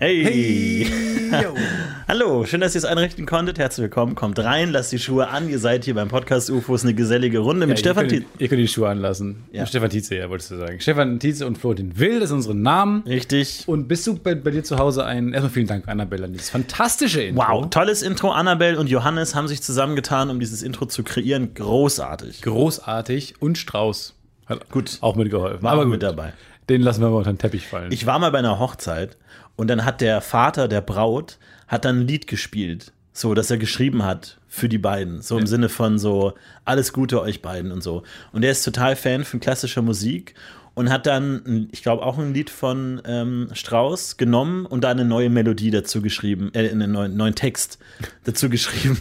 [0.00, 0.86] Hey!
[2.08, 3.58] Hallo, schön, dass ihr es einrichten konntet.
[3.58, 4.14] Herzlich willkommen.
[4.14, 5.48] Kommt rein, lasst die Schuhe an.
[5.48, 8.24] Ihr seid hier beim Podcast UFOs eine gesellige Runde mit Stefan ihr, Tietz.
[8.30, 9.42] könnt, ihr könnt die Schuhe anlassen.
[9.50, 9.66] Ja.
[9.66, 10.80] Stefan Tietze, ja, wolltest du sagen.
[10.80, 13.02] Stefan Tietze und Florentin Will, das sind unsere Namen.
[13.08, 13.64] Richtig.
[13.66, 15.32] Und bist du bei, bei dir zu Hause ein.
[15.32, 17.44] Erstmal vielen Dank, Annabelle, an dieses fantastische Intro.
[17.44, 18.30] Wow, tolles Intro.
[18.30, 21.54] Annabelle und Johannes haben sich zusammengetan, um dieses Intro zu kreieren.
[21.54, 22.42] Großartig.
[22.42, 23.34] Großartig.
[23.40, 24.14] Und Strauß.
[24.46, 24.98] Hat Gut.
[25.00, 25.62] Auch mitgeholfen.
[25.64, 25.90] War Aber gut.
[25.94, 26.34] mit dabei.
[26.68, 27.90] Den lassen wir mal unter den Teppich fallen.
[27.92, 29.16] Ich war mal bei einer Hochzeit
[29.58, 32.92] und dann hat der Vater der Braut hat dann ein Lied gespielt.
[33.12, 35.20] So, dass er geschrieben hat für die beiden.
[35.20, 36.34] So im Sinne von so,
[36.64, 38.04] alles Gute euch beiden und so.
[38.30, 40.34] Und er ist total Fan von klassischer Musik
[40.74, 45.04] und hat dann, ich glaube, auch ein Lied von ähm, Strauss genommen und da eine
[45.04, 47.80] neue Melodie dazu geschrieben, äh, einen neuen, neuen Text
[48.22, 48.96] dazu geschrieben.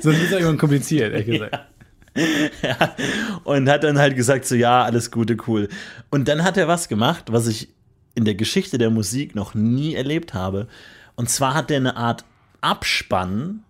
[0.00, 1.58] Sonst ist ja irgendwann kompliziert, ehrlich gesagt.
[2.62, 2.96] ja.
[3.44, 5.68] Und hat dann halt gesagt, so ja, alles Gute, cool.
[6.08, 7.68] Und dann hat er was gemacht, was ich
[8.14, 10.68] in der Geschichte der Musik noch nie erlebt habe.
[11.14, 12.24] Und zwar hat er eine Art
[12.60, 13.62] Abspann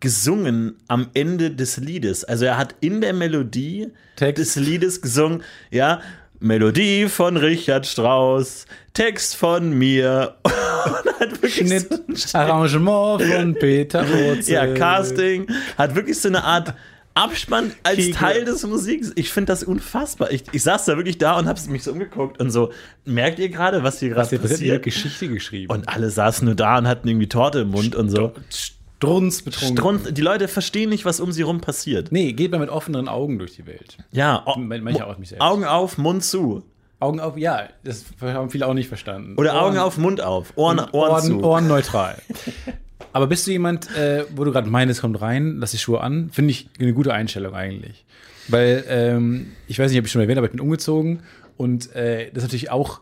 [0.00, 2.24] gesungen am Ende des Liedes.
[2.24, 4.38] Also er hat in der Melodie Text.
[4.38, 6.00] des Liedes gesungen, ja,
[6.40, 8.64] Melodie von Richard Strauss,
[8.94, 10.36] Text von mir.
[10.44, 12.38] Und hat wirklich Schnitt, so.
[12.38, 14.54] Arrangement von Peter Wurzel.
[14.54, 15.46] Ja, Casting.
[15.76, 16.72] Hat wirklich so eine Art
[17.14, 18.12] Abspann als Kegel.
[18.14, 19.12] Teil des Musiks.
[19.16, 20.30] Ich finde das unfassbar.
[20.30, 22.70] Ich, ich saß da wirklich da und habe mich so umgeguckt und so,
[23.04, 24.82] merkt ihr gerade, was hier gerade passiert?
[24.84, 25.72] Geschichte geschrieben.
[25.72, 28.32] Und alle saßen nur da und hatten irgendwie Torte im Mund und so.
[28.48, 29.76] Strunz betrunken.
[29.78, 32.12] Strunz, die Leute verstehen nicht, was um sie rum passiert.
[32.12, 33.96] Nee, geht man mit offeneren Augen durch die Welt.
[34.12, 35.42] Ja, o- Manche auch mich selbst.
[35.42, 36.62] Augen auf, Mund zu.
[37.00, 39.34] Augen auf, ja, das haben viele auch nicht verstanden.
[39.38, 40.52] Oder Ohren- Augen auf, Mund auf.
[40.56, 41.42] Ohren, Ohren, Ohren, zu.
[41.42, 42.16] Ohren neutral.
[43.12, 46.30] Aber bist du jemand, äh, wo du gerade meinst, kommt rein, lass die Schuhe an?
[46.30, 48.04] Finde ich eine gute Einstellung eigentlich.
[48.48, 51.20] Weil, ähm, ich weiß nicht, ob ich schon erwähnt, aber ich bin umgezogen
[51.56, 53.00] und äh, das ist natürlich auch,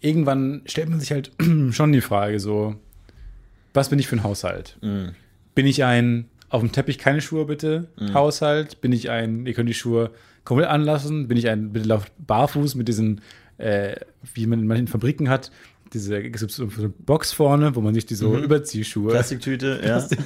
[0.00, 1.32] irgendwann stellt man sich halt
[1.70, 2.76] schon die Frage so,
[3.74, 4.78] was bin ich für ein Haushalt?
[4.80, 5.10] Mhm.
[5.54, 8.80] Bin ich ein auf dem Teppich keine Schuhe bitte Haushalt?
[8.80, 10.10] Bin ich ein, ihr könnt die Schuhe
[10.44, 11.28] komplett anlassen?
[11.28, 13.20] Bin ich ein, bitte lauft barfuß mit diesen,
[13.58, 13.96] äh,
[14.34, 15.52] wie man in Fabriken hat,
[15.92, 19.88] diese so eine Box vorne, wo man sich die so Überziehschuhe, Plastiktüte, ja.
[19.98, 20.18] Plastik,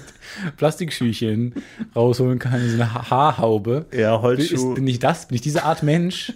[0.57, 1.55] Plastikschüchen
[1.95, 3.87] rausholen kann, so eine Ha- Haarhaube.
[3.93, 4.75] Ja, Ist, Holzschuh.
[4.75, 5.29] bin ich das?
[5.29, 6.33] Bin ich diese Art Mensch?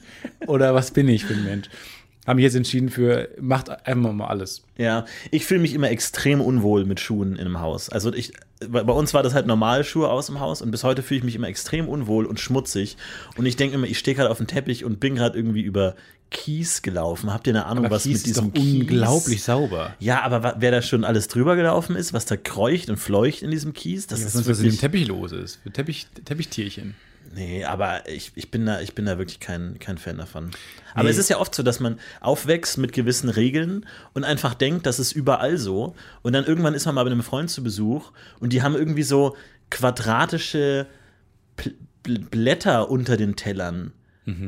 [0.46, 1.68] Oder was bin ich für ein Mensch?
[2.28, 4.62] Haben mich jetzt entschieden für, macht einfach mal alles.
[4.76, 7.88] Ja, ich fühle mich immer extrem unwohl mit Schuhen in einem Haus.
[7.88, 8.34] Also ich,
[8.68, 11.24] bei uns war das halt normale Schuhe aus dem Haus und bis heute fühle ich
[11.24, 12.98] mich immer extrem unwohl und schmutzig.
[13.38, 15.94] Und ich denke immer, ich stehe gerade auf dem Teppich und bin gerade irgendwie über
[16.30, 17.32] Kies gelaufen.
[17.32, 18.80] Habt ihr eine Ahnung, Aber was Kies mit diesem ist doch Kies?
[18.82, 19.94] unglaublich sauber.
[19.98, 23.50] Ja, aber wer da schon alles drüber gelaufen ist, was da kreucht und fleucht in
[23.50, 25.60] diesem Kies, das Was ist sonst was in dem Teppich los ist.
[25.62, 26.94] Für Teppich, Teppichtierchen.
[27.34, 30.50] Nee, aber ich, ich, bin da, ich bin da wirklich kein, kein Fan davon.
[30.94, 31.10] Aber Nee.
[31.10, 34.98] es ist ja oft so, dass man aufwächst mit gewissen Regeln und einfach denkt, das
[34.98, 35.94] ist überall so.
[36.22, 39.02] Und dann irgendwann ist man mal bei einem Freund zu Besuch und die haben irgendwie
[39.02, 39.36] so
[39.70, 40.86] quadratische
[42.02, 43.92] Blätter unter den Tellern.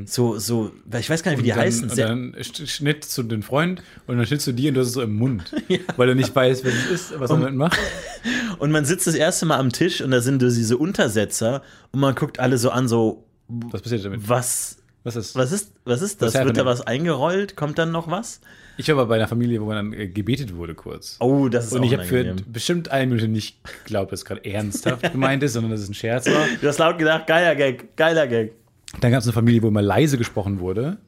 [0.07, 1.57] So, so, weil ich weiß gar nicht, wie die Mhm.
[1.57, 1.91] und dann, heißen.
[1.91, 4.89] Und dann sch- Schnitt zu den Freund und dann schnitt zu dir und du hast
[4.89, 5.53] es so im Mund.
[5.97, 7.79] Weil du nicht weißt, wer es ist, was man damit macht.
[8.59, 11.63] und man sitzt das erste Mal am Tisch und da sind so diese Untersetzer
[11.93, 14.29] und man guckt alle so an, so, Was passiert damit?
[14.29, 15.35] was, Was ist?
[15.35, 16.35] was ist, was ist das?
[16.35, 17.57] Was Wird da was eingerollt?
[17.57, 18.41] Kommt dann noch was?
[18.77, 21.17] Ich war aber bei einer Familie, wo man dann äh, gebetet wurde kurz.
[21.21, 24.43] Oh, das ist und ich habe für bestimmt eine Minute nicht geglaubt, dass es gerade
[24.45, 26.47] ernsthaft gemeint ist, sondern dass es ein Scherz war.
[26.61, 28.53] Du hast laut gedacht, geiler Gag, geiler Gag.
[29.01, 30.99] Dann gab es eine Familie, wo immer leise gesprochen wurde.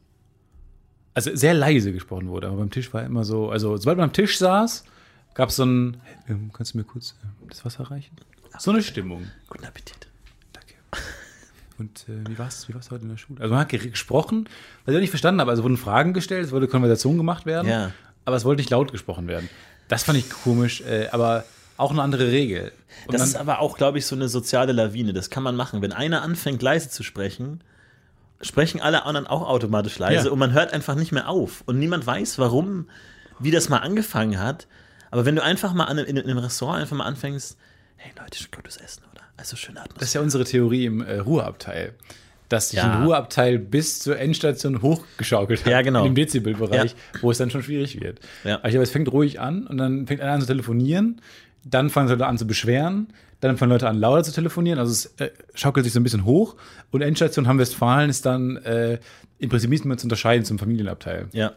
[1.14, 4.12] Also sehr leise gesprochen wurde, aber beim Tisch war immer so, also sobald man am
[4.14, 4.84] Tisch saß,
[5.34, 8.16] gab es so ein, ähm, kannst du mir kurz äh, das Wasser reichen?
[8.58, 9.26] So eine Stimmung.
[9.48, 10.06] Guten Appetit.
[10.54, 10.74] Danke.
[11.78, 13.40] Und äh, wie war es wie war's heute in der Schule?
[13.42, 14.48] Also man hat ge- gesprochen,
[14.84, 15.50] was ich auch nicht verstanden habe.
[15.50, 17.92] Also wurden Fragen gestellt, es wurde Konversation gemacht werden, Ja.
[18.24, 19.50] aber es wollte nicht laut gesprochen werden.
[19.88, 21.44] Das fand ich komisch, äh, aber
[21.76, 22.72] auch eine andere Regel.
[23.06, 25.12] Und Das ist aber auch, glaube ich, so eine soziale Lawine.
[25.12, 25.82] Das kann man machen.
[25.82, 27.60] Wenn einer anfängt, leise zu sprechen,
[28.42, 30.32] sprechen alle anderen auch automatisch leise Ja.
[30.32, 31.62] und man hört einfach nicht mehr auf.
[31.66, 32.88] Und niemand weiß, warum,
[33.38, 34.66] wie das mal angefangen hat.
[35.10, 37.56] Aber wenn du einfach mal in, in einem Restaurant einfach mal anfängst,
[37.96, 39.22] hey Leute, schon gutes Essen, oder?
[39.36, 40.20] Also schöne das ist Atmosphäre.
[40.22, 41.94] ja unsere Theorie im äh, Ruheabteil.
[42.48, 42.92] Dass sich Ja.
[42.98, 45.70] ein Ruheabteil bis zur Endstation hochgeschaukelt hat.
[45.72, 46.04] Ja, genau.
[46.04, 48.20] Dem Dezibelbereich, wo es dann schon schwierig wird.
[48.44, 48.56] Ja.
[48.56, 51.20] Aber ich glaube, es fängt ruhig an und dann fängt einer an zu telefonieren,
[51.64, 53.12] dann fangen Leute an zu beschweren,
[53.48, 54.78] dann fangen Leute an lauter zu telefonieren.
[54.78, 56.56] Also es äh, schaukelt sich so ein bisschen hoch
[56.90, 58.98] und Endstation Hamm-Westfalen ist dann äh,
[59.38, 61.28] im Prinzip nicht mehr zu unterscheiden zum Familienabteil.
[61.32, 61.52] Ja.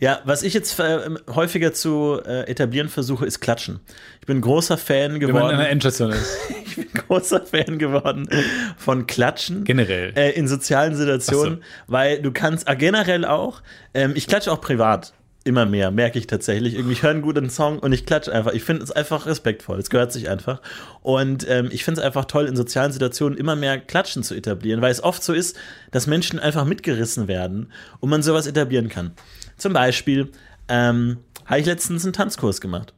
[0.00, 0.98] Ja, was ich jetzt äh,
[1.30, 3.78] häufiger zu äh, etablieren versuche, ist Klatschen.
[4.20, 5.54] Ich bin großer Fan Wenn man an geworden.
[5.54, 6.36] einer Endstation ist.
[6.66, 8.28] ich bin großer Fan geworden
[8.76, 9.64] von Klatschen.
[9.64, 10.12] Generell.
[10.16, 13.62] Äh, in sozialen Situationen, Ach weil du kannst, ah, generell auch,
[13.94, 15.12] ähm, ich klatsche auch privat.
[15.44, 16.74] Immer mehr, merke ich tatsächlich.
[16.74, 18.52] Irgendwie, ich höre einen guten Song und ich klatsche einfach.
[18.52, 19.78] Ich finde es einfach respektvoll.
[19.78, 20.62] Es gehört sich einfach.
[21.00, 24.82] Und ähm, ich finde es einfach toll, in sozialen Situationen immer mehr Klatschen zu etablieren,
[24.82, 25.56] weil es oft so ist,
[25.90, 29.12] dass Menschen einfach mitgerissen werden und man sowas etablieren kann.
[29.56, 30.30] Zum Beispiel
[30.68, 32.94] ähm, habe ich letztens einen Tanzkurs gemacht.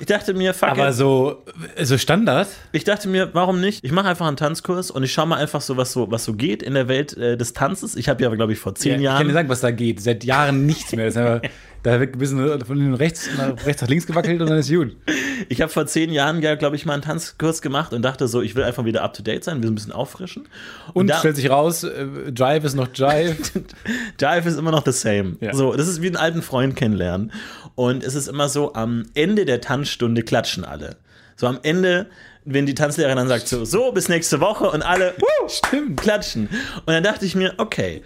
[0.00, 0.94] Ich dachte mir, fuck Aber it.
[0.94, 1.44] so,
[1.80, 2.48] so Standard?
[2.72, 3.84] Ich dachte mir, warum nicht?
[3.84, 6.34] Ich mache einfach einen Tanzkurs und ich schaue mal einfach so, was so, was so
[6.34, 7.94] geht in der Welt äh, des Tanzes.
[7.94, 9.26] Ich habe ja, glaube ich, vor zehn Ja, ich kann Jahren.
[9.28, 10.00] dir sagen, was da geht.
[10.02, 11.06] Seit Jahren nichts mehr.
[11.06, 11.40] Einfach
[11.84, 14.96] Da wird ein bisschen von rechts nach, rechts nach links gewackelt und dann ist gut.
[15.48, 18.40] Ich habe vor zehn Jahren ja, glaube ich, mal einen Tanzkurs gemacht und dachte so,
[18.40, 20.48] ich will einfach wieder up to date sein, wir ein bisschen auffrischen.
[20.94, 23.36] Und, da- stellt sich raus, äh, Jive ist noch Jive.
[24.20, 25.36] Jive ist immer noch the same.
[25.40, 25.54] Ja.
[25.54, 27.32] So, das ist wie einen alten Freund kennenlernen.
[27.74, 30.96] Und es ist immer so, am Ende der Tanzstunde klatschen alle.
[31.36, 32.06] So am Ende,
[32.44, 35.14] wenn die Tanzlehrerin dann sagt so, so, bis nächste Woche und alle
[35.48, 36.00] Stimmt.
[36.00, 36.48] klatschen.
[36.76, 38.02] Und dann dachte ich mir, okay,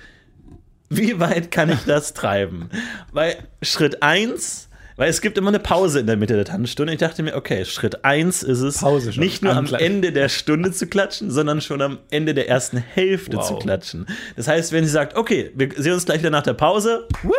[0.89, 2.71] wie weit kann ich das treiben?
[3.13, 6.93] Weil Schritt eins, weil es gibt immer eine Pause in der Mitte der Tanzstunde.
[6.93, 8.81] Ich dachte mir, okay, Schritt eins ist es,
[9.17, 9.67] nicht nur am.
[9.75, 13.49] Ende der Stunde zu klatschen, sondern schon am Ende der ersten Hälfte Wow.
[13.49, 14.07] zu klatschen.
[14.37, 17.33] Das heißt, wenn sie sagt, okay, wir sehen uns gleich wieder nach der Pause, woo,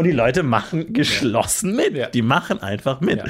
[0.00, 1.94] und die Leute machen geschlossen mit.
[1.96, 2.08] Ja.
[2.08, 3.18] Die machen einfach mit.
[3.18, 3.24] Ja.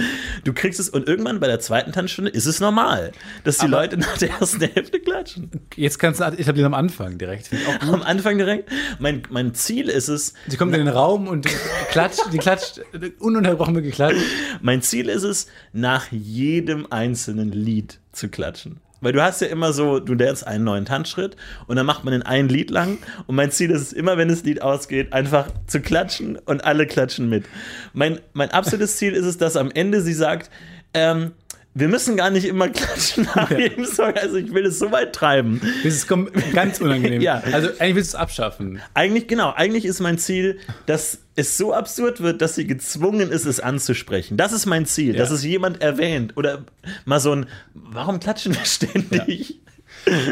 [0.45, 3.13] Du kriegst es, und irgendwann bei der zweiten Tanzstunde ist es normal,
[3.45, 5.51] dass die Aber- Leute nach der ersten Hälfte klatschen.
[5.77, 7.53] Jetzt kannst du etablieren am Anfang direkt.
[7.53, 7.59] Ich.
[7.83, 8.71] Am Anfang direkt.
[8.99, 11.47] Mein, mein Ziel ist es, Sie kommt in den Raum und
[11.91, 12.81] klatscht, die klatscht,
[13.19, 14.21] ununterbrochen wird geklatscht.
[14.63, 18.79] Mein Ziel ist es, nach jedem einzelnen Lied zu klatschen.
[19.01, 22.13] Weil du hast ja immer so, du lernst einen neuen Tanzschritt und dann macht man
[22.13, 25.49] den ein Lied lang und mein Ziel ist es immer, wenn das Lied ausgeht, einfach
[25.67, 27.45] zu klatschen und alle klatschen mit.
[27.93, 30.51] Mein, mein absolutes Ziel ist es, dass am Ende sie sagt,
[30.93, 31.33] ähm,
[31.73, 34.13] wir müssen gar nicht immer klatschen nach jedem Song.
[34.15, 35.61] Also ich will es so weit treiben.
[35.85, 36.09] Das ist
[36.53, 37.21] ganz unangenehm.
[37.31, 37.43] Ja.
[37.53, 38.81] Also eigentlich willst du es abschaffen.
[38.95, 43.45] Eigentlich, genau, eigentlich ist mein Ziel, dass es so absurd wird, dass sie gezwungen ist,
[43.45, 44.37] es anzusprechen.
[44.37, 46.37] Das ist mein Ziel, dass es jemand erwähnt.
[46.37, 46.65] Oder
[47.05, 49.60] mal so ein, warum klatschen wir ständig?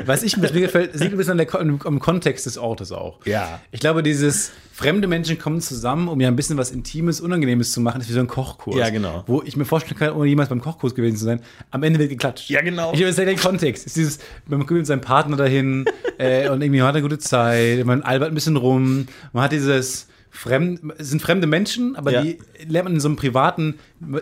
[0.07, 3.19] Was ich mir gefällt, sieht ein bisschen an am Kontext des Ortes auch.
[3.25, 3.61] Ja.
[3.71, 7.81] Ich glaube, dieses fremde Menschen kommen zusammen, um ja ein bisschen was Intimes, Unangenehmes zu
[7.81, 8.77] machen, ist wie so ein Kochkurs.
[8.77, 9.25] Ja, genau.
[9.27, 12.11] Wo ich mir vorstellen kann, ohne jemals beim Kochkurs gewesen zu sein, am Ende wird
[12.11, 12.49] geklatscht.
[12.49, 12.93] Ja, genau.
[12.93, 13.87] Ich weiß ja den Kontext.
[13.87, 15.85] Es ist dieses, man kommt mit seinem Partner dahin
[16.19, 19.53] äh, und irgendwie man hat eine gute Zeit, man albert ein bisschen rum, man hat
[19.53, 22.23] dieses fremd, es sind fremde Menschen, aber Ja.
[22.23, 23.75] die lernt man in so einem privaten,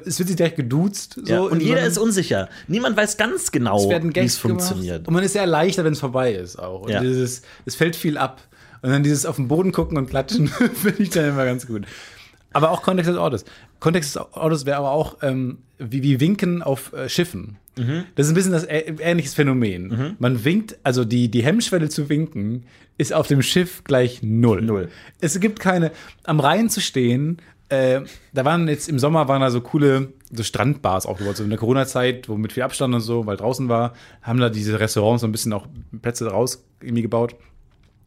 [0.05, 1.21] es wird sich direkt geduzt.
[1.25, 2.49] So Ja, und so jeder einem- ist unsicher.
[2.69, 5.07] Niemand weiß ganz genau, wie es funktioniert.
[5.09, 6.83] Und man ist sehr erleichtert, wenn es vorbei ist auch.
[6.83, 7.01] Und Ja.
[7.01, 8.41] dieses, es fällt viel ab.
[8.83, 11.87] Und dann dieses auf den Boden gucken und klatschen, finde ich dann immer ganz gut.
[12.57, 13.45] Aber auch Kontext des Ortes.
[13.81, 17.59] Kontext des Ortes wäre aber auch ähm, wie, wie Winken auf äh, Schiffen.
[17.77, 18.05] Mhm.
[18.15, 20.17] Das ist ein bisschen das ähnliches Phänomen.
[20.19, 22.65] Man winkt, also die, die Hemmschwelle zu winken
[22.97, 24.63] ist auf dem Schiff gleich null.
[24.63, 24.89] Null.
[25.21, 25.93] Es gibt keine,
[26.25, 28.01] am Rhein zu stehen, äh,
[28.33, 31.59] da waren jetzt im Sommer waren da so coole so Strandbars aufgebaut, so in der
[31.59, 35.27] Corona-Zeit, wo mit viel Abstand und so, weil draußen war, haben da diese Restaurants so
[35.27, 35.67] ein bisschen auch
[36.01, 37.35] Plätze raus irgendwie gebaut.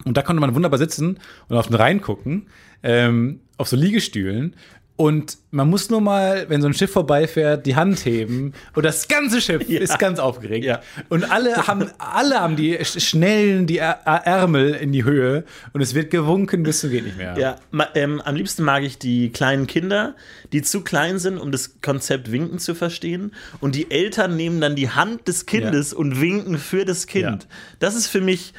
[0.06, 2.48] Und da konnte man wunderbar sitzen und auf den Rhein gucken,
[2.84, 4.56] ähm, auf so Liegestühlen.
[4.96, 9.08] Und man muss nur mal, wenn so ein Schiff vorbeifährt, die Hand heben und das
[9.08, 10.66] ganze Schiff ist ganz aufgeregt.
[10.66, 10.82] Ja.
[11.08, 15.96] Und alle haben, alle haben die sch- schnellen die Ärmel in die Höhe und es
[15.96, 17.38] wird gewunken bis zum geht nicht mehr.
[17.40, 17.56] Ja,
[17.96, 20.16] ähm, am liebsten mag ich die kleinen Kinder,
[20.52, 23.32] die zu klein sind, um das Konzept Winken zu verstehen.
[23.62, 27.44] Und die Eltern nehmen dann die Hand des Kindes und winken für das Kind.
[27.44, 27.50] Ja.
[27.80, 28.54] Das ist für mich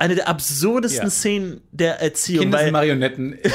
[0.00, 1.10] eine der absurdesten Ja.
[1.10, 2.44] Szenen der Erziehung.
[2.44, 3.38] Kinder weil, Marionetten.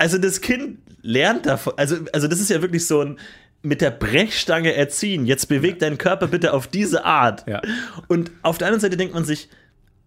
[0.00, 1.72] Also das Kind lernt davon.
[1.76, 3.18] Also, also das ist ja wirklich so ein
[3.62, 5.26] mit der Brechstange erziehen.
[5.26, 7.44] Jetzt bewegt deinen Körper bitte auf diese Art.
[7.48, 7.60] Ja.
[8.06, 9.48] Und auf der anderen Seite denkt man sich,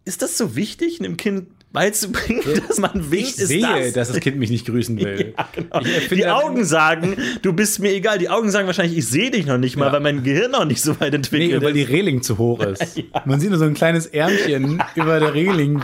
[0.05, 3.29] ist das so wichtig, einem Kind beizubringen, dass man winkt?
[3.29, 3.93] Ich ist sehe, das?
[3.93, 5.33] dass das Kind mich nicht grüßen will.
[5.37, 5.79] Ja, genau.
[6.11, 8.17] Die Augen sagen, du bist mir egal.
[8.17, 9.93] Die Augen sagen wahrscheinlich, ich sehe dich noch nicht mal, Ja.
[9.93, 11.89] weil mein Gehirn noch nicht so weit Nee, entwickelt weil die ist.
[11.89, 13.01] Reling zu hoch ist.
[13.25, 15.81] Man sieht nur so ein kleines Ärmchen über der Reling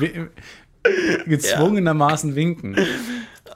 [1.26, 2.76] gezwungenermaßen winken.
[2.80, 2.84] Oh,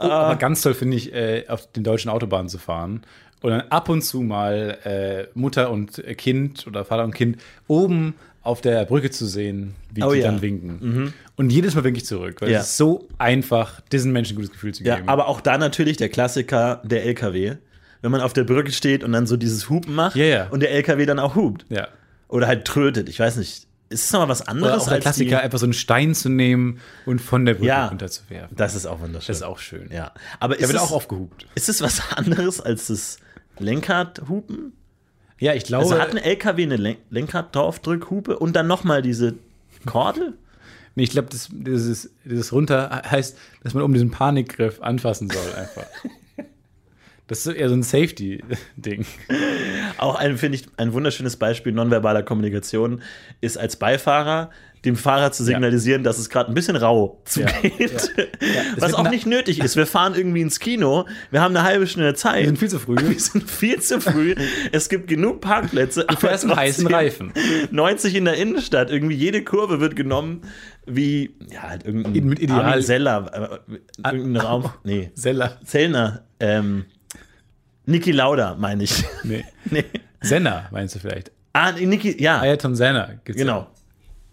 [0.04, 0.28] Ah.
[0.28, 3.02] aber ganz toll finde ich, äh, auf den deutschen Autobahnen zu fahren
[3.42, 8.16] und dann ab und zu mal äh, Mutter und Kind oder Vater und Kind oben
[8.44, 10.26] auf der Brücke zu sehen, wie Oh die ja.
[10.32, 11.14] dann winken.
[11.36, 12.60] Und jedes Mal winke ich zurück, weil Ja.
[12.60, 15.10] es ist so einfach, diesen Menschen ein gutes Gefühl zu Ja, geben.
[15.10, 17.58] aber auch da natürlich der Klassiker, der LKW.
[18.02, 20.48] Wenn man auf der Brücke steht und dann so dieses Hupen macht Ja, ja.
[20.50, 21.66] und der LKW dann auch hupt.
[21.70, 21.88] ja.
[22.30, 23.10] Oder halt trötet.
[23.10, 23.68] Ich weiß nicht.
[23.90, 26.16] Ist es nochmal was Oder anderes auch der als Klassiker, die, einfach so einen Stein
[26.16, 27.88] zu nehmen und von der Brücke Ja.
[27.90, 28.56] runterzuwerfen.
[28.56, 29.28] Das ist auch wunderschön.
[29.28, 29.90] Das ist auch schön.
[29.92, 30.14] Ja.
[30.40, 31.46] Aber Der wird es, auch aufgehupt.
[31.56, 33.18] ist es was anderes als das
[33.60, 34.74] Lenkradhupen?
[35.42, 35.86] Ja, ich glaube.
[35.86, 39.34] Also hat ein LKW eine Len Lenkrad draufdrückhupe und dann nochmal diese
[39.88, 40.34] Kordel?
[40.94, 45.54] Nee, ich glaube, das, dieses, dieses runter heißt, dass man um diesen Panikgriff anfassen soll,
[45.54, 45.86] einfach.
[47.28, 49.06] Das ist eher so ein Safety-Ding.
[49.98, 53.02] Auch ein, finde ich, ein wunderschönes Beispiel nonverbaler Kommunikation
[53.40, 54.50] ist als Beifahrer
[54.86, 58.12] dem Fahrer zu signalisieren, dass es gerade ein bisschen rau zugeht.
[58.18, 58.62] Ja, ja.
[58.78, 59.76] Was auch nicht nötig ist.
[59.76, 62.40] Wir fahren irgendwie ins Kino, wir haben eine halbe Stunde Zeit.
[62.42, 62.96] Wir sind viel zu früh.
[63.10, 64.34] Wir sind viel zu früh.
[64.72, 66.06] Es gibt genug Parkplätze.
[66.08, 67.32] Du fährst einen heißen Reifen.
[67.70, 68.90] 90 in der Innenstadt.
[68.90, 70.42] Irgendwie jede Kurve wird genommen
[70.88, 73.62] wie, ja, halt irgendein Mit Ideal- Armin Seller.
[74.04, 74.70] Äh, irgendein Raum.
[74.84, 75.12] Nee.
[75.16, 75.60] Seller.
[75.64, 76.24] Zellner.
[76.40, 76.86] Ähm,
[77.86, 79.04] Niki Lauda, meine ich.
[79.24, 79.46] Nee.
[79.70, 79.86] nee.
[80.22, 81.32] Senna, meinst du vielleicht?
[81.54, 82.40] Ah, Niki, ja.
[82.42, 83.12] Ayrton Senna.
[83.24, 83.68] gibt's ja.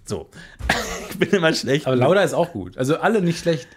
[0.09, 0.29] So.
[1.11, 1.87] ich bin immer schlecht.
[1.87, 2.79] Aber Lauda ist auch gut.
[2.79, 3.69] Also alle nicht schlecht.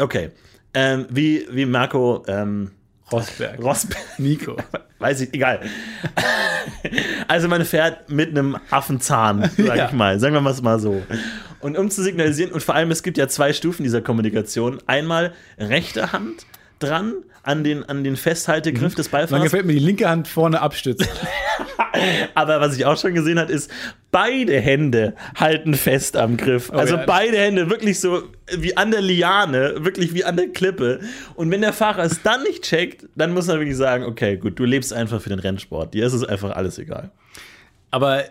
[0.00, 0.30] okay.
[0.74, 2.72] Ähm, wie, wie Marco ähm,
[3.10, 3.62] Rosberg.
[3.62, 4.02] Rosberg.
[4.18, 4.56] Nico.
[4.98, 5.60] Weiß ich, egal.
[7.28, 9.86] Also man fährt mit einem Affenzahn, sag Ja.
[9.86, 10.18] ich mal.
[10.18, 11.02] Sagen wir mal es mal so.
[11.60, 14.78] Und um zu signalisieren, und vor allem, es gibt ja zwei Stufen dieser Kommunikation.
[14.86, 16.46] Einmal rechte Hand
[16.78, 17.14] dran
[17.46, 19.44] an den, an den Festhaltegriff des Dann Beifahrers.
[19.44, 21.06] gefällt mir die linke Hand vorne abstützen.
[22.34, 23.70] Aber was ich auch schon gesehen habe, ist,
[24.10, 26.70] beide Hände halten fest am Griff.
[26.72, 27.04] also Oh ja.
[27.06, 28.22] beide Hände wirklich so
[28.58, 31.00] wie an der Liane, wirklich wie an der Klippe.
[31.34, 34.58] Und wenn der Fahrer es dann nicht checkt, dann muss man wirklich sagen, okay, gut,
[34.58, 35.94] du lebst einfach für den Rennsport.
[35.94, 37.10] Dir ist es einfach alles egal.
[37.90, 38.24] Aber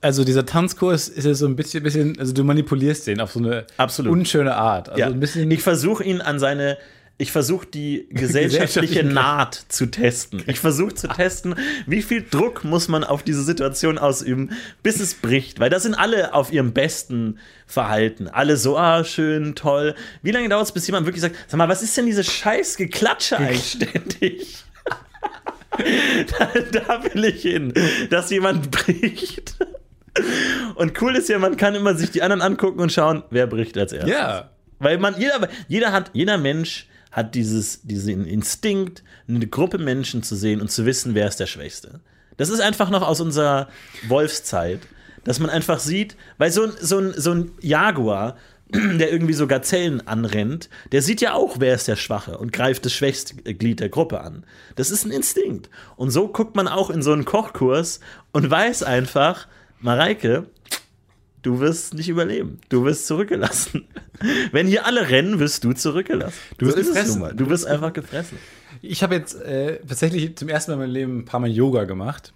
[0.00, 3.40] also dieser Tanzkurs ist ja so ein bisschen, bisschen, also du manipulierst den auf so
[3.40, 4.12] eine Absolut.
[4.12, 4.88] unschöne Art.
[4.88, 5.42] Also Ja.
[5.50, 6.78] ich versuche ihn an seine.
[7.16, 10.42] Ich versuche die gesellschaftliche Naht zu testen.
[10.46, 11.54] Ich versuche zu testen,
[11.86, 14.50] wie viel Druck muss man auf diese Situation ausüben,
[14.82, 15.60] bis es bricht.
[15.60, 18.28] Weil da sind alle auf ihrem besten Verhalten.
[18.28, 19.94] Alle so, ah, schön, toll.
[20.22, 22.76] Wie lange dauert es, bis jemand wirklich sagt, sag mal, was ist denn diese scheiß
[22.76, 24.64] Geklatsche eigentlich ständig?
[26.38, 27.72] da, da will ich hin,
[28.10, 29.56] dass jemand bricht.
[30.74, 33.76] Und cool ist ja, man kann immer sich die anderen angucken und schauen, wer bricht
[33.78, 34.12] als erstes.
[34.12, 34.50] Ja.
[34.78, 40.34] Weil man, jeder, jeder hat, jeder Mensch hat dieses, diesen Instinkt, eine Gruppe Menschen zu
[40.34, 42.00] sehen und zu wissen, wer ist der Schwächste.
[42.36, 43.68] Das ist einfach noch aus unserer
[44.08, 44.80] Wolfszeit,
[45.22, 48.36] dass man einfach sieht, weil so so so ein Jaguar,
[48.72, 52.84] der irgendwie so Gazellen anrennt, der sieht ja auch, wer ist der Schwache und greift
[52.84, 54.44] das schwächste Glied der Gruppe an.
[54.74, 55.70] Das ist ein Instinkt.
[55.94, 58.00] Und so guckt man auch in so einen Kochkurs
[58.32, 59.46] und weiß einfach,
[59.78, 60.46] Mareike,
[61.44, 62.58] du wirst nicht überleben.
[62.68, 63.86] Du wirst zurückgelassen.
[64.52, 66.36] Wenn hier alle rennen, wirst du zurückgelassen.
[66.58, 67.20] Du wirst es gefressen.
[67.20, 67.34] mal.
[67.34, 68.38] Du wirst einfach gefressen.
[68.82, 71.84] Ich habe jetzt äh, tatsächlich zum ersten Mal in meinem Leben ein paar Mal Yoga
[71.84, 72.32] gemacht.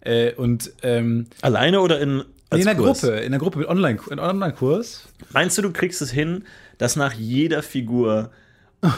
[0.00, 3.00] Äh, und ähm, Alleine oder in, als in der Kurs?
[3.02, 5.08] Gruppe, in der Gruppe mit Online, in Online-Kurs.
[5.32, 6.44] Meinst du, du kriegst es hin,
[6.78, 8.30] dass nach jeder Figur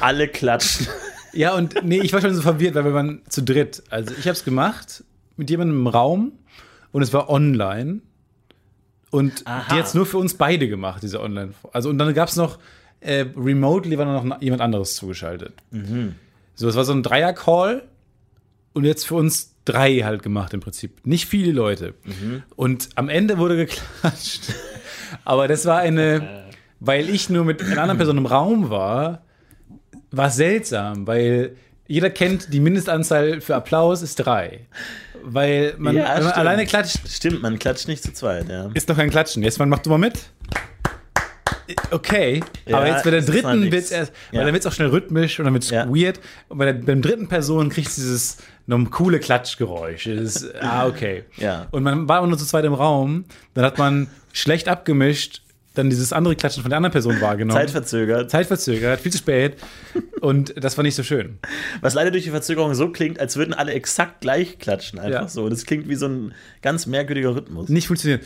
[0.01, 0.87] alle klatschen?
[1.33, 3.83] Ja, und nee, ich war schon so verwirrt, weil wir waren zu dritt.
[3.91, 5.05] Also ich habe es gemacht
[5.37, 6.33] mit jemandem im Raum
[6.93, 8.01] und es war online.
[9.11, 9.65] Und Aha.
[9.71, 11.55] die hat es nur für uns beide gemacht, diese Online.
[11.73, 12.59] Also und dann gab es noch
[13.01, 15.55] äh, remotely war noch jemand anderes zugeschaltet.
[16.55, 17.83] So, es war so ein Dreier-Call
[18.73, 21.07] und jetzt für uns drei halt gemacht im Prinzip.
[21.07, 21.95] Nicht viele Leute.
[22.57, 24.55] Und am Ende wurde geklatscht.
[25.25, 26.47] Aber das war eine,
[26.81, 29.23] weil ich nur mit einer anderen Person im Raum war,
[30.11, 34.61] war seltsam, weil jeder kennt, die Mindestanzahl für Applaus ist drei.
[35.23, 36.37] Weil man, Ja, man stimmt.
[36.37, 38.71] alleine klatscht, Stimmt, man klatscht nicht zu zweit, ja.
[38.75, 39.43] ist noch kein Klatschen.
[39.43, 40.15] Jetzt man macht du mal mit.
[41.91, 44.39] Okay, Ja, aber jetzt bei der dritten wird es erst, Ja.
[44.39, 45.89] weil dann wird es auch schnell rhythmisch und dann wird es Ja.
[45.89, 46.21] weird.
[46.49, 50.07] Und bei der beim dritten Person kriegst du dieses noch ein coole Klatschgeräusch.
[50.07, 51.25] Ist, ah, okay.
[51.37, 51.67] Ja.
[51.73, 55.43] Und man war aber nur zu zweit im Raum, dann hat man schlecht abgemischt,
[55.77, 57.59] dann dieses andere Klatschen von der anderen Person wahrgenommen.
[57.59, 58.31] Zeitverzögert.
[58.31, 59.57] Zeitverzögert, viel zu spät.
[60.21, 61.39] Und das war nicht so schön.
[61.81, 64.99] Was leider durch die Verzögerung so klingt, als würden alle exakt gleich klatschen.
[64.99, 65.29] Einfach Ja.
[65.29, 65.49] so.
[65.49, 67.69] Das klingt wie so ein ganz merkwürdiger Rhythmus.
[67.69, 68.23] nicht funktioniert.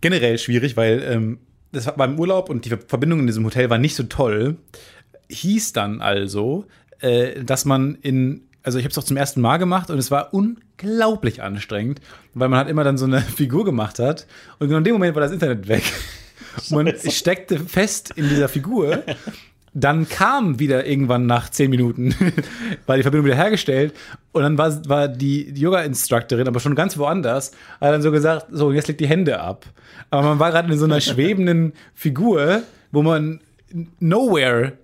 [0.00, 1.38] Generell schwierig, weil ähm,
[1.72, 4.56] das war beim Urlaub und die Verbindung in diesem Hotel war nicht so toll.
[5.30, 6.66] Hieß dann also,
[7.00, 10.10] äh, dass man in, also ich habe es auch zum ersten Mal gemacht und es
[10.10, 12.00] war unglaublich anstrengend,
[12.34, 14.26] weil man halt immer dann so eine Figur gemacht hat
[14.58, 15.82] und genau in dem Moment war das Internet weg.
[16.70, 19.02] Und man steckte fest in dieser Figur.
[19.76, 22.14] Dann kam wieder irgendwann nach zehn Minuten,
[22.86, 23.92] war die Verbindung wieder hergestellt
[24.30, 28.70] und dann war, war die, Yoga-Instructorin aber schon ganz woanders, hat dann so gesagt, so,
[28.70, 29.66] jetzt legt die Hände ab.
[30.10, 32.62] Aber man war gerade in so einer schwebenden Figur,
[32.92, 33.40] wo man
[33.98, 34.74] nowhere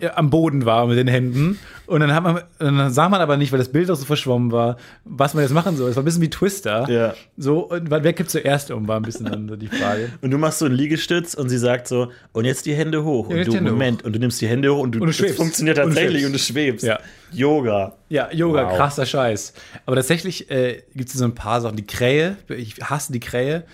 [0.00, 1.58] äh, am Boden war mit den Händen.
[1.90, 4.52] Und dann, hat man, dann sah man aber nicht, weil das Bild auch so verschwommen
[4.52, 5.90] war, was man jetzt machen soll.
[5.90, 6.88] Es war ein bisschen wie Twister.
[6.88, 7.14] Ja.
[7.36, 10.10] So, und wer kippt zuerst um, war ein bisschen dann so die Frage.
[10.22, 13.28] Und du machst so einen Liegestütz und sie sagt so, und jetzt die Hände hoch.
[13.28, 15.16] Und jetzt du, Moment, und du nimmst die Hände hoch und du, Und du das
[15.16, 15.36] schwebst.
[15.36, 16.26] funktioniert Und du tatsächlich schwebst.
[16.26, 16.86] und du schwebst.
[16.86, 16.98] Ja.
[17.32, 17.96] Yoga.
[18.08, 18.76] Ja, Yoga, Wow.
[18.76, 19.52] krasser Scheiß.
[19.86, 21.76] Aber tatsächlich äh, gibt es so ein paar Sachen.
[21.76, 23.64] Die Krähe, ich hasse die Krähe,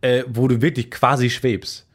[0.00, 1.85] äh, wo du wirklich quasi schwebst.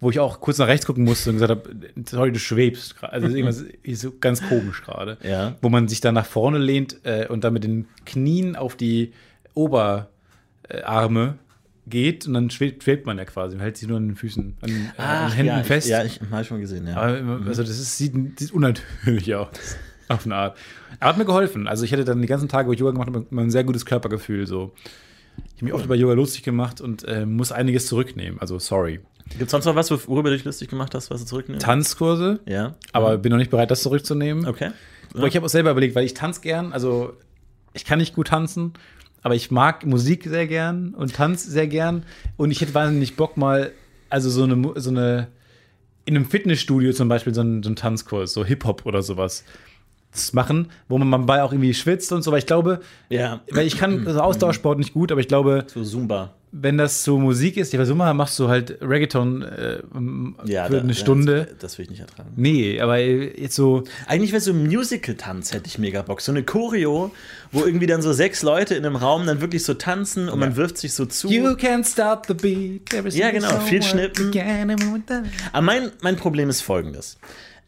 [0.00, 3.12] Wo ich auch kurz nach rechts gucken musste und gesagt habe, sorry, du schwebst gerade.
[3.14, 5.18] Also irgendwas ist so ganz komisch gerade.
[5.22, 5.56] Ja.
[5.60, 9.12] Wo man sich dann nach vorne lehnt äh, und dann mit den Knien auf die
[9.54, 11.38] Oberarme
[11.86, 14.56] geht und dann schwebt, schwebt man ja quasi und hält sich nur an den Füßen,
[14.60, 15.86] an, äh, an den Händen ja, fest.
[15.86, 16.96] Ich, ja, ich habe schon gesehen, ja.
[16.96, 19.48] Aber, also das ist, sieht, sieht unnatürlich aus.
[20.08, 20.58] Auf eine Art.
[21.00, 21.68] Er hat mir geholfen.
[21.68, 23.64] Also ich hatte dann die ganzen Tage, wo ich Yoga gemacht habe, immer ein sehr
[23.64, 24.46] gutes Körpergefühl.
[24.46, 24.72] So.
[25.36, 28.40] Ich habe mich oft über Yoga lustig gemacht und äh, muss einiges zurücknehmen.
[28.40, 29.00] Also sorry.
[29.30, 31.64] Gibt es sonst noch was, worüber du dich lustig gemacht hast, was du zurücknimmst?
[31.64, 32.74] Tanzkurse, ja.
[32.92, 34.46] aber bin noch nicht bereit, das zurückzunehmen.
[34.46, 34.70] Okay.
[35.14, 36.72] Aber ich habe auch selber überlegt, weil ich tanze gern.
[36.72, 37.12] Also
[37.72, 38.72] ich kann nicht gut tanzen,
[39.22, 42.04] aber ich mag Musik sehr gern und Tanz sehr gern.
[42.36, 43.72] Und ich hätte wahnsinnig Bock mal,
[44.10, 45.28] also so eine, so eine
[46.04, 49.44] in einem Fitnessstudio zum Beispiel so einen, so einen Tanzkurs, so Hip-Hop oder sowas
[50.10, 53.40] zu machen, wo man bei auch irgendwie schwitzt und so, weil ich glaube, Ja.
[53.50, 56.34] weil ich kann also Ausdauersport nicht gut, aber ich glaube, So Zumba.
[56.50, 59.78] Wenn das so Musik ist, ja, so mal machst du halt Reggaeton äh,
[60.46, 61.44] Ja, für da- eine ja, Stunde.
[61.50, 62.30] Das, das will ich nicht ertragen.
[62.36, 66.20] Nee, aber jetzt so, Eigentlich wäre so ein Musical-Tanz, hätte ich mega Bock.
[66.20, 67.10] So eine Choreo,
[67.52, 70.56] wo irgendwie dann so sechs Leute in einem Raum dann wirklich so tanzen und man
[70.56, 71.28] wirft sich so zu.
[71.30, 73.14] You can't stop the beat.
[73.14, 74.32] Ja, genau, viel Schnippen.
[75.52, 77.18] Aber mein, mein Problem ist folgendes.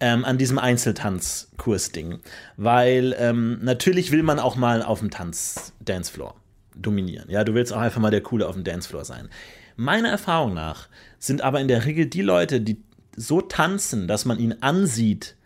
[0.03, 2.21] Ähm, an diesem Einzeltanzkurs-Ding.
[2.57, 6.35] Weil ähm, natürlich will man auch mal auf dem Tanz-Dancefloor
[6.81, 7.31] dominieren.
[7.31, 9.29] Ja, du willst auch einfach mal der Coole auf dem Dancefloor sein.
[9.77, 10.89] Meiner Erfahrung nach
[11.19, 12.83] sind aber in der Regel die Leute, die
[13.17, 15.37] so tanzen, dass man ihnen ansieht,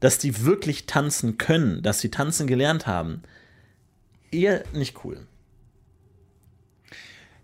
[0.00, 3.22] dass die wirklich tanzen können, dass sie tanzen gelernt haben,
[4.30, 5.26] eher nicht cool.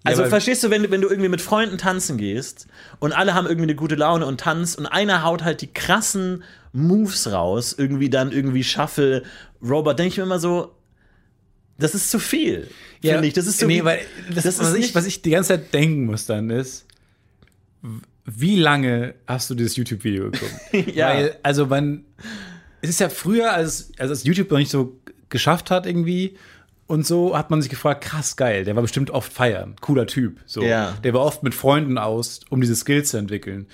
[0.04, 2.66] Also aber- verstehst du, wenn du, wenn du irgendwie mit Freunden tanzen gehst
[2.98, 6.44] und alle haben irgendwie eine gute Laune und tanzt und einer haut halt die krassen
[6.72, 9.22] Moves raus, irgendwie dann irgendwie Shuffle,
[9.62, 10.74] Robot, denke ich mir immer so,
[11.78, 12.68] das ist zu viel,
[13.00, 13.34] finde ich.
[13.34, 14.00] Das ist so nee, weil
[14.34, 16.86] das, das was, ich, was ich die ganze Zeit denken muss dann ist,
[18.24, 20.52] wie lange hast du dieses YouTube-Video geguckt?
[20.94, 21.08] Ja.
[21.08, 22.04] Weil, also man,
[22.82, 26.36] es ist ja früher, als, als YouTube noch nicht so geschafft hat irgendwie
[26.86, 30.40] und so, hat man sich gefragt, krass geil, der war bestimmt oft feiern, cooler Typ.
[30.46, 30.62] So.
[30.62, 30.96] Ja.
[31.04, 33.66] Der war oft mit Freunden aus, um diese Skills zu entwickeln.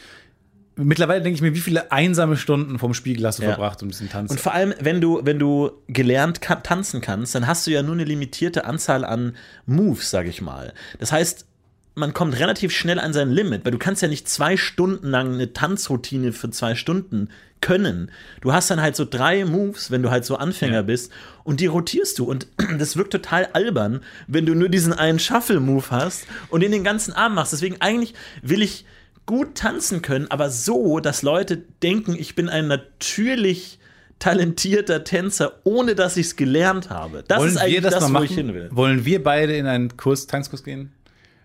[0.77, 3.51] Mittlerweile denke ich mir, wie viele einsame Stunden vom Spiegel hast du Ja.
[3.51, 7.35] verbracht, um diesen Tanz Und vor allem, wenn du, wenn du gelernt ka- tanzen kannst,
[7.35, 10.73] dann hast du ja nur eine limitierte Anzahl an Moves, sag ich mal.
[10.99, 11.47] Das heißt,
[11.95, 15.35] man kommt relativ schnell an sein Limit, weil du kannst ja nicht zwei Stunden lang
[15.35, 17.29] eine Tanzroutine für zwei Stunden
[17.61, 18.11] können.
[18.41, 20.83] Du hast dann halt so drei Moves, wenn du halt so Anfänger Ja.
[20.83, 21.13] bist
[21.45, 25.85] und die rotierst du und das wirkt total albern, wenn du nur diesen einen Shuffle-Move
[25.91, 27.53] hast und den den ganzen Arm machst.
[27.53, 28.85] Deswegen eigentlich will ich
[29.27, 33.79] gut tanzen können, aber so, dass Leute denken, ich bin ein natürlich
[34.19, 37.25] talentierter Tänzer, ohne dass ich es gelernt habe.
[37.27, 38.25] Das Wollen ist eigentlich wir das das, wo machen?
[38.25, 38.69] ich hin will.
[38.73, 40.93] Wollen wir beide in einen Kurs, Tanzkurs gehen?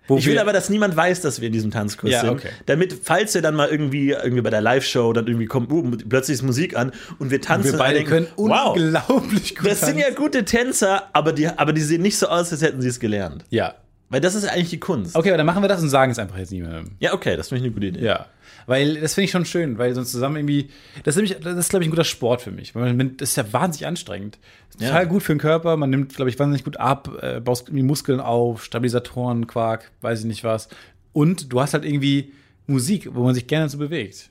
[0.07, 2.29] Wo Ich will wir- aber, dass niemand weiß, dass wir in diesem Tanzkurs Ja, sind.
[2.31, 2.49] okay.
[2.65, 6.35] Damit, falls wir dann mal irgendwie, irgendwie bei der Live-Show dann irgendwie kommt, uh, plötzlich
[6.35, 7.65] ist Musik an und wir tanzen.
[7.65, 11.47] wir und beide denken, können wow, unglaublich gut das sind ja gute Tänzer, aber die,
[11.47, 13.45] aber die sehen nicht so aus, als hätten sie es gelernt.
[13.49, 13.75] Ja.
[14.09, 15.15] Weil das ist eigentlich die Kunst.
[15.15, 16.95] Okay, aber dann machen wir das und sagen es einfach jetzt niemandem.
[16.99, 18.03] Ja, okay, das finde ich eine gute Idee.
[18.05, 18.25] Ja.
[18.65, 20.69] Weil das finde ich schon schön, weil sonst zusammen irgendwie.
[21.03, 22.73] Das ist, nämlich- das ist glaube ich, ein guter Sport für mich.
[22.75, 24.37] Weil man, das ist ja wahnsinnig anstrengend.
[24.73, 25.09] Total Ja.
[25.09, 25.77] gut für den Körper.
[25.77, 30.19] Man nimmt, glaube ich, wahnsinnig gut ab, äh, baust irgendwie Muskeln auf, Stabilisatoren, Quark, weiß
[30.21, 30.69] ich nicht was.
[31.13, 32.33] Und du hast halt irgendwie
[32.67, 34.29] Musik, wo man sich gerne so bewegt.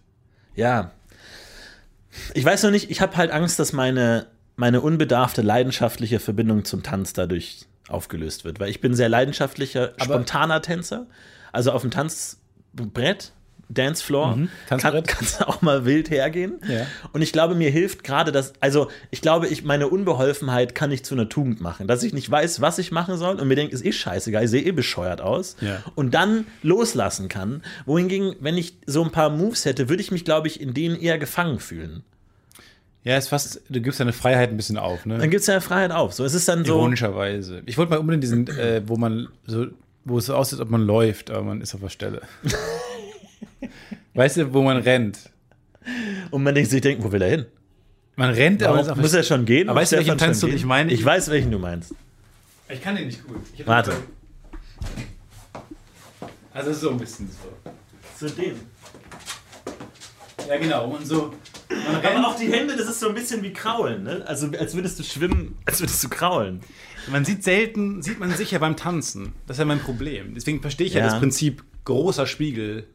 [0.55, 0.93] Ja.
[2.35, 6.83] Ich weiß noch nicht, ich habe halt Angst, dass meine, meine unbedarfte, leidenschaftliche Verbindung zum
[6.83, 8.61] Tanz dadurch aufgelöst wird.
[8.61, 11.07] Weil ich bin sehr leidenschaftlicher, spontaner Tänzer.
[11.53, 13.33] Also auf dem Tanzbrett,
[13.71, 14.35] Dancefloor,
[14.69, 15.09] kann, Tanzbrett.
[15.09, 16.61] kannst du auch mal wild hergehen.
[16.69, 16.87] Ja.
[17.13, 21.05] Und ich glaube, mir hilft gerade das, also ich glaube, ich, meine Unbeholfenheit kann ich
[21.05, 21.87] zu einer Tugend machen.
[21.87, 24.51] Dass ich nicht weiß, was ich machen soll und mir denke, ist eh scheißegal, ich
[24.51, 25.57] sehe eh bescheuert aus.
[25.61, 25.83] Ja.
[25.95, 27.63] Und dann loslassen kann.
[27.85, 30.99] Wohingegen, wenn ich so ein paar Moves hätte, würde ich mich, glaube ich, in denen
[30.99, 32.05] eher gefangen fühlen.
[33.09, 35.17] Ja, ist fast, du gibst deine Freiheit ein bisschen auf, ne?
[35.17, 36.13] Dann gibt es ja Freiheit auf.
[36.13, 36.75] So, es ist dann so.
[36.77, 37.63] Ironischerweise.
[37.65, 39.69] Ich wollte mal unbedingt diesen, äh, wo man so,
[40.05, 42.21] wo es so aussieht, als ob man läuft, aber man ist auf der Stelle.
[44.13, 45.31] weißt du, wo man rennt?
[46.31, 47.47] Und man denkt sich, denkt, wo will er hin?
[48.17, 49.71] Man rennt, aber Warum auf muss er schon gehen?
[49.71, 50.93] Aber weißt du, welchen Tanz du- ich meine?
[50.93, 51.95] Ich weiß, welchen du meinst.
[52.69, 53.39] Ich kann den nicht gut.
[53.65, 53.93] Warte.
[56.53, 58.27] Also so ein bisschen so.
[58.27, 58.57] Zu dem.
[60.47, 60.91] Ja, genau.
[60.91, 61.33] Und so.
[61.71, 64.25] Man Aber auch die Hände, das ist so ein bisschen wie Kraulen, ne?
[64.27, 66.61] Also als würdest du schwimmen, als würdest du kraulen.
[67.11, 69.33] Man sieht selten, sieht man sich ja beim Tanzen.
[69.47, 70.35] Das ist ja mein Problem.
[70.35, 71.07] Deswegen verstehe ich ja, Ja.
[71.11, 72.87] das Prinzip großer Spiegel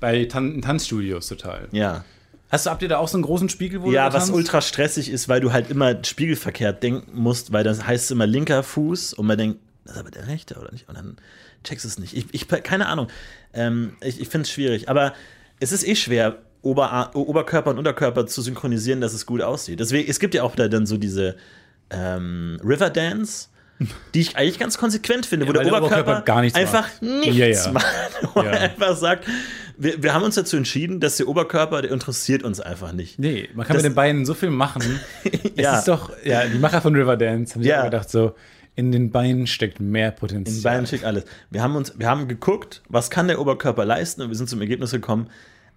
[0.00, 1.68] bei Tan Tanzstudios total.
[1.72, 2.04] Ja.
[2.50, 4.36] Hast du, habt ihr da auch so einen großen Spiegel, wo Ja, du was tanzt?
[4.36, 8.62] ultra stressig ist, weil du halt immer spiegelverkehrt denken musst, weil das heißt immer linker
[8.62, 10.86] Fuß und man denkt, das ist aber der rechte oder nicht?
[10.88, 11.16] Und dann
[11.64, 12.14] checkst du es nicht.
[12.14, 13.08] Ich, ich keine Ahnung.
[13.54, 14.88] Ähm, ich ich finde es schwierig.
[14.90, 15.14] Aber
[15.60, 19.80] es ist eh schwer, Ober Oberkörper und Unterkörper zu synchronisieren, dass es gut aussieht.
[19.80, 21.36] Deswegen, es gibt ja auch da dann so diese
[21.90, 23.48] ähm, Riverdance,
[24.14, 26.56] die ich eigentlich ganz konsequent finde, wo Ja, der weil der Oberkörper, Oberkörper gar nichts
[26.58, 27.02] einfach macht.
[27.02, 27.72] nichts Ja, ja.
[27.72, 27.86] macht.
[28.34, 29.26] Und einfach sagt,
[29.76, 33.18] wir, wir haben uns dazu entschieden, dass der Oberkörper, der interessiert uns einfach nicht.
[33.18, 34.82] Nee, man kann Das- mit den Beinen so viel machen.
[35.56, 35.72] Ja.
[35.74, 37.80] Es ist doch, ja, die Macher von Riverdance haben sich Ja.
[37.80, 38.34] auch gedacht, so,
[38.74, 40.56] in den Beinen steckt mehr Potenzial.
[40.56, 41.24] In Bayern schick alles.
[41.50, 44.60] Wir haben uns, wir haben geguckt, was kann der Oberkörper leisten und wir sind zum
[44.62, 45.28] Ergebnis gekommen,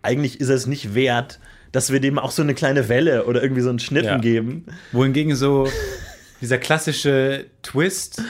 [0.05, 1.39] eigentlich ist es nicht wert,
[1.71, 4.17] dass wir dem auch so eine kleine Welle oder irgendwie so einen Schnitten Ja.
[4.17, 4.65] geben.
[4.93, 5.67] Wohingegen so
[6.41, 8.21] dieser klassische Twist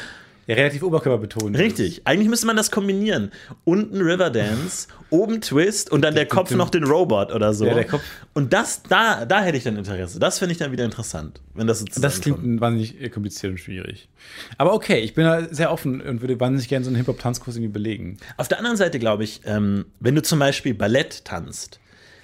[0.47, 1.61] ja relativ oberkörperbetont ist.
[1.61, 2.01] Richtig.
[2.05, 3.31] Eigentlich müsste man das kombinieren.
[3.63, 7.65] Unten Riverdance, oben Twist und dann der Kopf noch den Robot oder so.
[7.65, 8.03] Ja, der Kopf.
[8.33, 10.19] Und das, da, da hätte ich dann Interesse.
[10.19, 14.09] Das finde ich dann wieder interessant, wenn das so Das klingt wahnsinnig kompliziert und schwierig.
[14.57, 17.73] Aber okay, ich bin da sehr offen und würde wahnsinnig gerne so einen Hip-Hop-Tanzkurs irgendwie
[17.73, 18.17] belegen.
[18.37, 21.79] Auf der anderen Seite glaube ich, ähm, wenn du zum Beispiel Ballett tanzt,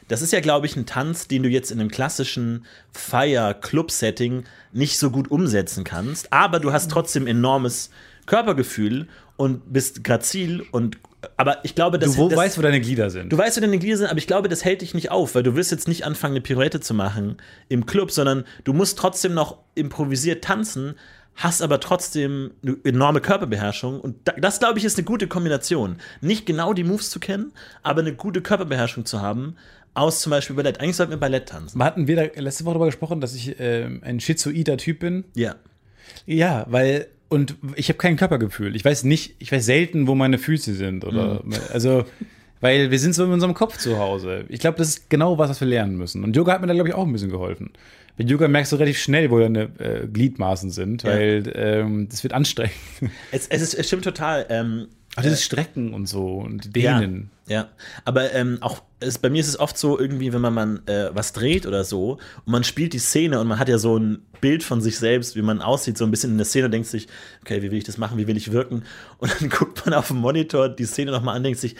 [0.07, 4.97] das ist ja, glaube ich, ein Tanz, den du jetzt in einem klassischen Feier-Club-Setting nicht
[4.97, 7.91] so gut umsetzen kannst, aber du hast trotzdem enormes
[8.31, 10.97] Körpergefühl und bist grazil und
[11.37, 13.31] aber ich glaube, dass Du wo das, weißt, wo deine Glieder sind.
[13.31, 15.43] Du weißt, wo deine Glieder sind, aber ich glaube, das hält dich nicht auf, weil
[15.43, 17.35] du wirst jetzt nicht anfangen, eine Pirouette zu machen
[17.69, 20.95] im Club, sondern du musst trotzdem noch improvisiert tanzen,
[21.35, 23.99] hast aber trotzdem eine enorme Körperbeherrschung.
[23.99, 25.97] Und da- das, glaube ich, ist eine gute Kombination.
[26.21, 27.51] Nicht genau die Moves zu kennen,
[27.83, 29.55] aber eine gute Körperbeherrschung zu haben,
[29.93, 30.79] aus zum Beispiel Ballett.
[30.79, 31.83] Eigentlich sollten wir Ballett tanzen.
[31.83, 35.25] Hatten wir da letzte Woche darüber gesprochen, dass ich ähm, ein schizoider Typ bin?
[35.35, 35.55] Ja.
[36.25, 38.75] Ja, weil und ich habe kein Körpergefühl.
[38.75, 41.41] Ich weiß nicht, ich weiß selten, wo meine Füße sind oder
[41.71, 42.03] also
[42.59, 44.43] weil wir sind so in unserem Kopf zu Hause.
[44.49, 46.25] Ich glaube, das ist genau was, was wir lernen müssen.
[46.25, 47.71] Und Yoga hat mir da glaube ich auch ein bisschen geholfen.
[48.17, 52.33] Bei Yoga merkst du relativ schnell, wo deine äh, Gliedmaßen sind, weil ähm, das wird
[52.33, 52.73] anstrengend.
[53.31, 54.45] Es, es, ist, es stimmt total.
[54.49, 57.29] Ähm, Auch dieses Strecken und so und Dehnen.
[57.47, 57.69] Ja, ja.
[58.05, 61.09] aber ähm, auch es, bei mir ist es oft so, irgendwie, wenn man, man äh,
[61.13, 62.13] was dreht oder so
[62.45, 65.35] und man spielt die Szene und man hat ja so ein Bild von sich selbst,
[65.35, 67.07] wie man aussieht, so ein bisschen in der Szene und denkt sich,
[67.41, 68.83] okay, wie will ich das machen, wie will ich wirken?
[69.17, 71.75] Und dann guckt man auf dem Monitor die Szene nochmal an und denkt sich,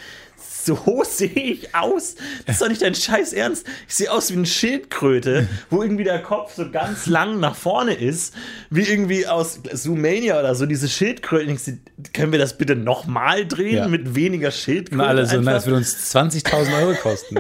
[0.50, 2.16] so sehe ich aus.
[2.46, 3.66] Das ist doch nicht dein Scheiß Ernst.
[3.88, 7.94] Ich sehe aus wie eine Schildkröte, wo irgendwie der Kopf so ganz lang nach vorne
[7.94, 8.34] ist,
[8.70, 11.56] wie irgendwie aus Zoomania oder so, diese Schildkröten.
[11.56, 11.80] Ich denk,
[12.14, 13.88] Können wir das bitte nochmal drehen Ja.
[13.88, 15.00] mit weniger Schildkröten?
[15.02, 17.38] Und alle so, na, das würde uns 20.000 Euro kosten.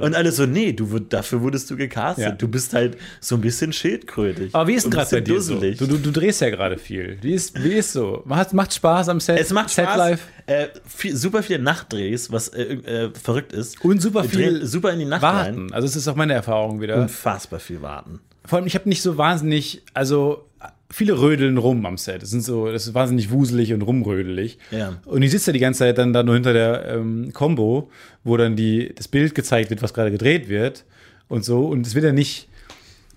[0.00, 2.24] Und alle so, nee, du, dafür wurdest du gecastet.
[2.24, 2.30] Ja.
[2.32, 4.54] Du bist halt so ein bisschen schildkrötig.
[4.54, 5.58] Aber wie ist denn gerade bei dir so?
[5.60, 7.18] Du, du, du drehst ja gerade viel.
[7.20, 8.22] Wie ist, wie ist so?
[8.24, 9.38] Macht, macht Spaß am Set?
[9.40, 9.86] Es macht Spaß.
[9.86, 10.22] Setlife?
[10.46, 13.84] Äh, viel, super viele Nachtdrehs, was äh, äh, verrückt ist.
[13.84, 15.56] Und super viel drehen super in die Nacht rein.
[15.56, 15.72] Warten.
[15.72, 16.96] Also es ist auch meine Erfahrung wieder.
[16.96, 18.20] Unfassbar viel warten.
[18.44, 20.46] Vor allem, ich habe nicht so wahnsinnig, also
[20.90, 22.22] viele rödeln rum am Set.
[22.22, 24.58] Das sind so, das ist wahnsinnig wuselig und rumrödelig.
[24.70, 24.96] Ja.
[25.04, 27.90] Und ich sitze ja die ganze Zeit dann da nur hinter der ähm, Combo,
[28.24, 30.84] wo dann die, das Bild gezeigt wird, was gerade gedreht wird
[31.28, 31.66] und so.
[31.66, 32.48] Und es wird ja nicht,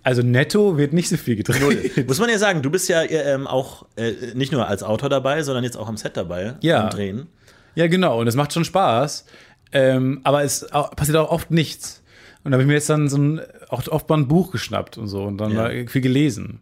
[0.03, 2.07] also netto wird nicht so viel gedreht.
[2.07, 5.43] Muss man ja sagen, du bist ja ähm, auch äh, nicht nur als Autor dabei,
[5.43, 6.55] sondern jetzt auch am Set dabei.
[6.61, 6.85] Ja.
[6.85, 7.27] Am Drehen.
[7.79, 8.19] Ja, genau.
[8.19, 9.25] Und es macht schon Spaß.
[9.71, 12.03] Ähm, aber es au- passiert auch oft nichts.
[12.43, 14.97] Und da habe ich mir jetzt dann so ein, auch oft mal ein Buch geschnappt
[14.97, 15.69] und so und dann Ja.
[15.87, 16.59] viel gelesen.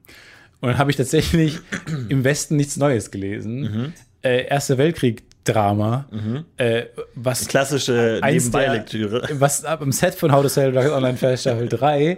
[0.60, 1.60] Und dann habe ich tatsächlich
[2.10, 3.60] im Westen nichts Neues gelesen.
[3.62, 3.94] Mhm.
[4.24, 6.06] Äh, Erster Weltkrieg-Drama.
[6.58, 6.84] Äh,
[7.16, 9.28] was, Klassische eins der- Nebenbei-Lektüre.
[9.40, 12.18] was ab im Set von How to Sell Drugs Online Fast Staffel 3.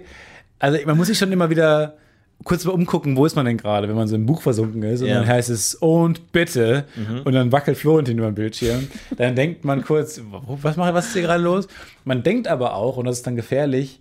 [0.59, 1.95] Also man muss sich schon immer wieder
[2.43, 5.01] kurz mal umgucken, wo ist man denn gerade, wenn man so im Buch versunken ist.
[5.01, 5.15] Und Ja.
[5.19, 6.85] dann heißt es, und bitte.
[6.95, 7.21] Mhm.
[7.23, 8.87] Und dann wackelt Florentin über den Bildschirm.
[9.17, 11.67] Dann denkt man kurz, was, mache, was ist hier gerade los?
[12.05, 13.99] Man denkt aber auch, und das ist dann gefährlich,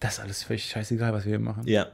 [0.00, 1.62] das ist alles völlig scheißegal, was wir hier machen.
[1.66, 1.86] Ja.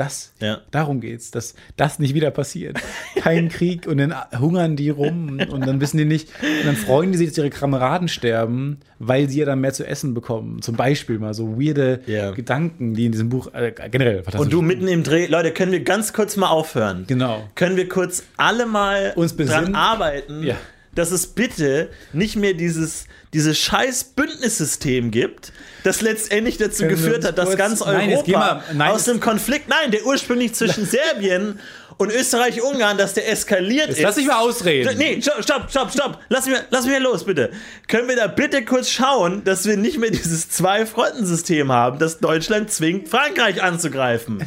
[0.00, 0.62] Das, Ja.
[0.70, 2.78] darum geht's, dass das nicht wieder passiert.
[3.16, 7.12] Kein Krieg und dann hungern die rum und dann wissen die nicht, und dann freuen
[7.12, 10.62] die sich, dass ihre Kameraden sterben, weil sie ja dann mehr zu essen bekommen.
[10.62, 12.30] Zum Beispiel mal so weirde Ja.
[12.30, 15.72] Gedanken, die in diesem Buch äh, generell fantastisch Und du mitten im Dreh, Leute, können
[15.72, 17.04] wir ganz kurz mal aufhören?
[17.06, 17.44] Genau.
[17.54, 19.64] Können wir kurz alle mal Uns besinnen?
[19.66, 20.54] dran arbeiten, Ja.
[20.94, 25.52] Dass es bitte nicht mehr dieses, dieses scheiß Bündnissystem gibt,
[25.84, 29.68] das letztendlich dazu Können geführt hat, dass ganz Nein, Europa mal- nein, aus dem Konflikt,
[29.68, 31.60] nein, der ursprünglich zwischen Serbien
[31.96, 34.00] und Österreich-Ungarn, dass der eskaliert ist.
[34.00, 34.96] Lass mich mal ausreden.
[34.96, 36.18] Nee, stopp, stopp, stopp, stopp.
[36.30, 37.50] Lass mich, lass mich los, bitte.
[37.88, 42.70] Können wir da bitte kurz schauen, dass wir nicht mehr dieses Zwei-Fronten-System haben, das Deutschland
[42.72, 44.46] zwingt, Frankreich anzugreifen?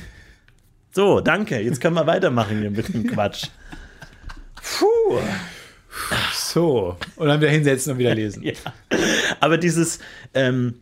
[0.96, 1.60] So, danke.
[1.60, 3.46] Jetzt können wir weitermachen hier mit dem Quatsch.
[4.80, 5.20] Puh.
[6.34, 6.98] So.
[7.16, 8.44] Und dann wieder hinsetzen und wieder lesen.
[8.44, 8.54] Ja.
[9.40, 10.00] Aber dieses,
[10.34, 10.76] ähm,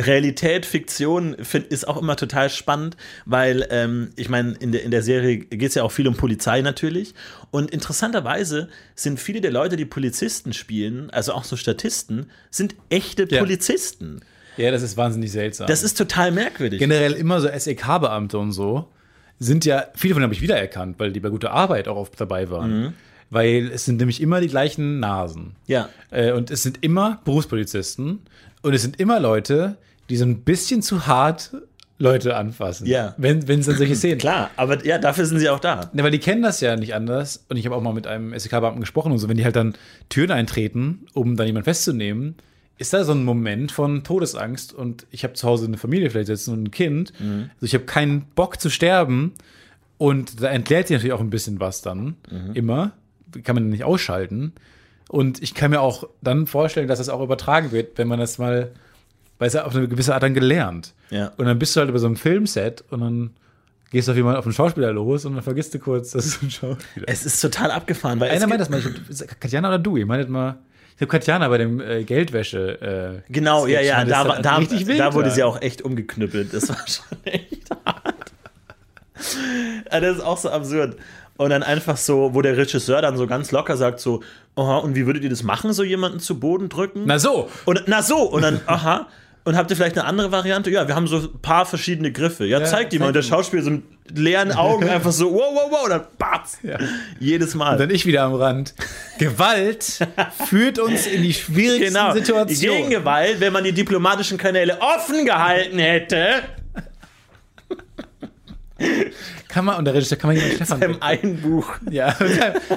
[0.00, 4.92] Realität, Fiktion find, ist auch immer total spannend, weil ähm, ich meine, in der, in
[4.92, 7.14] der Serie geht es ja auch viel um Polizei natürlich.
[7.50, 13.26] Und interessanterweise sind viele der Leute, die Polizisten spielen, also auch so Statisten, sind echte
[13.28, 13.40] Ja.
[13.40, 14.20] Polizisten.
[14.56, 15.66] Ja, das ist wahnsinnig seltsam.
[15.66, 16.78] Das ist total merkwürdig.
[16.78, 18.88] generell immer so SEK-Beamte und so
[19.40, 22.20] sind ja, viele von denen habe ich wiedererkannt, weil die bei guter Arbeit auch oft
[22.20, 22.80] dabei waren.
[22.82, 22.92] Mhm.
[23.30, 25.56] Weil es sind nämlich immer die gleichen Nasen.
[25.66, 25.88] Ja.
[26.10, 28.20] Äh, und es sind immer Berufspolizisten
[28.62, 29.76] und es sind immer Leute,
[30.08, 31.52] die so ein bisschen zu hart
[31.98, 32.86] Leute anfassen.
[32.86, 33.14] Ja.
[33.18, 35.90] Wenn, wenn es dann solche Szenen Klar, aber ja, dafür sind sie auch da.
[35.92, 37.44] Ne, weil die kennen das ja nicht anders.
[37.48, 39.74] Und ich habe auch mal mit einem SEK-Beamten gesprochen und so, wenn die halt dann
[40.08, 42.36] Türen eintreten, um dann jemanden festzunehmen,
[42.78, 46.28] ist da so ein Moment von Todesangst und ich habe zu Hause eine Familie vielleicht
[46.28, 47.12] sitzen und ein Kind.
[47.18, 49.34] Also ich habe keinen Bock zu sterben.
[49.98, 52.14] Und da entleert sich natürlich auch ein bisschen was dann.
[52.54, 52.92] Immer.
[53.44, 54.52] Kann man nicht ausschalten.
[55.08, 58.38] Und ich kann mir auch dann vorstellen, dass das auch übertragen wird, wenn man das
[58.38, 58.72] mal,
[59.38, 60.92] weil es ja auf eine gewisse Art dann gelernt.
[61.10, 61.32] Ja.
[61.36, 63.30] Und dann bist du halt über so einem Filmset und dann
[63.90, 66.42] gehst du auf jemanden, auf einen Schauspieler los und dann vergisst du kurz, das ist
[66.42, 67.06] ein Schauspieler.
[67.08, 68.82] Es ist total abgefahren, weil Einer meint das mal,
[69.40, 70.58] Katjana oder du, ihr meintet mal,
[70.96, 73.22] ich habe Katjana bei dem äh, Geldwäsche.
[73.28, 76.52] Äh, Genau, ja, Sketch, ja, da, ist da, wild da wurde sie auch echt umgeknüppelt.
[76.52, 78.32] Das war schon echt hart.
[79.90, 80.96] Das ist auch so absurd.
[81.38, 84.22] Und dann einfach so, wo der Regisseur dann so ganz locker sagt so,
[84.56, 87.04] aha, und wie würdet ihr das machen, so jemanden zu Boden drücken?
[87.06, 89.06] Na so, Und, na so, und dann, aha.
[89.44, 90.68] Und habt ihr vielleicht eine andere Variante?
[90.70, 92.44] Ja, wir haben so ein paar verschiedene Griffe.
[92.44, 93.06] Ja, Ja, zeigt die mal.
[93.06, 93.30] Und der zeig.
[93.30, 93.82] Schauspieler so mit
[94.14, 96.58] leeren Augen einfach so, wow, wow, wow, und dann batz.
[96.62, 96.76] Ja.
[97.18, 97.72] Jedes Mal.
[97.72, 98.74] und dann ich wieder am Rand.
[99.18, 100.00] Gewalt
[100.48, 102.12] führt uns in die schwierigsten Genau.
[102.12, 102.76] Situationen.
[102.76, 106.42] Gegengewalt, wenn man die diplomatischen Kanäle offen gehalten hätte,
[109.48, 111.76] Kann man, und der Regisseur kann man jemanden Stefan im einen Buch.
[111.90, 112.14] Ja,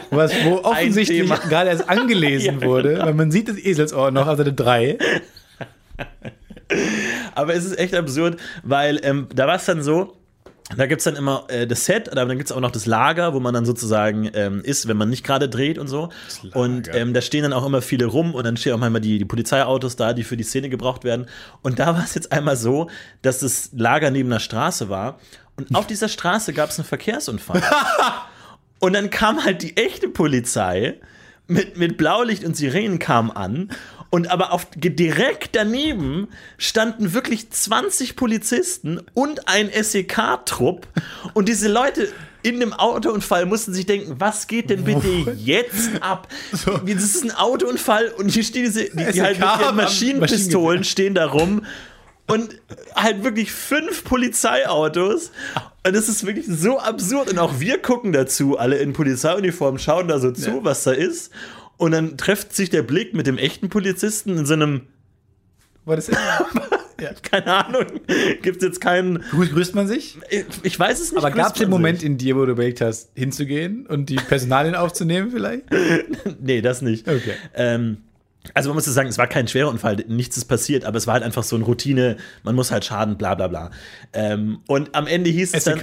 [0.09, 4.43] was, wo offensichtlich gerade erst angelesen Ja, wurde, weil man sieht das Eselsohr noch, also
[4.43, 4.97] eine 3.
[7.35, 10.17] Aber es ist echt absurd, weil ähm, da war es dann so,
[10.77, 12.85] da gibt es dann immer äh, das Set, aber dann gibt es auch noch das
[12.85, 16.09] Lager, wo man dann sozusagen ähm, ist, wenn man nicht gerade dreht und so.
[16.53, 19.17] Und ähm, da stehen dann auch immer viele rum und dann stehen auch manchmal die,
[19.17, 21.27] die Polizeiautos da, die für die Szene gebraucht werden.
[21.61, 22.89] Und da war es jetzt einmal so,
[23.21, 25.19] dass das Lager neben einer Straße war.
[25.69, 27.61] Und auf dieser Straße gab es einen Verkehrsunfall.
[28.79, 30.95] Und dann kam halt die echte Polizei
[31.47, 33.69] mit, mit Blaulicht und Sirenen kam an.
[34.09, 40.87] Und aber auf, direkt daneben standen wirklich 20 Polizisten und ein SEK-Trupp.
[41.33, 42.11] Und diese Leute
[42.43, 46.27] in dem Autounfall mussten sich denken, was geht denn bitte jetzt ab?
[46.83, 49.75] Wie, Das ist ein Autounfall und hier stehen diese, die, die halt SEK mit ihren
[49.75, 51.65] Maschinenpistolen stehen da rum.
[52.31, 52.61] Und
[52.95, 55.31] halt wirklich fünf Polizeiautos.
[55.85, 57.29] Und das ist wirklich so absurd.
[57.29, 61.31] Und auch wir gucken dazu, alle in Polizeiuniform, schauen da so zu, was da ist.
[61.77, 64.81] Und dann trifft sich der Blick mit dem echten Polizisten in so einem,
[65.85, 66.11] War das
[67.23, 67.85] keine Ahnung,
[68.43, 70.19] gibt es jetzt keinen, Grüßt, man sich?
[70.61, 71.17] ich weiß es nicht.
[71.17, 72.07] Aber gab es den Moment sich?
[72.07, 75.63] in dir, wo du überlegt hast, hinzugehen und die Personalien aufzunehmen vielleicht?
[76.39, 77.07] Nee, das nicht.
[77.07, 77.33] Okay.
[77.55, 77.97] Ähm,
[78.55, 81.13] also man muss sagen, es war kein schwerer Unfall, nichts ist passiert, aber es war
[81.13, 83.71] halt einfach so eine Routine, man muss halt schaden, bla bla bla.
[84.13, 85.79] Ähm, und am Ende hieß es dann,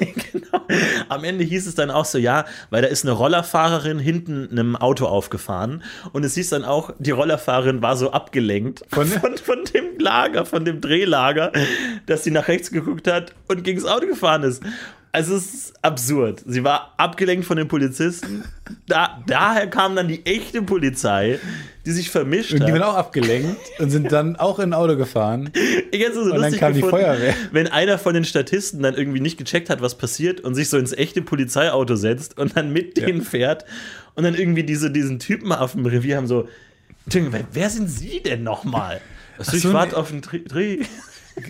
[0.32, 0.60] genau.
[1.08, 4.76] Am Ende hieß es dann auch so, ja, weil da ist eine Rollerfahrerin hinten einem
[4.76, 9.64] Auto aufgefahren und es hieß dann auch, die Rollerfahrerin war so abgelenkt von, Von- von,
[9.74, 11.52] dem Lager, von dem Drehlager,
[12.06, 14.62] dass sie nach rechts geguckt hat und gegen das Auto gefahren ist.
[15.16, 16.42] Also es ist absurd.
[16.44, 18.44] Sie war abgelenkt von den Polizisten.
[18.86, 21.38] Da, daher kam dann die echte Polizei,
[21.86, 22.88] die sich vermischt Und die waren hat.
[22.90, 25.48] auch abgelenkt und sind dann auch in ein Auto gefahren.
[25.90, 27.32] Ich hätte so Und dann kam die gefunden, Feuerwehr.
[27.50, 30.76] wenn einer von den Statisten dann irgendwie nicht gecheckt hat, was passiert und sich so
[30.76, 33.64] ins echte Polizeiauto setzt und dann mit denen fährt
[34.16, 36.46] und dann irgendwie diese, diesen Typen auf dem Revier haben so,
[37.06, 39.00] wer, sind Sie denn nochmal?
[39.38, 39.96] Also ich so, warte nee.
[39.96, 40.78] auf einen Dreh, Dreh.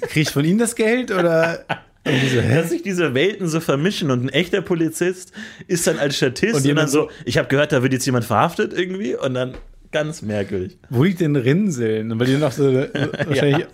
[0.02, 1.64] Krieg ich von ihnen das Geld oder?
[2.06, 2.50] Und?
[2.50, 5.32] Dass sich diese Welten so vermischen und ein echter Polizist
[5.66, 8.24] ist dann als Statist Und und, dann so, ich habe gehört, da wird jetzt jemand
[8.24, 9.54] verhaftet irgendwie und dann
[9.92, 10.78] ganz merkwürdig.
[10.90, 12.12] Wo liegt denn Rinseln?
[12.12, 12.72] Und weil die auch so
[13.26, 13.66] wahrscheinlich.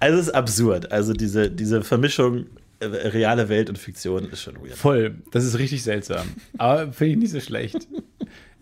[0.00, 0.92] Also es ist absurd.
[0.92, 2.46] Also diese, diese Vermischung
[2.80, 4.76] äh, reale Welt und Fiktion ist schon weird.
[4.76, 5.14] Voll.
[5.30, 6.26] Das ist richtig seltsam.
[6.58, 7.86] Aber finde ich nicht so schlecht.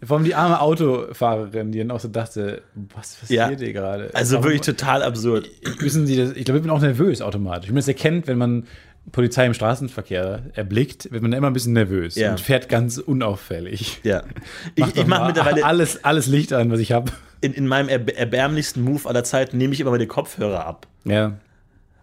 [0.05, 2.62] Vor allem die arme Autofahrerin, die dann auch so dachte,
[2.97, 3.57] was passiert Ja.
[3.57, 4.11] hier gerade?
[4.15, 5.49] Also Warum- wirklich total absurd.
[5.79, 6.33] Wissen Sie das?
[6.33, 7.69] Ich glaube, ich bin auch nervös automatisch.
[7.69, 8.67] Wie man das erkennt, wenn man
[9.12, 12.31] Polizei im Straßenverkehr erblickt, wird man immer ein bisschen nervös Ja.
[12.33, 14.01] und fährt ganz unauffällig.
[14.05, 14.23] Ja.
[14.75, 17.11] Ich, ich mache mittlerweile alles, alles Licht an, was ich habe.
[17.41, 20.87] in, in meinem erb erbärmlichsten Move aller Zeiten, nehme ich immer meine Kopfhörer ab.
[21.05, 21.33] Ja.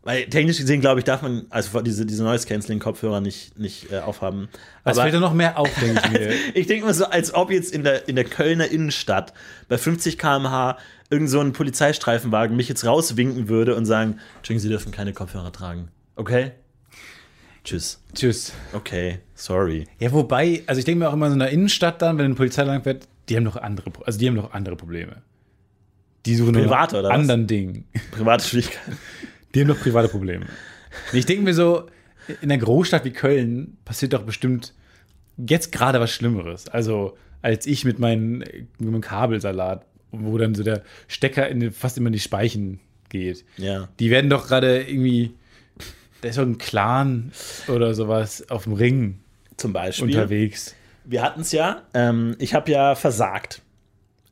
[0.10, 4.50] Weil technisch gesehen, glaube ich, darf man also diese, diese Noise-Canceling-Kopfhörer nicht, nicht äh, aufhaben.
[4.84, 6.34] Es fällt ja noch mehr auf, denke ich mir.
[6.56, 9.36] ich denke mal so, als ob jetzt in der, in der Kölner Innenstadt
[9.67, 10.80] bei 50 km/h
[11.12, 15.52] irgend so ein Polizeistreifenwagen mich jetzt rauswinken würde und sagen: Entschuldigung, Sie dürfen keine Kopfhörer
[15.52, 15.89] tragen.
[16.15, 16.54] Okay?
[17.63, 18.02] Tschüss.
[18.15, 18.52] Tschüss.
[18.74, 19.86] Okay, sorry.
[20.00, 22.34] Ja, wobei, also ich denke mir auch immer so in der Innenstadt dann, wenn eine
[22.34, 25.17] Polizei lang fährt, die haben noch andere, also die haben noch andere Probleme.
[26.25, 27.15] Die suchen nur Privat, nach oder was?
[27.19, 27.86] anderen Dingen.
[28.10, 28.98] Private Schwierigkeiten.
[29.54, 30.45] Die haben noch private Probleme.
[31.13, 31.87] Ich denke mir so,
[32.41, 34.73] in einer Großstadt wie Köln passiert doch bestimmt
[35.37, 36.67] jetzt gerade was Schlimmeres.
[36.67, 41.71] Also als ich mit, meinen, mit meinem Kabelsalat, wo dann so der Stecker in den,
[41.71, 42.79] fast immer in die Speichen
[43.10, 43.45] geht.
[43.58, 43.89] Ja.
[44.00, 45.33] Die werden doch gerade irgendwie,
[46.21, 47.31] da ist doch ein Clan
[47.67, 49.19] oder sowas auf dem Ring
[49.58, 50.08] Zum Beispiel.
[50.08, 50.75] unterwegs.
[51.06, 51.83] Wir hatten es ja.
[51.93, 53.62] Ähm, ich habe ja versagt.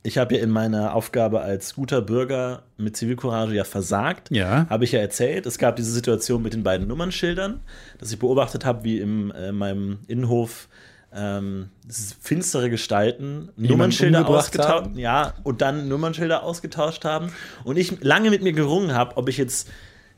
[0.07, 4.31] Ich habe ja in meiner Aufgabe als guter Bürger mit Zivilcourage ja versagt.
[4.31, 4.65] Ja.
[4.69, 5.45] Habe ich ja erzählt.
[5.45, 7.59] Es gab diese Situation mit den beiden Nummernschildern,
[7.97, 10.69] dass ich beobachtet habe, wie im, äh, meinem Innenhof
[11.13, 11.71] ähm,
[12.21, 14.97] finstere Gestalten Nummernschilder umgebracht ausgetauscht haben?
[14.97, 17.33] ja, und dann Nummernschilder ausgetauscht haben.
[17.65, 19.69] Und ich lange mit mir gerungen habe, ob ich jetzt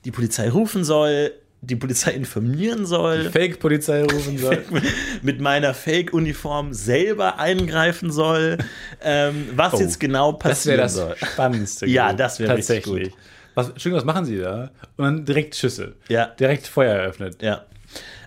[0.06, 1.32] die Polizei rufen soll,
[1.62, 4.64] die Polizei informieren soll Fake-Polizei rufen soll.
[5.22, 8.58] mit meiner Fake-Uniform selber eingreifen soll,
[9.04, 11.16] ähm, was Oh, jetzt genau Das wäre das soll.
[11.18, 11.86] Spannendste.
[11.88, 13.10] Ja, das wäre richtig tatsächlich.
[13.12, 13.20] gut.
[13.56, 14.72] Was, Entschuldigung, was machen Sie da?
[14.98, 15.96] Und dann direkt Schüsse.
[16.08, 16.28] Ja.
[16.40, 17.42] Direkt Feuer eröffnet.
[17.42, 17.66] Ja.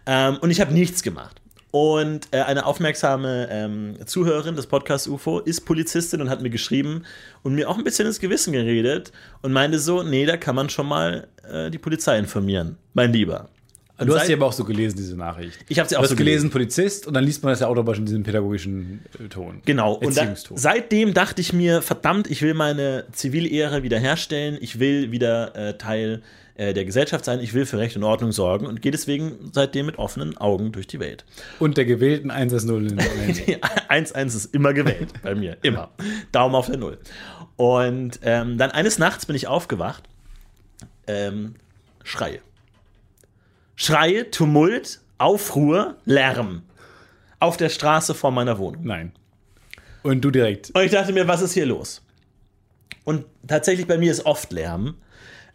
[0.06, 1.40] Ähm, und ich habe nichts gemacht.
[1.72, 7.04] Und äh, eine aufmerksame ähm, Zuhörerin des Podcasts UFO ist Polizistin und hat mir geschrieben
[7.42, 9.10] und mir auch ein bisschen ins Gewissen geredet
[9.40, 13.48] und meinte so, nee, da kann man schon mal äh, die Polizei informieren, mein Lieber.
[13.96, 15.60] Und Du hast sie aber auch so gelesen, diese Nachricht.
[15.68, 17.68] Ich habe sie Du auch hast so gelesen, Polizist, und dann liest man das ja
[17.68, 19.62] automatisch in diesem pädagogischen äh, Ton.
[19.64, 19.94] Genau.
[19.94, 24.58] Und da, seitdem dachte ich mir, verdammt, ich will meine Zivilehre wiederherstellen.
[24.60, 26.20] Ich will wieder äh, Teil
[26.62, 27.40] äh, der Gesellschaft sein.
[27.40, 30.86] Ich will für Recht und Ordnung sorgen und gehe deswegen seitdem mit offenen Augen durch
[30.86, 31.24] die Welt.
[31.58, 33.32] Und der gewählten 1-0 in der Ende.
[33.32, 35.56] Die 1-1 ist immer gewählt bei mir.
[35.62, 35.90] Immer.
[36.30, 36.98] Daumen auf der Null.
[37.56, 40.04] Und ähm, dann eines Nachts bin ich aufgewacht.
[41.06, 41.56] Ähm,
[42.04, 42.40] Schreie.
[43.74, 46.62] Schreie, Tumult, Aufruhr, Lärm.
[47.40, 48.84] Auf der Straße vor meiner Wohnung.
[48.84, 49.12] Nein.
[50.04, 50.70] Und du direkt.
[50.74, 52.02] Und ich dachte mir, was ist hier los?
[53.04, 54.94] Und tatsächlich bei mir ist oft Lärm,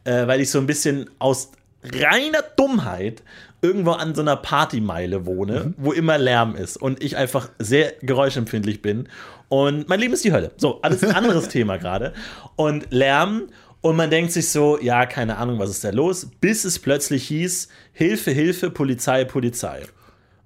[0.07, 1.51] äh, weil ich so ein bisschen aus
[1.83, 3.23] reiner Dummheit
[3.61, 8.81] irgendwo an so einer Partymeile wohne, wo immer Lärm ist und ich einfach sehr geräuschempfindlich
[8.81, 9.09] bin.
[9.49, 10.51] Und mein Leben ist die Hölle.
[10.57, 12.13] So, alles ein anderes Thema gerade.
[12.55, 13.49] Und Lärm.
[13.81, 16.29] Und man denkt sich so, ja, keine Ahnung, was ist da los?
[16.41, 19.83] Bis es plötzlich hieß, Hilfe, Hilfe, Polizei, Polizei.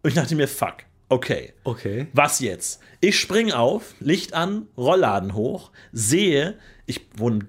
[0.04, 0.76] Und ich dachte mir, fuck,
[1.08, 1.54] okay.
[1.64, 2.08] Okay.
[2.14, 2.82] Was jetzt?
[3.00, 6.56] Ich spring auf, Licht an, Rollladen hoch, sehe,
[6.86, 7.48] ich wohne im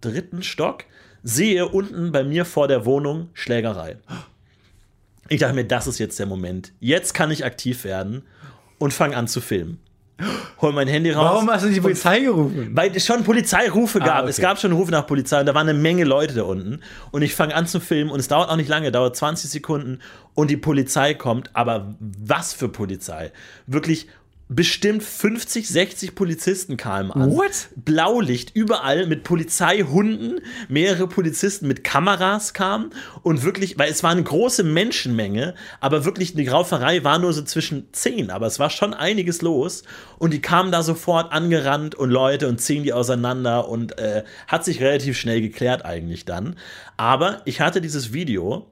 [0.00, 0.84] dritten Stock,
[1.22, 3.96] sehe unten bei mir vor der Wohnung Schlägerei.
[5.28, 6.72] Ich dachte mir, das ist jetzt der Moment.
[6.80, 8.22] Jetzt kann ich aktiv werden
[8.78, 9.78] und fange an zu filmen.
[10.60, 11.24] Hol mein Handy raus.
[11.24, 12.70] Warum hast du die Polizei gerufen?
[12.74, 14.08] Weil es schon Polizeirufe gab.
[14.08, 14.30] Ah, okay.
[14.30, 16.80] Es gab schon Rufe nach Polizei und da waren eine Menge Leute da unten.
[17.10, 20.00] Und ich fange an zu filmen und es dauert auch nicht lange, dauert 20 Sekunden
[20.34, 21.50] und die Polizei kommt.
[21.54, 23.32] Aber was für Polizei?
[23.66, 24.08] Wirklich
[24.52, 27.30] bestimmt 50, 60 Polizisten kamen an.
[27.30, 27.68] What?
[27.76, 32.90] Blaulicht überall mit Polizeihunden, mehrere Polizisten mit Kameras kamen
[33.22, 37.42] und wirklich, weil es war eine große Menschenmenge, aber wirklich die Rauferei war nur so
[37.42, 39.84] zwischen zehn, aber es war schon einiges los
[40.18, 44.64] und die kamen da sofort angerannt und Leute und ziehen die auseinander und äh, hat
[44.64, 46.56] sich relativ schnell geklärt eigentlich dann.
[46.96, 48.69] Aber ich hatte dieses Video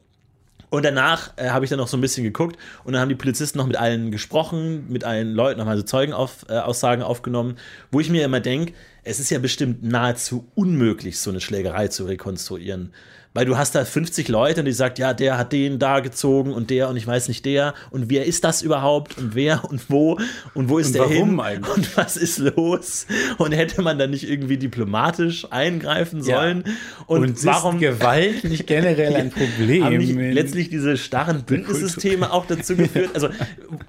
[0.71, 3.15] und danach äh, habe ich dann noch so ein bisschen geguckt und dann haben die
[3.15, 7.57] Polizisten noch mit allen gesprochen, mit allen Leuten, haben also Zeugenaussagen äh, Aussagen aufgenommen,
[7.91, 8.73] wo ich mir immer denke,
[9.05, 12.93] es ist ja bestimmt nahezu unmöglich, so eine Schlägerei zu rekonstruieren.
[13.35, 16.53] Weil du hast da 50 Leute und die sagt, ja, der hat den da gezogen
[16.53, 19.91] und der und ich weiß nicht der und wer ist das überhaupt und wer und
[19.91, 20.19] wo
[20.55, 21.77] und wo ist Und der warum hin eigentlich?
[21.77, 23.07] und was ist los
[23.39, 26.65] und hätte man dann nicht irgendwie diplomatisch eingreifen sollen
[27.07, 29.85] und, Und, warum ist Gewalt nicht generell ein Problem?
[29.85, 33.11] haben nicht letztlich diese starren Bündnissysteme auch dazu geführt?
[33.15, 33.29] Also,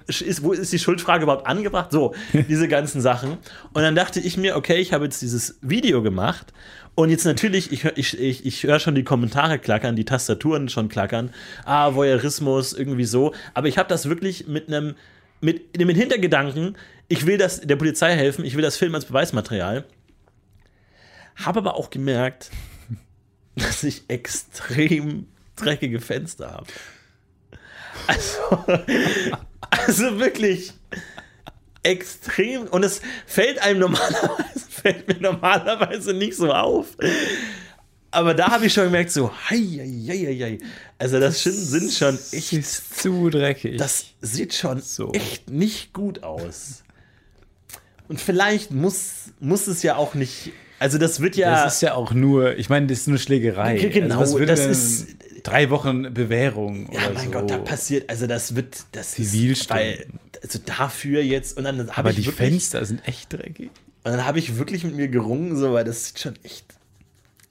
[0.06, 1.90] ist, wo ist die Schuldfrage überhaupt angebracht?
[1.90, 2.14] So,
[2.48, 3.38] diese ganzen Sachen.
[3.72, 6.52] Und dann dachte ich mir, okay, ich habe jetzt dieses Video gemacht.
[7.00, 10.90] Und jetzt natürlich, ich, ich, ich, ich höre schon die Kommentare klackern, die Tastaturen schon
[10.90, 11.32] klackern.
[11.64, 13.32] Ah, Voyeurismus, irgendwie so.
[13.54, 14.96] Aber ich habe das wirklich mit einem,
[15.40, 16.76] mit dem Hintergedanken,
[17.08, 19.86] ich will das der Polizei helfen, ich will das filmen als Beweismaterial.
[21.36, 22.50] Habe aber auch gemerkt,
[23.56, 25.26] dass ich extrem
[25.56, 26.66] dreckige Fenster habe.
[28.08, 28.64] Also,
[29.70, 30.74] also wirklich
[31.82, 32.62] extrem.
[32.64, 36.86] Und es fällt einem normalerweise, fällt mir normalerweise nicht so auf.
[38.12, 40.58] Aber da habe ich schon gemerkt, so, hei, hei, hei, hei.
[40.98, 43.76] Also das sind, sind schon echt, ist zu dreckig.
[43.78, 45.12] das sieht schon So.
[45.12, 46.82] echt nicht gut aus.
[48.08, 50.50] Und vielleicht muss, muss es ja auch nicht,
[50.80, 53.76] also das wird ja, Das ist ja auch nur, ich meine, das ist nur Schlägerei.
[53.78, 55.06] Ge- genau, also das ist-
[55.44, 57.30] drei Wochen Bewährung ja, oder mein so.
[57.30, 59.84] Gott, da passiert, also das wird, das ist, Zivilstunden.
[59.86, 60.06] weil,
[60.42, 63.70] also dafür jetzt, und dann habe Aber ich die wirklich, Fenster sind echt dreckig.
[64.04, 66.64] Und dann habe ich wirklich mit mir gerungen, so, weil das sieht schon echt,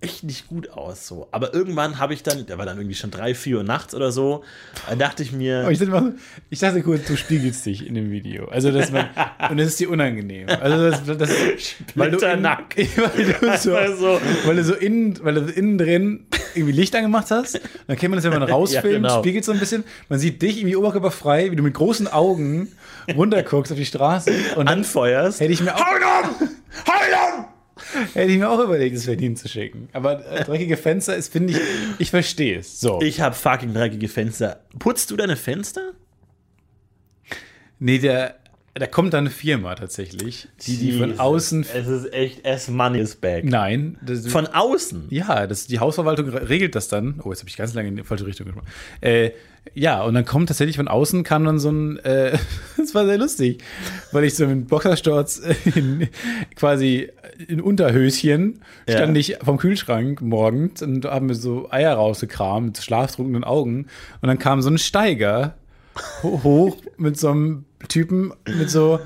[0.02, 1.08] echt nicht gut aus.
[1.08, 1.28] So.
[1.32, 4.12] Aber irgendwann habe ich dann, der war dann irgendwie schon drei, vier Uhr nachts oder
[4.12, 4.44] so,
[4.88, 6.14] dann dachte ich mir, Aber ich dachte, mal,
[6.50, 8.48] ich dachte kurz, du spiegelst dich in dem Video.
[8.48, 9.10] Also, dass man,
[9.50, 10.48] und das ist dir unangenehm.
[10.48, 11.30] Also, das, das
[11.96, 14.22] weil du, in, weil du so, Einfach so.
[14.46, 17.60] weil du so innen, weil du innen drin irgendwie Licht angemacht hast.
[17.88, 19.20] Dann kennt man das, wenn man rausfilmt, genau.
[19.20, 19.84] spiegelt so ein bisschen.
[20.08, 22.70] Man sieht dich irgendwie oberkörperfrei, wie du mit großen Augen
[23.14, 24.32] runterguckst auf die Straße.
[24.56, 25.42] Und dann anfeuerst.
[25.42, 26.48] hätte ich mir auch, ihn um!
[26.48, 27.46] Ihn um!
[28.14, 29.90] hätte ich mir auch überlegt, es verdient zu schicken.
[29.94, 31.60] Aber äh, dreckige Fenster ist, finde ich,
[32.00, 32.80] ich verstehe es.
[32.80, 33.02] So.
[33.02, 34.62] Ich habe fucking dreckige Fenster.
[34.78, 35.94] Putzt du deine Fenster?
[37.80, 38.36] Nee, der,
[38.76, 41.66] da kommt dann eine Firma tatsächlich, die die von außen.
[41.74, 43.44] Es ist echt, as money is back.
[43.44, 45.08] Nein, das, Von außen?
[45.10, 47.20] ja, das, die Hausverwaltung re- regelt das dann.
[47.24, 48.66] Oh, jetzt habe ich ganz lange in die falsche Richtung gemacht.
[49.02, 49.32] Äh,
[49.74, 52.38] ja, und dann kommt tatsächlich von außen kam dann so ein, äh,
[52.78, 53.62] das war sehr lustig,
[54.12, 55.42] weil ich so mit Boxershorts
[55.76, 56.08] in,
[56.56, 57.10] quasi
[57.48, 58.98] in Unterhöschen Ja.
[58.98, 63.88] stand ich vom Kühlschrank morgens und haben mir so Eier rausgekramt mit schlaftrunkenen Augen
[64.22, 65.56] und dann kam so ein Steiger
[66.24, 69.00] ho- hoch mit so einem Typen mit so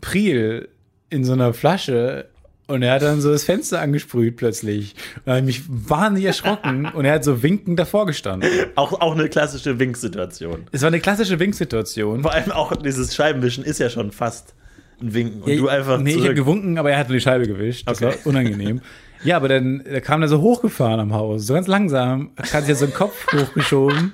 [0.00, 0.68] Priel
[1.10, 2.28] in so einer Flasche
[2.68, 4.94] und er hat dann so das Fenster angesprüht plötzlich.
[5.16, 8.48] Und da habe ich mich wahnsinnig erschrocken und er hat so winkend davor gestanden.
[8.76, 10.64] Auch, auch eine klassische Winksituation.
[10.72, 12.22] Es war eine klassische Winksituation.
[12.22, 14.54] Vor allem auch dieses Scheibenwischen ist ja schon fast
[15.02, 15.42] ein Winken.
[15.42, 16.36] Und du einfach Nee, ich habe zurück.
[16.36, 17.86] gewunken, aber er hat nur die Scheibe gewischt.
[17.88, 18.06] Das Okay.
[18.06, 18.80] war unangenehm.
[19.24, 22.68] Ja, aber dann da kam er so hochgefahren am Haus, so ganz langsam, hat sich
[22.68, 24.12] jetzt so einen Kopf hochgeschoben.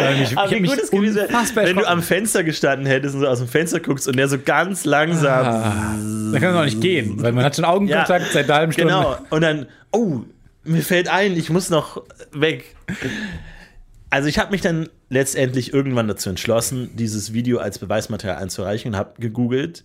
[0.00, 2.44] Ähm, ich, ich Aber hab wie mich gut es gewesen wäre, wenn du am Fenster
[2.44, 5.46] gestanden hättest und so aus dem Fenster guckst und der so ganz langsam.
[5.46, 5.96] Ah,
[6.32, 8.94] da kann man noch nicht gehen, weil man hat schon Augenkontakt seit einer halben Stunde.
[8.94, 9.16] Genau.
[9.30, 10.20] Und dann, oh,
[10.64, 12.76] mir fällt ein, ich muss noch weg.
[14.10, 18.98] Also ich habe mich dann letztendlich irgendwann dazu entschlossen, dieses Video als Beweismaterial einzureichen und
[18.98, 19.84] habe gegoogelt,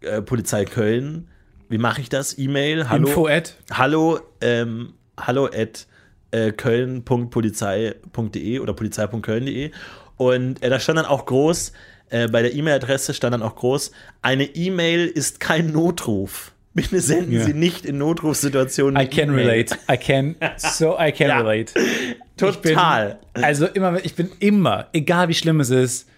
[0.00, 1.28] äh, Polizei Köln,
[1.68, 2.38] wie mache ich das?
[2.38, 3.56] E-Mail, hallo, Info at.
[3.70, 5.86] hallo, ähm, hallo at
[6.30, 9.70] äh, köln.polizei.de oder polizei.köln.de
[10.16, 11.72] und äh, da stand dann auch groß,
[12.10, 16.52] äh, bei der E-Mail-Adresse stand dann auch groß, eine E-Mail ist kein Notruf.
[16.74, 17.44] Bitte senden Ja.
[17.44, 19.02] Sie nicht in Notrufsituationen.
[19.02, 19.76] I can relate.
[19.90, 21.40] I can, so I can Ja.
[21.40, 21.72] relate.
[22.36, 23.18] Total.
[23.34, 26.08] Bin, also immer, ich bin immer, egal wie schlimm es ist,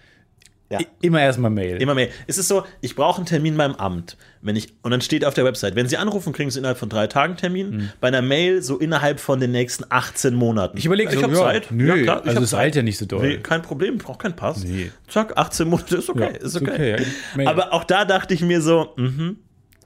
[0.71, 0.79] Ja.
[1.01, 1.81] immer erstmal Mail.
[1.81, 2.07] Immer mehr.
[2.27, 4.17] Es ist so, ich brauche einen Termin beim Amt.
[4.41, 6.89] Wenn ich, und dann steht auf der Website, wenn Sie anrufen, kriegen Sie innerhalb von
[6.89, 7.91] drei Tagen Termin.
[7.99, 10.77] Bei einer Mail so innerhalb von den nächsten 18 Monaten.
[10.77, 11.67] Ich überlege ich so, habe ja, Zeit.
[11.71, 13.27] Nö, ja, klar, ich also es eilt ja nicht so doll.
[13.27, 14.63] Nee, kein Problem, ich brauche keinen Pass.
[14.63, 14.91] Nee.
[15.07, 16.93] Zack, 18 Monate ist okay, ist okay.
[16.95, 17.05] okay.
[17.35, 17.47] Mail.
[17.47, 19.37] Aber auch da dachte ich mir so, mhm,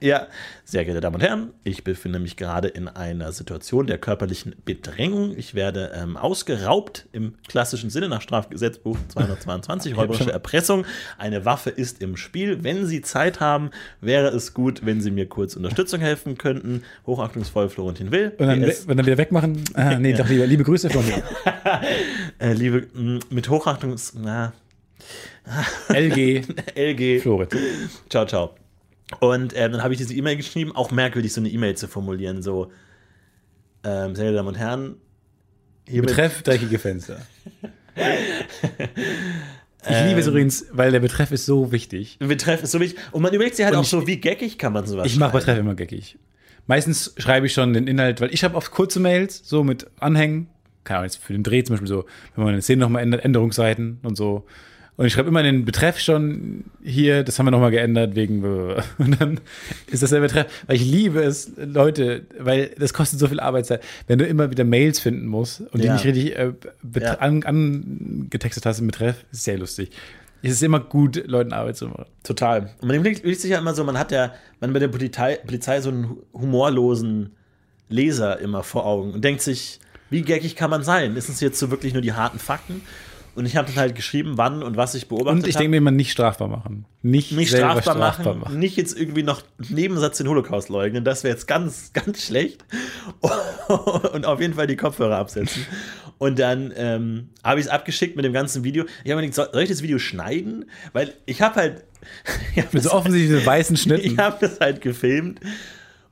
[0.02, 0.28] ja,
[0.64, 5.38] sehr geehrte Damen und Herren, ich befinde mich gerade in einer Situation der körperlichen Bedrängung.
[5.38, 10.86] Ich werde ähm, ausgeraubt im klassischen Sinne nach Strafgesetzbuch 222, räuberische Erpressung.
[11.18, 12.64] Eine Waffe ist im Spiel.
[12.64, 13.72] Wenn Sie Zeit haben,
[14.02, 16.84] wäre es gut, wenn Sie mir kurz Unterstützung helfen könnten.
[17.06, 18.34] Hochachtungsvoll Florentin Will.
[18.38, 19.64] Und dann, PS, und dann wieder wegmachen.
[19.76, 20.46] Ah, nee, doch lieber.
[20.46, 21.24] Liebe Grüße von mir.
[22.39, 22.88] äh, liebe,
[23.30, 24.14] mit Hochachtungs...
[24.16, 24.54] Na,
[25.89, 26.43] LG
[26.76, 27.20] LG.
[27.22, 27.56] Florit.
[28.10, 28.56] Ciao, ciao.
[29.20, 32.41] Und ähm, dann habe ich diese E-Mail geschrieben, auch merkwürdig, so eine E-Mail zu formulieren,
[32.41, 32.72] so,
[33.84, 34.95] ähm, sehr geehrte Damen und Herren,
[35.88, 37.20] hiermit, Betreff dreckige Fenster.
[39.88, 40.18] Ich liebe Ähm.
[40.18, 42.18] es übrigens, weil der Betreff ist so wichtig.
[42.20, 42.99] Betreff ist so wichtig.
[43.12, 45.18] Und man überlegt sich halt Und auch ich- so, wie geckig kann man sowas Ich
[45.18, 45.38] mache?
[45.38, 46.18] Betreff immer geckig.
[46.66, 50.47] Meistens schreibe ich schon den Inhalt, weil ich schreibe oft kurze Mails, so mit Anhängen.
[50.84, 53.24] Keine Ahnung, jetzt für den Dreh zum Beispiel so, wenn man eine Szene nochmal ändert,
[53.24, 54.45] Änderungsseiten und so.
[54.98, 58.41] Und ich schreibe immer den Betreff schon hier, das haben wir nochmal geändert wegen.
[58.98, 59.41] Und dann
[59.88, 60.46] ist das der Betreff.
[60.68, 64.64] Weil ich liebe es, Leute, weil das kostet so viel Arbeitszeit, wenn du immer wieder
[64.64, 65.93] Mails finden musst und die Ja.
[65.93, 66.54] nicht richtig äh,
[67.00, 67.16] Ja.
[67.16, 69.89] an, angetextet hast im Betreff, ist sehr lustig.
[70.41, 72.06] Es ist immer gut, Leuten Arbeit zu machen.
[72.24, 72.70] Total.
[72.80, 75.82] Und man überlegt sich ja immer so, man hat ja, man bei der Polizei, Polizei
[75.82, 77.32] so einen hu- humorlosen
[77.89, 79.80] Leser immer vor Augen und denkt sich,
[80.10, 81.16] wie geckig kann man sein?
[81.16, 82.82] Ist es jetzt so wirklich nur die harten Fakten?
[83.36, 85.64] Und ich habe dann halt geschrieben, wann und was ich beobachtet Und ich habe.
[85.64, 86.86] denke mir immer nicht strafbar machen.
[87.02, 91.24] Nicht, nicht selber strafbar, machen, nicht jetzt irgendwie noch einen Nebensatz den Holocaust leugnen, das
[91.24, 92.64] wäre jetzt ganz, ganz schlecht.
[94.14, 95.66] Und auf jeden Fall die Kopfhörer absetzen.
[96.18, 98.86] Und dann ähm, habe ich es abgeschickt mit dem ganzen Video.
[99.04, 100.66] Ich habe mir gedacht, soll, ich das Video schneiden?
[100.94, 101.84] Weil ich habe halt.
[102.56, 104.18] Ich habe Mit so offensichtlich diesen weißen ich Schnitten.
[104.20, 105.40] habe das halt gefilmt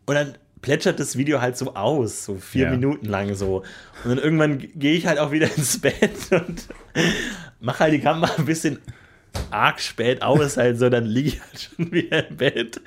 [0.06, 2.72] und dann plätschert das Video halt so aus, so vier Ja.
[2.72, 3.57] Minuten lang so.
[4.03, 6.66] Und dann irgendwann gehe ich halt auch wieder ins Bett und
[7.59, 8.80] mache halt die Kamera ein bisschen
[9.51, 12.82] arg spät aus, halt so, dann liege ich halt schon wieder im Bett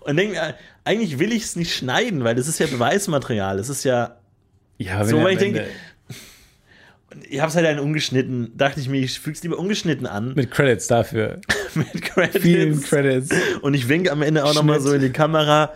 [0.00, 0.54] und denke, mir,
[0.84, 4.16] eigentlich will ich es nicht schneiden, weil das ist ja Beweismaterial, das ist ja
[4.78, 5.66] Ja, So, er weil ich denke,
[7.28, 10.34] ich habe es halt dann ungeschnitten, dachte ich mir, ich füge es lieber ungeschnitten an
[10.34, 11.40] Mit Credits dafür.
[11.74, 12.40] mit Credits.
[12.40, 13.30] Vielen Credits.
[13.62, 15.72] Und ich winke am Ende auch nochmal so in die Kamera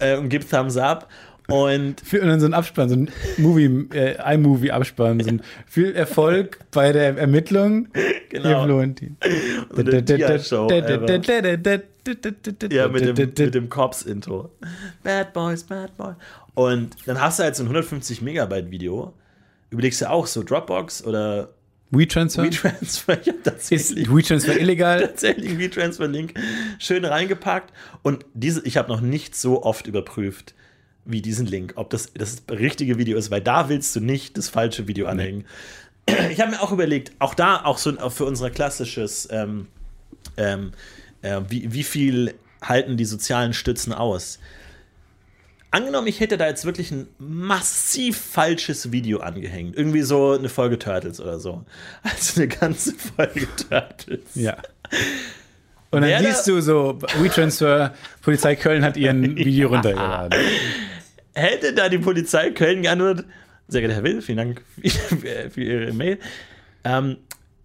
[0.00, 1.08] äh, und gebe Thumbs up.
[1.50, 5.20] Und und dann so ein Abspann, so ein Movie, äh, iMovie-Abspann.
[5.20, 7.88] So ein viel Erfolg bei der Ermittlung.
[8.28, 8.64] Genau.
[8.64, 9.16] Florentin.
[12.70, 14.50] Ja, mit dem, mit dem Cops-Intro.
[15.02, 16.14] Bad Boys, Bad Boy.
[16.54, 19.14] Und dann hast du halt so ein 150 Megabyte Video.
[19.70, 21.50] Überlegst du auch so Dropbox oder
[21.90, 22.44] WeTransfer?
[22.44, 23.18] WeTransfer?
[23.22, 25.00] Ich habe Ist tatsächlich WeTransfer illegal?
[25.00, 26.34] tatsächlich WeTransfer-Link
[26.78, 27.72] schön reingepackt.
[28.02, 30.54] Und diese, ich habe noch nicht so oft überprüft,
[31.04, 34.48] wie diesen Link, ob das das richtige Video ist, weil da willst du nicht das
[34.48, 35.44] falsche Video anhängen.
[36.30, 39.66] Ich habe mir auch überlegt, auch da, auch so für unser klassisches, ähm,
[40.38, 40.72] ähm,
[41.20, 42.32] äh, wie, wie viel
[42.62, 44.38] halten die sozialen Stützen aus?
[45.70, 49.76] Angenommen, ich hätte da jetzt wirklich ein massiv falsches Video angehängt.
[49.76, 51.64] Irgendwie so eine Folge Turtles oder so.
[52.02, 54.34] Also eine ganze Folge Turtles.
[54.34, 54.56] Ja.
[55.90, 60.38] Und dann Wer siehst du so, WeTransfer, Polizei Köln hat ihren Video runtergeladen.
[61.34, 63.26] hätte da die Polizei Köln geantwortet,
[63.68, 66.18] sehr geehrter Herr Will, vielen Dank für, für Ihre Mail.
[66.84, 67.18] Ähm,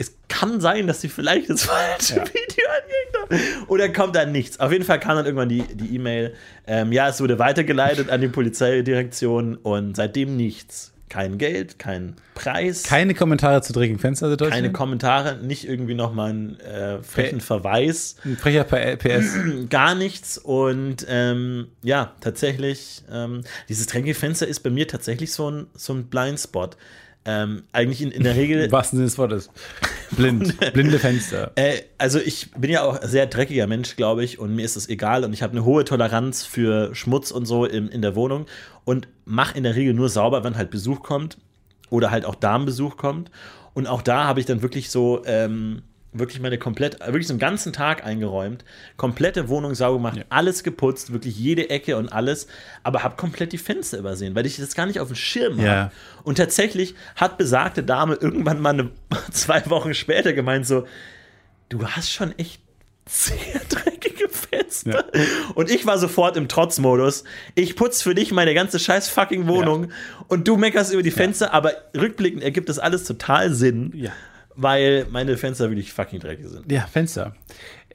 [0.04, 3.68] es kann sein, dass Sie vielleicht das falsche Video angehängt haben.
[3.68, 4.60] Oder kommt da nichts.
[4.60, 6.34] Auf jeden Fall kam dann irgendwann die die E-Mail,
[6.68, 10.92] ähm, ja, es wurde weitergeleitet an die Polizeidirektion und seitdem nichts.
[11.10, 14.56] Kein Geld, kein Preis, Keine Kommentare zur dreckigen Fenstersituation?
[14.56, 18.16] keine Kommentare, nicht irgendwie nochmal einen äh, frechen Verweis.
[18.26, 19.36] Ein frecher P- PS.
[19.70, 25.68] gar nichts und ähm, ja, tatsächlich, ähm, dieses Tränkefenster ist bei mir tatsächlich so ein,
[25.76, 26.78] so ein Blindspot.
[27.26, 29.50] Ähm, eigentlich in, in der Regel, Im wahrsten Sinne des Wortes.
[30.12, 30.58] Blind.
[30.74, 31.52] Blinde Fenster.
[31.56, 34.76] äh, also ich bin ja auch ein sehr dreckiger Mensch, glaube ich, und mir ist
[34.76, 38.16] es egal und ich habe eine hohe Toleranz für Schmutz und so in, in der
[38.16, 38.46] Wohnung
[38.84, 41.38] und mache in der Regel nur sauber, wenn halt Besuch kommt
[41.90, 43.32] oder halt auch Damenbesuch kommt.
[43.74, 45.82] Und auch da habe ich dann wirklich so, ähm,
[46.14, 48.64] wirklich meine komplett, wirklich so einen ganzen Tag eingeräumt,
[48.98, 52.48] komplette Wohnung sauber gemacht, alles geputzt, wirklich jede Ecke und alles,
[52.84, 55.72] aber habe komplett die Fenster übersehen, weil ich das gar nicht auf dem Schirm Ja.
[55.72, 55.92] habe.
[56.24, 58.92] Und tatsächlich hat besagte Dame irgendwann mal eine,
[59.32, 60.86] zwei Wochen später gemeint so,
[61.70, 62.62] du hast schon echt
[63.10, 65.06] sehr dreckige Fenster.
[65.56, 67.26] Und ich war sofort im Trotzmodus.
[67.56, 69.92] Ich putze für dich meine ganze scheiß fucking Wohnung
[70.30, 74.12] und du meckerst über die Fenster, aber rückblickend ergibt das alles total Sinn, Ja.
[74.56, 76.72] Weil meine Fenster wirklich fucking dreckig sind.
[76.72, 77.36] Ja, Fenster.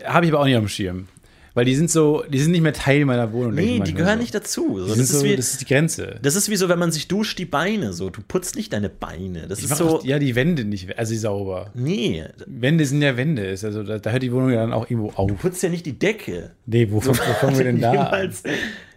[0.04, 1.08] Habe ich aber auch nicht auf dem Schirm.
[1.54, 3.54] Weil die sind so, die sind nicht mehr Teil meiner Wohnung.
[3.54, 4.22] Nee, die gehören so.
[4.22, 4.78] nicht dazu.
[4.78, 6.20] So, das, ist so, wie, das ist die Grenze.
[6.22, 8.10] das ist wie so, wenn man sich duscht, die Beine so.
[8.10, 9.48] Du putzt nicht deine Beine.
[9.48, 9.98] Das Ich ist so.
[9.98, 11.72] auch, ja, die Wände nicht, also die sauber.
[11.74, 13.48] Nee, Wände sind ja Wände.
[13.48, 15.36] Also, da, da hört die Wohnung ja dann auch irgendwo auf.
[15.40, 16.52] putzt ja nicht die Decke.
[16.66, 17.92] Nee, wo, wo fangen wir denn da?
[17.92, 18.44] Jemals,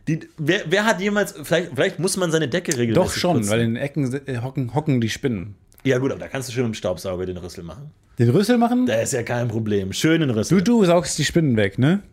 [0.07, 3.49] die, wer, wer hat jemals, vielleicht, vielleicht muss man seine Decke regelmäßig Doch schon, putzen.
[3.49, 5.55] weil in den Ecken äh, hocken, hocken die Spinnen.
[5.83, 7.91] Ja gut, aber da kannst du schön mit dem Staubsauger den Rüssel machen.
[8.19, 8.85] Den Rüssel machen?
[8.85, 9.93] Da ist ja kein Problem.
[9.93, 10.61] Schönen Rüssel.
[10.61, 12.03] Du, du saugst die Spinnen weg, ne?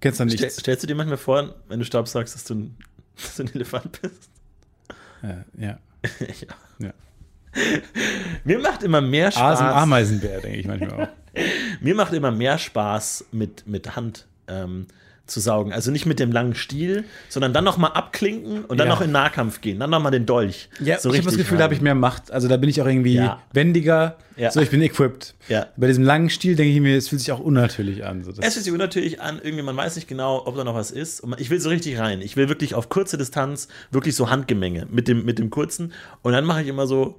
[0.00, 0.60] Kennst du Stell, nichts?
[0.60, 2.76] stellst du dir manchmal vor, wenn du Staubsaugst, dass du ein,
[3.16, 4.30] dass du ein Elefant bist?
[5.22, 5.78] Ja, ja.
[6.78, 6.92] ja.
[8.44, 9.60] Mir macht immer mehr Spaß.
[9.60, 11.08] Asen, Ameisenbär, denke ich manchmal auch.
[11.80, 14.86] Mir macht immer mehr Spaß mit, mit Hand ähm,
[15.28, 15.72] zu saugen.
[15.72, 18.94] Also nicht mit dem langen Stiel, sondern dann nochmal abklinken und dann Ja.
[18.94, 19.78] noch in Nahkampf gehen.
[19.78, 20.68] Dann nochmal den Dolch.
[20.80, 22.30] Ja, so ich habe das Gefühl, da habe ich mehr Macht.
[22.30, 23.42] Also da bin ich auch irgendwie Ja.
[23.52, 24.16] wendiger.
[24.36, 24.50] Ja.
[24.50, 25.34] So, ich bin equipped.
[25.76, 28.22] Bei diesem langen Stiel denke ich mir, es fühlt sich auch unnatürlich an.
[28.24, 30.90] So, Es fühlt sich unnatürlich an, irgendwie, man weiß nicht genau, ob da noch was
[30.90, 31.20] ist.
[31.20, 32.20] Und ich will so richtig rein.
[32.22, 35.92] Ich will wirklich auf kurze Distanz, wirklich so Handgemenge mit dem, mit dem kurzen.
[36.22, 37.18] Und dann mache ich immer so,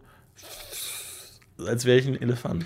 [1.65, 2.65] als wäre ich ein Elefant.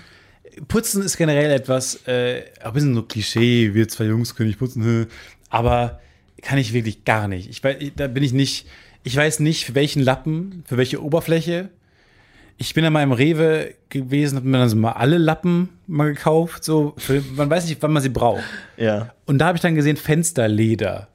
[0.68, 5.08] Putzen ist generell etwas, äh, ein bisschen so Klischee, wir zwei Jungs können nicht putzen.
[5.54, 6.00] Aber
[6.42, 7.48] kann ich wirklich gar nicht.
[7.48, 8.66] Ich weiß, da bin ich nicht,
[9.04, 11.70] ich weiß nicht, für welchen Lappen, für welche Oberfläche.
[12.58, 16.12] Ich bin da mal im Rewe gewesen, habe mir dann so mal alle Lappen mal
[16.12, 18.42] gekauft, so, für, man weiß nicht, wann man sie braucht.
[18.76, 19.14] Ja.
[19.26, 21.06] Und da habe ich dann gesehen Fensterleder.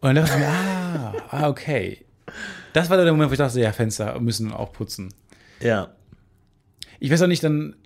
[0.00, 1.98] Und dann dachte ich mir, ah, ah, okay.
[2.72, 5.12] Das war der Moment, wo ich dachte, ja, Fenster müssen auch putzen.
[5.60, 5.88] Ja.
[6.98, 7.76] Ich weiß auch nicht, dann,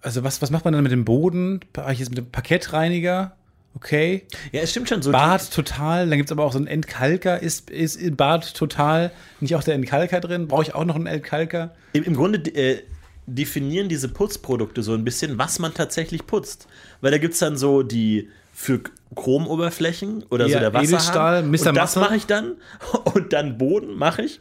[0.00, 1.60] also was, was macht man dann mit dem Boden?
[1.76, 3.36] Mache ich jetzt mit dem Parkettreiniger?
[3.74, 4.24] Okay.
[4.52, 5.10] Ja, es stimmt schon so.
[5.12, 7.42] Bad total, dann gibt es aber auch so einen Entkalker.
[7.42, 10.46] Ist, ist in Bad total nicht auch der Entkalker drin?
[10.46, 11.74] Brauche ich auch noch einen Entkalker?
[11.92, 12.82] Im, im Grunde äh,
[13.26, 16.66] definieren diese Putzprodukte so ein bisschen, was man tatsächlich putzt.
[17.00, 18.80] Weil da gibt es dann so die für
[19.14, 21.42] Chromoberflächen oder so Ja, der Wasserhahn.
[21.42, 21.68] Edelstahl, Mr.
[21.68, 22.56] Und das mache ich dann.
[23.14, 24.40] Und dann Boden mache ich.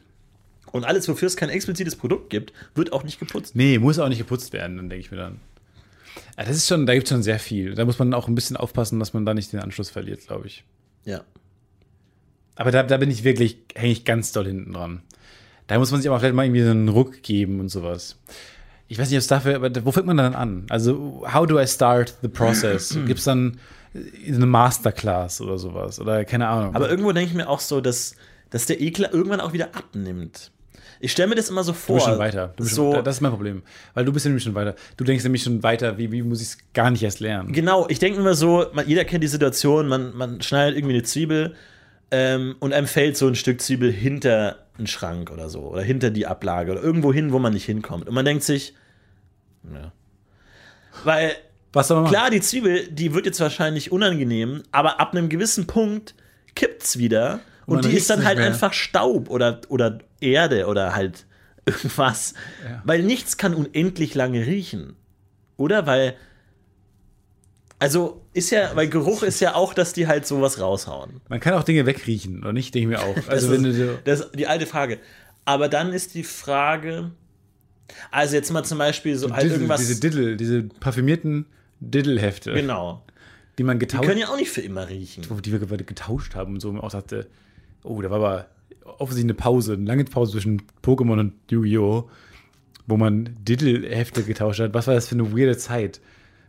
[0.72, 3.56] Und alles, wofür es kein explizites Produkt gibt, wird auch nicht geputzt.
[3.56, 5.40] Nee, muss auch nicht geputzt werden, dann denke ich mir dann.
[6.38, 7.76] Ja, das ist schon, da gibt es schon sehr viel.
[7.76, 10.48] Da muss man auch ein bisschen aufpassen, dass man da nicht den Anschluss verliert, glaube
[10.48, 10.64] ich.
[11.06, 11.22] Ja.
[12.56, 15.02] Aber da, da bin ich wirklich, hänge ich ganz doll hinten dran.
[15.68, 18.18] Da muss man sich aber vielleicht mal irgendwie so einen Ruck geben und sowas.
[18.88, 20.66] Ich weiß nicht, ob es dafür, aber wo fängt man dann an?
[20.70, 22.90] Also, how do I start the process?
[23.06, 23.60] Gibt es dann
[24.28, 26.00] eine Masterclass oder sowas?
[26.00, 26.76] Oder keine Ahnung.
[26.76, 28.16] Aber irgendwo denke ich mir auch so, dass,
[28.50, 30.52] dass der Ekel irgendwann auch wieder abnimmt.
[31.02, 31.96] Ich stelle mir das immer so du vor.
[31.96, 32.54] bist schon weiter.
[32.56, 33.64] Du bist so, schon, das ist mein Problem.
[33.94, 34.76] Weil du bist ja nämlich schon weiter.
[34.98, 37.52] Du denkst nämlich schon weiter, wie, wie muss ich es gar nicht erst lernen?
[37.52, 41.04] Genau, ich denke immer so, man, jeder kennt die Situation, man, man schneidet irgendwie eine
[41.04, 41.56] Zwiebel
[42.12, 46.12] ähm, und einem fällt so ein Stück Zwiebel hinter einen Schrank oder so oder hinter
[46.12, 48.08] die Ablage oder irgendwo hin, wo man nicht hinkommt.
[48.08, 48.76] Und man denkt sich,
[49.74, 49.92] ja.
[51.04, 51.36] Weil
[51.74, 52.14] Was soll man machen?
[52.14, 56.16] klar, die Zwiebel, die wird jetzt wahrscheinlich unangenehm, aber ab einem gewissen Punkt
[56.56, 58.48] kippt's wieder und, man die ist dann halt mehr.
[58.48, 61.26] einfach Staub oder, oder Erde oder halt
[61.66, 62.34] irgendwas.
[62.84, 64.96] Weil nichts kann unendlich lange riechen.
[65.58, 65.86] Oder?
[65.86, 66.16] Weil.
[67.80, 71.22] Also ist ja, weil Geruch ist ja auch, dass die halt sowas raushauen.
[71.30, 72.76] Man kann auch Dinge wegriechen, oder nicht?
[72.76, 73.16] Denke ich mir auch.
[73.28, 74.00] Also, das wenn ist, du so.
[74.04, 75.00] das ist die alte Frage.
[75.46, 77.12] Aber dann ist die Frage.
[78.12, 79.80] Also jetzt mal zum Beispiel so halt Diddle, irgendwas.
[79.82, 81.46] diese Diddle, diese parfümierten
[81.82, 83.04] Diddle-Hefte, genau.
[83.58, 85.24] die man Die getauscht können ja auch nicht für immer riechen.
[85.42, 87.28] die wir gerade getauscht haben und so und auch dachte,
[87.84, 88.46] oh, da war aber
[89.00, 92.10] offensichtlich eine Pause, eine lange Pause zwischen Pokémon und Yu-Gi-Oh!,
[92.88, 94.74] wo man Diddle-Hefte getauscht hat.
[94.74, 96.02] Was war das für eine weirde Zeit?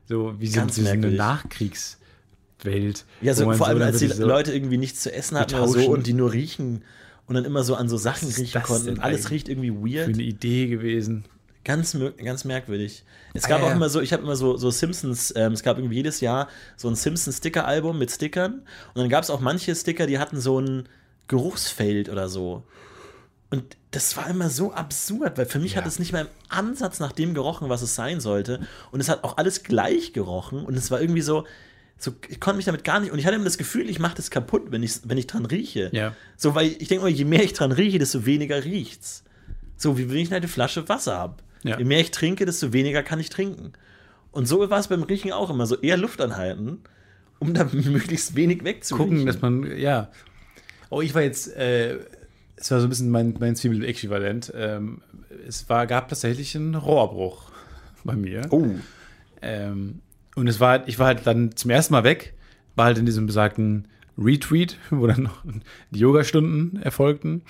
[0.08, 1.18] So wie so, Ganz so eine merkwürdig.
[1.18, 3.04] Nachkriegswelt.
[3.20, 5.68] Ja, so vor allem, dann als die so- Leute irgendwie nichts zu essen hatten oder
[5.68, 6.82] so und die nur riechen
[7.26, 10.08] und dann immer so an so Sachen riechen konnten und alles riecht irgendwie für weird.
[10.14, 11.24] eine Idee gewesen.
[11.64, 13.04] Ganz, ganz merkwürdig.
[13.34, 13.76] Es gab Ah, auch ja.
[13.76, 16.88] immer so, ich habe immer so, so Simpsons, ähm, es gab irgendwie jedes Jahr so
[16.88, 18.54] ein Simpsons-Sticker-Album mit Stickern.
[18.94, 20.88] Und dann gab es auch manche Sticker, die hatten so ein
[21.28, 22.64] Geruchsfeld oder so.
[23.50, 27.00] Und das war immer so absurd, weil für mich hat es nicht mal im Ansatz
[27.00, 28.66] nach dem gerochen, was es sein sollte.
[28.90, 30.64] Und es hat auch alles gleich gerochen.
[30.64, 31.44] Und es war irgendwie so,
[31.98, 33.12] so ich konnte mich damit gar nicht.
[33.12, 35.44] Und ich hatte immer das Gefühl, ich mache das kaputt, wenn ich, wenn ich dran
[35.44, 35.90] rieche.
[35.92, 36.16] Ja.
[36.38, 39.22] So, weil ich denke mal, je mehr ich dran rieche, desto weniger riecht's.
[39.76, 41.42] So, wie wenn ich eine Flasche Wasser habe.
[41.62, 41.78] Ja.
[41.78, 43.72] Je mehr ich trinke, desto weniger kann ich trinken.
[44.30, 46.78] Und so war es beim Riechen auch immer so, eher Luft anhalten,
[47.38, 49.10] um da möglichst wenig wegzuriechen.
[49.10, 50.10] Gucken, dass man, ja.
[50.92, 52.00] Oh, ich war jetzt, äh,
[52.54, 54.52] es war so ein bisschen mein, mein Zwiebel-Äquivalent.
[54.54, 55.00] Ähm,
[55.48, 57.50] es war, gab tatsächlich einen Rohrbruch
[58.04, 58.42] bei mir.
[58.50, 58.66] Oh,
[59.40, 60.00] Ähm,
[60.34, 62.34] und es war, ich war halt dann zum ersten Mal weg,
[62.76, 63.88] war halt in diesem besagten
[64.18, 65.42] Retreat, wo dann noch
[65.92, 67.40] die Yoga-Stunden erfolgten.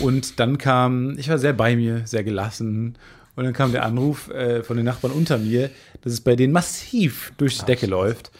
[0.00, 2.98] Und dann kam, ich war sehr bei mir, sehr gelassen.
[3.36, 5.70] Und dann kam der Anruf äh, von den Nachbarn unter mir,
[6.02, 8.32] dass es bei denen massiv durch die Decke läuft.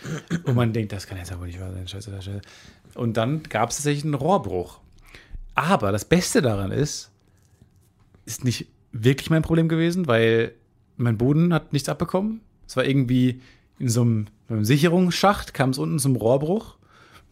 [0.43, 2.41] Und man denkt, das kann jetzt aber nicht wahr sein, scheiße, scheiße.
[2.95, 4.81] Und dann gab es tatsächlich einen Rohrbruch.
[5.55, 7.11] Aber das Beste daran ist,
[8.25, 10.53] ist nicht wirklich mein Problem gewesen, weil
[10.97, 12.41] mein Boden hat nichts abbekommen.
[12.67, 13.41] Es war irgendwie
[13.79, 16.77] in so einem, einem Sicherungsschacht, kam es unten zum Rohrbruch,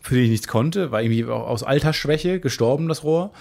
[0.00, 3.32] für den ich nichts konnte, war irgendwie auch aus Altersschwäche gestorben, das Rohr.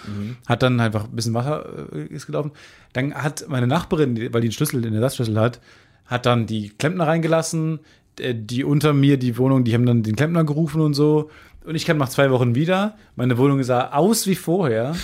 [0.48, 2.52] Hat dann einfach ein bisschen Wasser äh, ist gelaufen.
[2.94, 5.62] Dann hat meine Nachbarin, weil die einen Schlüssel, den Ersatzschlüssel hat,
[6.06, 7.80] hat dann die Klempner reingelassen.
[8.20, 11.30] Äh, Die unter mir, die Wohnung, die haben dann den Klempner gerufen und so.
[11.68, 12.96] Und ich kam nach zwei Wochen wieder.
[13.18, 14.96] Meine Wohnung sah aus wie vorher.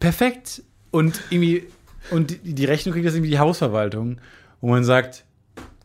[0.00, 0.62] Perfekt.
[0.90, 1.64] Und irgendwie,
[2.10, 4.18] und die, Rechnung kriegt das irgendwie die Hausverwaltung.
[4.62, 5.24] Und man sagt,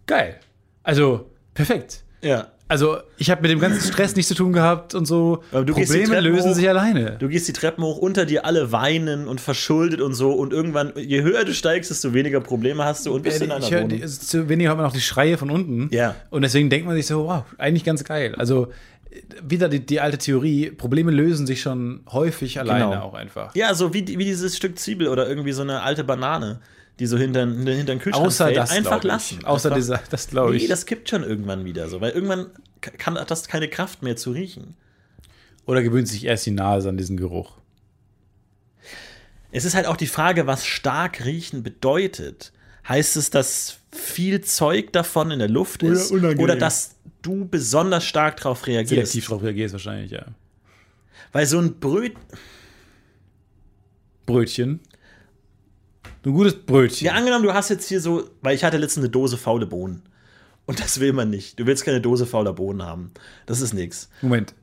[0.08, 0.40] geil.
[0.84, 2.04] Also, perfekt.
[2.22, 2.48] ja.
[2.70, 5.44] Also, ich habe mit dem ganzen Stress nichts zu tun gehabt und so.
[5.52, 6.56] Probleme lösen hoch.
[6.56, 7.18] sich alleine.
[7.20, 10.32] Du gehst die Treppen hoch, unter dir alle weinen und verschuldet und so.
[10.32, 13.70] Und irgendwann, je höher du steigst, desto weniger Probleme hast du und bist in einer
[13.70, 14.02] hör, Wohnung.
[14.02, 15.90] es ist zu wenig hört man auch die Schreie von unten.
[15.92, 16.16] Ja.
[16.32, 18.34] Und deswegen denkt man sich so, wow, eigentlich ganz geil.
[18.38, 18.70] Also äh,
[19.42, 23.02] wieder die, die alte Theorie, Probleme lösen sich schon häufig alleine Genau.
[23.02, 23.56] auch einfach.
[23.56, 26.60] Ja, so wie, wie dieses Stück Zwiebel oder irgendwie so eine alte Banane,
[27.00, 28.58] die so hinter, hinter den Kühlschrank Außer fällt.
[28.58, 29.44] das, Einfach lassen.
[29.46, 30.64] Außer Einfach, dieser, das glaube ich.
[30.64, 32.48] Nee, das kippt schon irgendwann wieder so, weil irgendwann
[32.82, 34.76] kann, hat das keine Kraft mehr zu riechen.
[35.66, 37.54] Oder gewöhnt sich erst die Nase an diesen Geruch.
[39.52, 42.52] Es ist halt auch die Frage, was stark riechen bedeutet.
[42.88, 46.12] Heißt es, dass viel Zeug davon in der Luft Oder ist?
[46.12, 46.44] unangenehm.
[46.44, 48.90] Oder dass du besonders stark darauf reagierst?
[48.90, 50.26] Selektiv drauf reagierst wahrscheinlich, ja.
[51.32, 52.14] Weil so ein Bröt.
[54.26, 54.80] Brötchen.
[56.26, 57.06] Ein gutes Brötchen.
[57.06, 60.04] Ja, angenommen, du hast jetzt hier so, weil ich hatte letztens eine Dose faule Bohnen.
[60.66, 61.60] Und das will man nicht.
[61.60, 63.12] Du willst keine Dose fauler Bohnen haben.
[63.46, 64.10] Das ist nix.
[64.22, 64.54] Moment.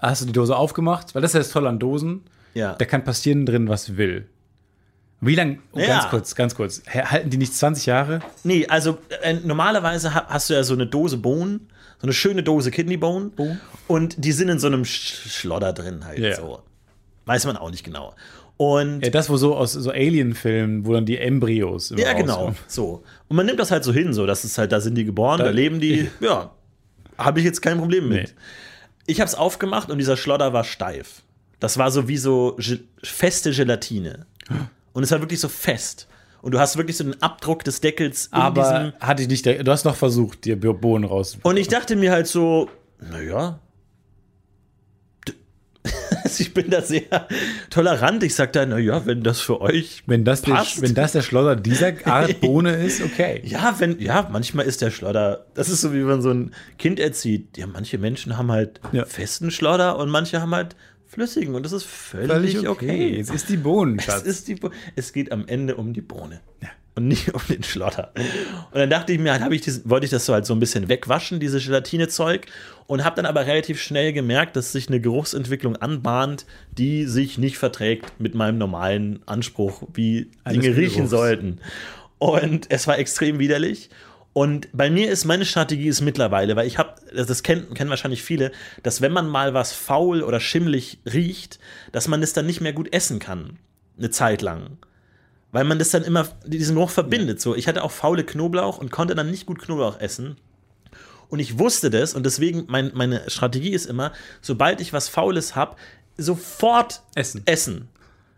[0.00, 1.14] Hast du die Dose aufgemacht?
[1.14, 2.22] Weil das ist ja das Tolle an Dosen.
[2.54, 2.74] Ja.
[2.74, 4.28] Da kann passieren drin, was will.
[5.20, 5.86] Wie lange, oh, Ja.
[5.86, 8.20] ganz kurz, ganz kurz, halten die nicht 20 Jahre?
[8.44, 11.68] Nee, also äh, normalerweise ha hast du ja so eine Dose Bohnen,
[12.00, 13.32] so eine schöne Dose Kidneybohnen.
[13.88, 16.36] Und die sind in so einem Sch Schlodder drin halt Ja.
[16.36, 16.62] so.
[17.26, 18.14] Weiß man auch nicht genau.
[18.56, 22.34] Und Ja, das, wo so aus so Alien-Filmen, wo dann die Embryos immer Ja, genau.
[22.34, 22.56] rauskommen.
[22.68, 23.02] So.
[23.28, 25.38] Und man nimmt das halt so hin, so, das ist halt, da sind die geboren,
[25.38, 26.08] da, leben die.
[26.20, 26.50] Ja.
[27.16, 28.28] Habe ich jetzt kein Problem mit.
[28.28, 28.34] Nee.
[29.06, 31.22] Ich habe es aufgemacht und dieser Schlodder war steif.
[31.60, 34.26] Das war so wie so Ge feste Gelatine.
[34.98, 36.08] Und es war wirklich so fest.
[36.42, 38.92] Und du hast wirklich so den Abdruck des Deckels in Aber diesem.
[39.00, 41.38] hatte ich nicht, du hast noch versucht, dir Bohnen raus.
[41.44, 42.68] Und ich dachte mir halt so,
[43.00, 43.60] naja.
[46.38, 47.26] Ich bin da sehr
[47.70, 48.22] tolerant.
[48.24, 50.82] Ich sag da, naja, wenn das für euch Wenn das, der, passt.
[50.82, 53.40] wenn das der Schlosser dieser Art Bohne ist, okay.
[53.44, 56.98] Ja, wenn, ja, manchmal ist der Schlodder, das ist so, wie man so ein Kind
[56.98, 57.56] erzieht.
[57.56, 59.04] Ja, manche Menschen haben halt Ja.
[59.04, 60.74] festen Schlodder und manche haben halt
[61.08, 62.68] flüssigen und das ist völlig, Völlig okay.
[62.68, 63.20] okay.
[63.20, 64.22] Es ist die Bohnen, Es, Schatz.
[64.22, 66.40] ist die, Bo- es geht am Ende um die Bohne.
[66.94, 68.10] Und nicht um den Schlodder.
[68.72, 70.58] Und dann dachte ich mir, halt, ich diesen, wollte ich das so halt so ein
[70.58, 72.46] bisschen wegwaschen, dieses Gelatinezeug.
[72.88, 77.56] Und habe dann aber relativ schnell gemerkt, dass sich eine Geruchsentwicklung anbahnt, die sich nicht
[77.56, 81.60] verträgt mit meinem normalen Anspruch, wie Dinge riechen sollten.
[82.18, 83.90] Und es war extrem widerlich.
[84.32, 88.22] Und bei mir ist meine Strategie ist mittlerweile, weil ich habe, das kennen, kennen wahrscheinlich
[88.22, 88.52] viele,
[88.82, 91.58] dass wenn man mal was faul oder schimmelig riecht,
[91.92, 93.58] dass man das dann nicht mehr gut essen kann.
[93.96, 94.78] Eine Zeit lang.
[95.50, 97.40] Weil man das dann immer, diesen Geruch verbindet.
[97.40, 100.36] So, ich hatte auch faule Knoblauch und konnte dann nicht gut Knoblauch essen.
[101.28, 105.56] Und ich wusste das und deswegen mein, meine Strategie ist immer, sobald ich was Faules
[105.56, 105.76] habe,
[106.16, 107.42] sofort Essen.
[107.46, 107.88] essen.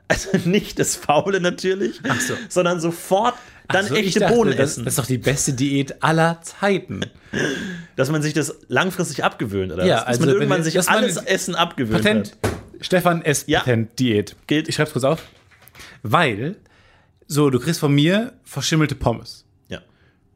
[0.08, 2.34] Also nicht das Faule natürlich, so.
[2.48, 3.34] sondern sofort
[3.72, 4.84] dann ich echte dachte, Bohnen das, essen.
[4.84, 7.00] Das ist doch die beste Diät aller Zeiten.
[7.96, 9.84] dass man sich das langfristig abgewöhnt, oder?
[9.84, 10.00] Ja, was?
[10.00, 12.36] Dass also man irgendwann sich alles es- Essen abgewöhnt Patent.
[12.42, 12.50] hat.
[12.82, 13.44] Stefan S.
[13.46, 13.60] Ja.
[13.60, 14.36] Patent Diät.
[14.46, 14.68] Gilt.
[14.68, 15.22] Ich schreib's kurz auf.
[16.02, 16.56] Weil,
[17.26, 19.80] so, du kriegst von mir verschimmelte Pommes, Ja.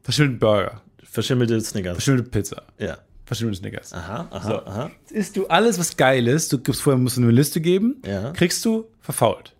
[0.03, 1.93] verschimmelte Burger, Verschimmelte Snickers.
[1.93, 2.97] verschimmelte Pizza, Ja.
[3.25, 3.93] verschimmelte Snickers.
[3.93, 4.65] Aha, aha, So.
[4.65, 4.91] aha.
[5.01, 8.01] Jetzt isst du alles, was geil ist, du gibst vorher musst du eine Liste geben,
[8.05, 8.31] Ja.
[8.31, 9.53] kriegst du verfault.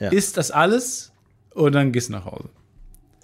[0.00, 0.10] Ja.
[0.10, 1.12] Isst das alles
[1.54, 2.48] und dann gehst du nach Hause.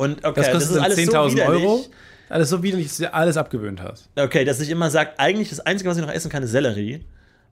[0.01, 1.63] Und okay, Das das, kostet alles 10.000 so widerlich.
[1.65, 1.87] Euro.
[2.31, 4.09] Alles so widerlich, dass du dir alles abgewöhnt hast.
[4.17, 7.01] Okay, dass ich immer sage, eigentlich das Einzige, was ich noch essen kann, ist Sellerie,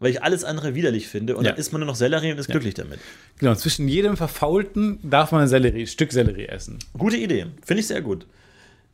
[0.00, 1.36] weil ich alles andere widerlich finde.
[1.36, 1.50] Und Ja.
[1.50, 3.00] dann isst man nur noch Sellerie und ist glücklich damit.
[3.38, 6.78] Genau, zwischen jedem Verfaulten darf man ein Sellerie, Stück Sellerie essen.
[6.96, 7.46] Gute Idee.
[7.66, 8.26] Finde ich sehr gut.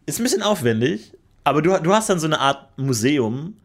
[0.07, 1.13] Ist ein bisschen aufwendig,
[1.45, 3.57] aber du, du hast dann so eine Art Museum,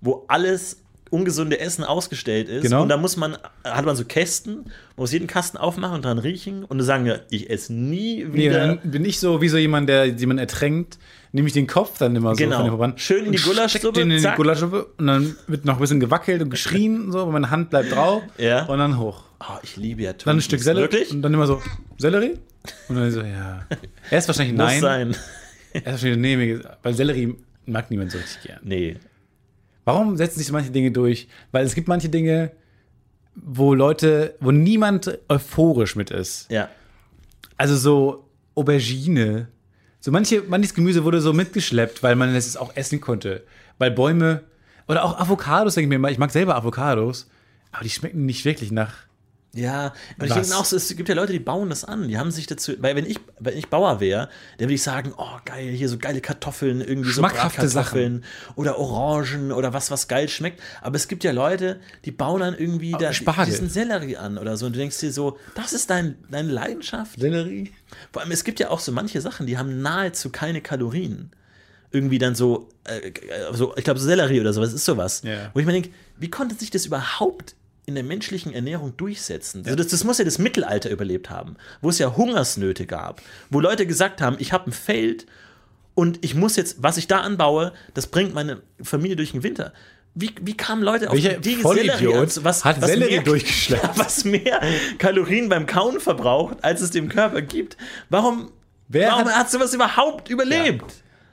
[0.00, 0.78] wo alles
[1.10, 2.62] ungesunde Essen ausgestellt ist.
[2.62, 2.82] Genau.
[2.82, 6.18] Und da muss man, hat man so Kästen, man muss jeden Kasten aufmachen und dran
[6.18, 8.66] riechen und dann sagen wir, ich esse nie Nee, wieder.
[8.76, 10.98] dann bin ich so wie so jemand, der jemand ertränkt,
[11.32, 12.56] nehme ich den Kopf dann immer so Genau.
[12.56, 13.00] von dem Verband.
[13.00, 14.28] Schön in die Gulaschsuppe, Den in die.
[14.36, 17.70] Gulaschsuppe und dann wird noch ein bisschen gewackelt und geschrien und so, aber meine Hand
[17.70, 18.64] bleibt drauf Ja.
[18.66, 19.24] und dann hoch.
[19.40, 21.10] oh, ich liebe ja Dann ein Stück Sellerie Wirklich?
[21.12, 21.60] und dann immer so,
[21.98, 22.38] Sellerie?
[22.88, 23.66] Und dann so, ja.
[24.10, 24.80] Er ist wahrscheinlich Muss nein.
[24.80, 25.16] sein.
[25.72, 27.34] Er ist wahrscheinlich nee, weil Sellerie
[27.66, 28.60] mag niemand so richtig gern.
[28.62, 28.96] Nee.
[29.88, 31.28] Warum setzen sich manche Dinge durch?
[31.50, 32.52] Weil es gibt manche Dinge,
[33.34, 36.50] wo Leute, wo niemand euphorisch mit ist.
[36.50, 36.68] Ja.
[37.56, 39.48] Also so Aubergine.
[40.00, 43.44] So manche, manches Gemüse wurde so mitgeschleppt, weil man es auch essen konnte.
[43.78, 44.42] Weil Bäume
[44.88, 47.30] oder auch Avocados, denke ich mir mal, ich mag selber Avocados,
[47.72, 49.07] aber die schmecken nicht wirklich nach.
[49.58, 52.08] Ja, und ich denke auch so, es gibt ja Leute, die bauen das an.
[52.08, 54.28] Die haben sich dazu, weil wenn ich, wenn ich Bauer wäre,
[54.58, 58.78] dann würde ich sagen, oh geil, hier so geile Kartoffeln, irgendwie so Schmackhafte Bratkartoffeln oder
[58.78, 60.62] Orangen oder was, was geil schmeckt.
[60.80, 63.46] Aber es gibt ja Leute, die bauen dann irgendwie da, Spargel.
[63.46, 64.66] diesen Sellerie an oder so.
[64.66, 67.18] Und du denkst dir so, das ist dein, deine Leidenschaft.
[67.18, 67.72] Sellerie?
[68.12, 71.30] Vor allem, es gibt ja auch so manche Sachen, die haben nahezu keine Kalorien.
[71.90, 73.12] Irgendwie dann so, äh,
[73.52, 75.22] so ich glaube, Sellerie oder sowas ist sowas.
[75.24, 75.50] Ja.
[75.54, 77.56] Wo ich mir denke, wie konnte sich das überhaupt
[77.88, 79.62] in der menschlichen Ernährung durchsetzen?
[79.64, 83.20] Also das, das muss ja das Mittelalter überlebt haben, wo es ja Hungersnöte gab,
[83.50, 85.26] wo Leute gesagt haben, ich habe ein Feld
[85.94, 89.72] und ich muss jetzt, was ich da anbaue, das bringt meine Familie durch den Winter.
[90.14, 93.98] Wie, wie kamen Leute auf Welcher die Vollidiot Sellerie was, hat was Sellerie mehr, durchgeschleppt?
[93.98, 94.60] Was mehr
[94.98, 97.76] Kalorien beim Kauen verbraucht, als es dem Körper gibt.
[98.10, 98.50] Warum,
[98.88, 100.84] Wer warum hat- hat, sowas überhaupt überlebt?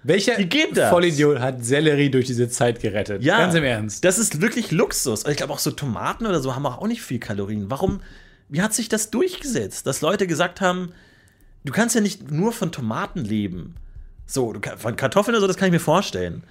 [0.07, 0.89] Welcher Wie geht das?
[0.91, 3.23] Vollidiot hat Sellerie durch diese Zeit gerettet?
[3.23, 4.05] Ja, Ganz im Ernst.
[4.05, 5.23] Das ist wirklich Luxus.
[5.23, 7.69] Und ich glaube auch so Tomaten oder so haben auch nicht viel Kalorien.
[7.71, 8.01] Warum,
[8.49, 10.91] wie hat sich das durchgesetzt, dass Leute gesagt haben,
[11.63, 13.75] du kannst ja nicht nur von Tomaten leben.
[14.27, 16.43] So, von Kartoffeln oder so, das kann ich mir vorstellen.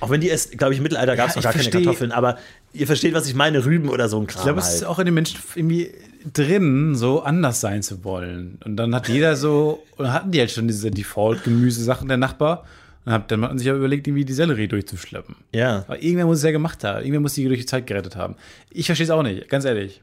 [0.00, 1.68] Auch wenn die es, glaube ich, im Mittelalter gab es Ja, noch gar ich keine
[1.70, 2.38] versteh- Kartoffeln, aber
[2.72, 4.40] ihr versteht, was ich meine, Rüben oder so ein Kram.
[4.40, 4.76] Ich glaube, es halt.
[4.76, 5.92] ist auch in den Menschen irgendwie
[6.32, 8.58] drin, so anders sein zu wollen.
[8.64, 12.64] Und dann hat jeder so, und hatten die halt schon diese Default-Gemüsesachen der Nachbar.
[13.04, 15.36] Und hat, dann hat man sich ja überlegt, irgendwie die Sellerie durchzuschleppen.
[15.52, 15.84] ja.
[15.86, 17.00] Aber irgendwer muss es ja gemacht haben.
[17.00, 18.36] Irgendwer muss die durch die Zeit gerettet haben.
[18.70, 20.02] Ich verstehe es auch nicht, ganz ehrlich.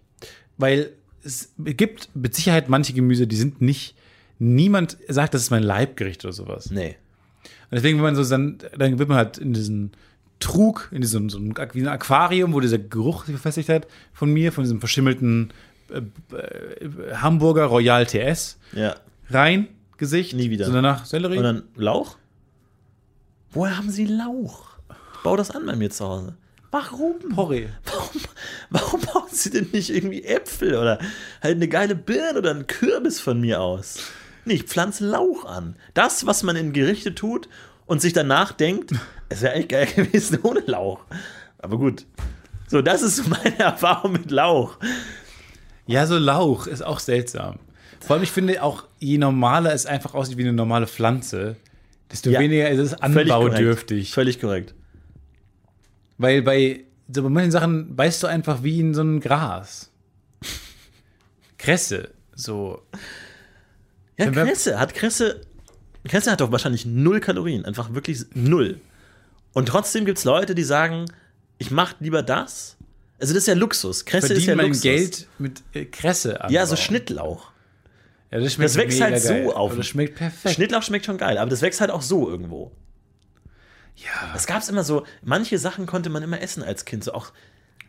[0.58, 0.92] Weil
[1.24, 3.96] es gibt mit Sicherheit manche Gemüse, die sind nicht,
[4.38, 6.70] niemand sagt, das ist mein Leibgericht oder sowas.
[6.72, 6.98] Nee.
[7.72, 9.92] Und deswegen, wenn man so dann, dann wird man halt in diesen
[10.40, 14.64] Trug, in diesem so ein Aquarium, wo dieser Geruch sich befestigt hat von mir, von
[14.64, 15.54] diesem verschimmelten
[15.92, 18.96] äh, äh, Hamburger Royal TS Ja.
[19.30, 19.68] rein,
[19.98, 20.34] Gesicht.
[20.34, 20.66] Nie wieder.
[20.66, 21.38] So danach Sellerie.
[21.38, 22.18] Und dann Lauch?
[23.52, 24.66] Woher haben Sie Lauch?
[25.24, 26.36] Bau das an bei mir zu Hause.
[26.72, 27.20] Warum?
[27.36, 27.68] Porree.
[27.86, 28.22] Warum,
[28.70, 31.00] warum bauen Sie denn nicht irgendwie Äpfel oder
[31.44, 34.00] halt eine geile Birne oder einen Kürbis von mir aus?
[34.46, 35.76] Nee, ich pflanze Lauch an.
[35.94, 37.50] Das, was man in Gerichte tut
[37.86, 38.94] und sich danach denkt,
[39.30, 41.02] es wäre echt geil gewesen ohne Lauch.
[41.60, 42.06] Aber gut.
[42.68, 44.78] So, das ist meine Erfahrung mit Lauch.
[45.92, 47.60] Ja, so Lauch ist auch seltsam.
[48.00, 51.56] Vor allem, ich finde auch, je normaler es einfach aussieht wie eine normale Pflanze,
[52.12, 54.12] desto Ja, weniger ist es anbaudürftig.
[54.12, 54.74] Völlig korrekt.
[56.18, 56.84] Weil bei,
[57.14, 59.92] so bei manchen Sachen beißt du einfach wie in so ein Gras.
[61.58, 62.82] Kresse, so.
[64.18, 65.42] Ja, Wenn Kresse hat Kresse.
[66.04, 68.82] Kresse hat doch wahrscheinlich null Kalorien, einfach wirklich null.
[69.54, 71.06] Und trotzdem gibt es Leute, die sagen,
[71.60, 72.78] ich mache lieber das.
[73.22, 74.04] Also das ist ja Luxus.
[74.06, 74.82] Kresse ist ja mein Luxus.
[74.82, 76.52] Geld mit äh, Kresse an.
[76.52, 77.52] Ja, so Schnittlauch.
[78.32, 79.52] Ja, das, schmeckt Das wächst halt so geil.
[79.52, 79.72] auf.
[79.72, 80.56] Aber Das schmeckt perfekt.
[80.56, 82.72] Schnittlauch schmeckt schon geil, aber das wächst halt auch so irgendwo.
[83.96, 87.04] ja, Es gab immer so, manche Sachen konnte man immer essen als Kind.
[87.04, 87.32] So auch,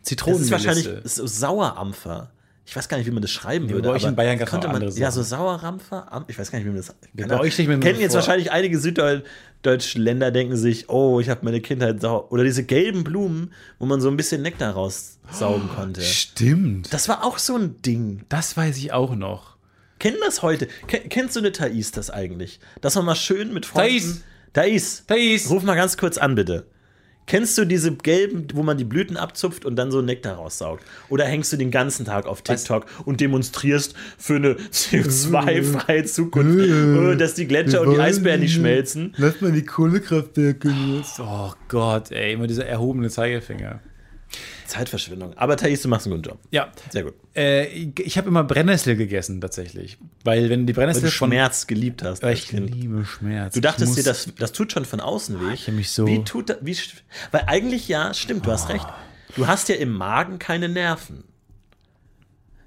[0.05, 2.31] das ist wahrscheinlich so Sauerampfer.
[2.65, 3.89] Ich weiß gar nicht, wie man das schreiben würde.
[3.89, 5.21] bei euch in Bayern noch man, Ja, so.
[5.21, 6.11] Sauerrampfer.
[6.11, 6.95] Am- Ich weiß gar nicht, wie man das.
[7.13, 8.21] bei Keine euch mir nur Kennen jetzt vor.
[8.21, 12.31] wahrscheinlich einige süddeutsche Länder, denken sich, oh, ich habe meine Kindheit sauer.
[12.31, 16.01] Oder diese gelben Blumen, wo man so ein bisschen Nektar raussaugen konnte.
[16.01, 16.93] Stimmt.
[16.93, 18.23] Das war auch so ein Ding.
[18.29, 19.57] Das weiß ich auch noch.
[19.99, 20.67] Kennen das heute?
[20.87, 22.59] Ken- Kennst du eine Thais das eigentlich?
[22.81, 24.21] Dass man mal schön mit Freunden.
[24.53, 25.03] Thais.
[25.03, 25.03] Thais.
[25.07, 25.49] Thais.
[25.49, 26.65] Ruf mal ganz kurz an, bitte.
[27.25, 30.83] Kennst du diese gelben, wo man die Blüten abzupft und dann so Nektar raussaugt?
[31.09, 37.15] Oder hängst du den ganzen Tag auf TikTok und demonstrierst für eine CO2-freie Zukunft, äh,
[37.15, 39.13] dass die Gletscher und die Eisbären nicht schmelzen?
[39.17, 40.73] Lass mal die Kohlekraftwerke.
[41.19, 43.79] Oh Gott, ey, immer dieser erhobene Zeigefinger.
[44.67, 45.37] Zeitverschwendung.
[45.37, 46.39] Aber Thais, du machst einen guten Job.
[46.51, 46.71] Ja.
[46.89, 47.13] Sehr gut.
[47.35, 49.97] Äh, ich ich habe immer Brennnessel gegessen, tatsächlich.
[50.23, 52.23] Weil wenn die Weil Brennnessel du Schmerz geliebt hast.
[52.23, 53.53] Weil ich liebe Schmerz.
[53.53, 55.53] Du dachtest ich dir, das, das tut schon von außen weh.
[55.53, 56.75] ich hab mich so- Wie tut das, wie,
[57.31, 58.85] weil eigentlich ja, stimmt, du hast recht.
[59.35, 61.23] Du hast ja im Magen keine Nerven.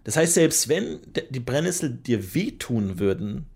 [0.05, 1.01] Das heißt, selbst wenn
[1.31, 3.47] die Brennnessel dir wehtun würden,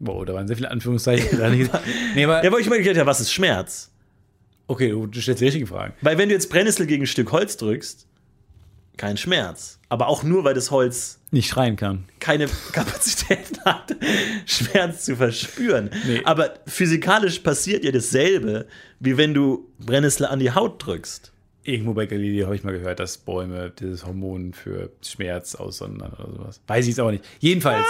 [0.00, 1.58] Wow, da waren sehr viele Anführungszeichen dran.
[2.14, 3.90] nee, aber, ja, wo ich immer gedacht, ja, was ist Schmerz?
[4.68, 5.94] Okay, du, du stellst die richtigen Fragen.
[6.02, 8.06] Weil wenn du jetzt Brennnessel gegen ein Stück Holz drückst,
[8.96, 9.78] kein Schmerz.
[9.88, 12.04] Aber auch nur, weil das Holz Nicht schreien kann.
[12.20, 13.96] keine Kapazität hat,
[14.46, 15.90] Schmerz zu verspüren.
[16.06, 16.20] Nee.
[16.24, 18.66] Aber physikalisch passiert ja dasselbe,
[19.00, 21.32] wie wenn du Brennnessel an die Haut drückst.
[21.62, 26.32] Irgendwo bei Galileo habe ich mal gehört, dass Bäume dieses Hormon für Schmerz aussondern oder
[26.32, 26.60] sowas.
[26.66, 27.24] Weiß ich jetzt auch nicht.
[27.40, 27.86] Jedenfalls.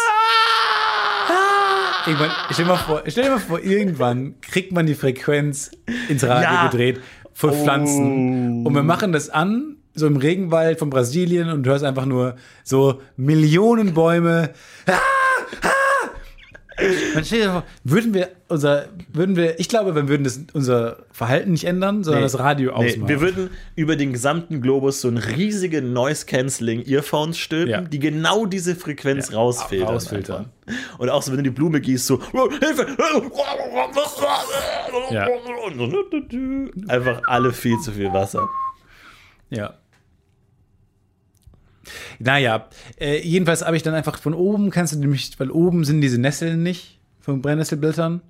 [2.06, 5.70] Irgendwann, stell dir mal vor, stell dir mal vor, irgendwann kriegt man die Frequenz
[6.08, 6.66] ins Radio Ja.
[6.68, 7.00] gedreht
[7.34, 8.66] von Pflanzen.
[8.66, 12.36] Und wir machen das an, so im Regenwald von Brasilien und du hörst einfach nur
[12.64, 14.50] so Millionen Bäume.
[14.86, 14.92] Ah.
[17.14, 20.98] Man stell dir vor, würden wir unser, würden wir, ich glaube, wir würden das, unser
[21.12, 23.08] Verhalten nicht ändern, sondern das Radio Nee, ausmachen.
[23.08, 27.80] wir würden über den gesamten Globus so ein riesige Noise-Canceling-Earphones stülpen, Ja.
[27.80, 29.88] die genau diese Frequenz rausfiltern.
[29.88, 30.36] rausfiltern.
[30.66, 30.98] einfach.
[30.98, 32.20] Und auch so, wenn du die Blume gießt, so
[32.60, 32.86] Hilfe!
[35.10, 35.26] Ja.
[36.88, 38.48] Einfach alle viel zu viel Wasser.
[39.50, 39.74] Ja.
[42.18, 42.68] Naja,
[43.00, 46.18] äh, jedenfalls habe ich dann einfach von oben, kannst du nämlich, weil oben sind diese
[46.18, 48.22] Nesseln nicht von Brennnesselblättern,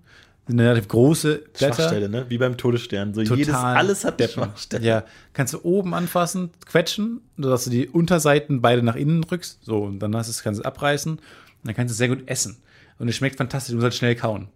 [0.49, 1.75] sind relativ große Blätter.
[1.75, 2.27] Schwachstelle, ne?
[2.29, 3.13] Wie beim Todesstern.
[3.13, 4.29] So Total jedes, alles hat eine.
[4.31, 4.85] Schwachstelle.
[4.85, 5.05] Ja,
[5.35, 9.59] kannst du oben anfassen, quetschen, sodass du die Unterseiten beide nach innen drückst.
[9.63, 11.13] So, und dann hast es, kannst du es abreißen.
[11.13, 11.23] Und
[11.65, 12.57] dann kannst du es sehr gut essen.
[12.99, 14.49] Und es schmeckt fantastisch, du musst halt schnell kauen.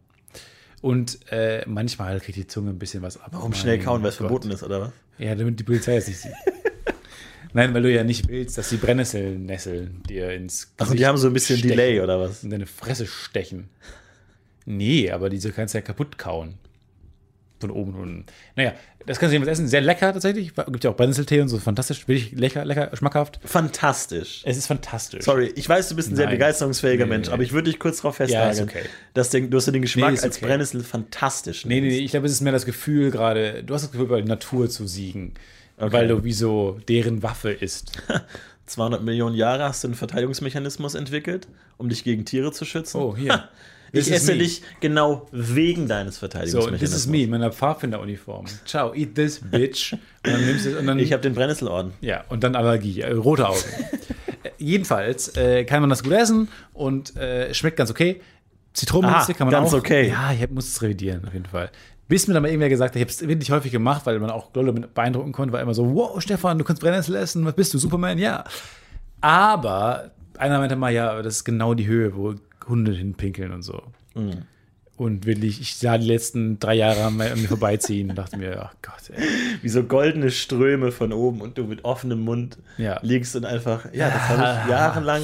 [0.80, 3.28] Und äh, manchmal kriegt die Zunge ein bisschen was ab.
[3.32, 4.90] Warum schnell kauen, weil es verboten ist, oder was?
[5.18, 6.32] Ja, damit die Polizei es nicht sieht.
[7.54, 11.26] Nein, weil du ja nicht willst, dass die Brennnesselnesseln dir ins Also die haben so
[11.26, 12.42] ein bisschen stechen Delay, oder was?
[12.44, 13.68] In deine Fresse stechen.
[14.64, 16.54] Nee, aber diese kannst du ja kaputt kauen.
[17.60, 18.26] Von oben und unten.
[18.56, 18.72] Naja,
[19.06, 19.68] das kannst du jedenfalls essen.
[19.68, 20.52] Sehr lecker tatsächlich.
[20.54, 21.58] Gibt ja auch Brennnesseltee und so.
[21.58, 22.08] Fantastisch.
[22.08, 23.38] Wirklich lecker, lecker, schmackhaft.
[23.44, 24.42] Fantastisch.
[24.44, 25.24] Es ist fantastisch.
[25.24, 26.36] Sorry, ich weiß, du bist ein sehr Nein.
[26.36, 27.32] begeisterungsfähiger Nee, Mensch, nee.
[27.34, 28.82] aber ich würde dich kurz darauf Ja, festnageln, ist okay.
[29.14, 30.46] dass den, du hast ja den Geschmack Nee, als okay.
[30.46, 31.64] Brennnessel fantastisch.
[31.64, 34.08] Nee, nee, nee, ich glaube, es ist mehr das Gefühl gerade, du hast das Gefühl,
[34.08, 35.34] bei der Natur zu siegen.
[35.90, 37.92] Weil du wie so deren Waffe isst.
[38.66, 42.98] 200 Millionen Jahre hast du einen Verteidigungsmechanismus entwickelt, um dich gegen Tiere zu schützen.
[42.98, 43.48] Oh, hier.
[43.94, 46.90] Ich esse dich genau wegen deines So, Verteidigungsmechanismus.
[46.90, 48.46] this is me in meiner Pfadfinderuniform.
[48.64, 49.92] Ciao, eat this, bitch.
[49.92, 50.00] Und
[50.32, 51.92] dann nimmst du und dann, Ich habe den Brennnesselorden.
[52.00, 53.58] ja, und dann Allergie, äh, rote Augen.
[54.44, 58.20] Äh, jedenfalls äh, kann man das gut essen und äh, schmeckt ganz okay.
[58.72, 59.78] Zitronenminze kann man ganz auch.
[59.78, 60.08] okay.
[60.08, 61.70] Ja, ich muss es revidieren, auf jeden Fall.
[62.12, 64.28] Bis mir dann mal irgendwer gesagt hat, ich habe es wirklich häufig gemacht, weil man
[64.28, 67.72] auch mit beeindrucken konnte, war immer so, wow, Stefan, du kannst Brennnessel essen, was bist
[67.72, 68.18] du, Superman?
[68.18, 68.44] Ja.
[69.22, 72.34] Aber einer meinte mal, ja, das ist genau die Höhe, wo
[72.68, 73.82] Hunde hinpinkeln und so.
[74.14, 74.42] Mhm.
[74.98, 78.36] Und wirklich, ich sah die letzten drei Jahre an mir an mir vorbeiziehen und dachte
[78.36, 79.26] mir, ach Gott, ey.
[79.62, 82.98] Wie so goldene Ströme von oben und du mit offenem Mund Ja.
[83.00, 85.22] liegst und einfach, ja, das habe ich jahrelang,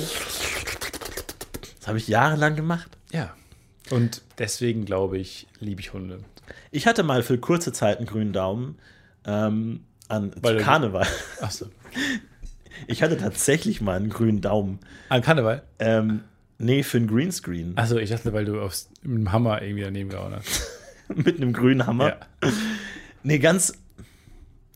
[1.81, 2.89] das habe ich jahrelang gemacht.
[3.13, 3.35] Ja.
[3.91, 6.21] Und deswegen glaube ich, liebe ich Hunde.
[6.71, 8.79] Ich hatte mal für kurze Zeit einen grünen Daumen
[9.25, 11.07] ähm, an Weil Karneval.
[11.41, 11.67] Achso.
[12.87, 14.79] Ich hatte tatsächlich mal einen grünen Daumen.
[15.09, 15.65] An Karneval?
[15.81, 16.21] Ähm,
[16.59, 17.77] nee, für einen Greenscreen.
[17.77, 20.63] Achso, ich dachte, weil du aufs, mit dem Hammer irgendwie daneben gehauen hast.
[21.09, 22.09] Mit einem grünen Hammer.
[22.09, 22.51] Ja.
[23.25, 23.75] Nee, ganz.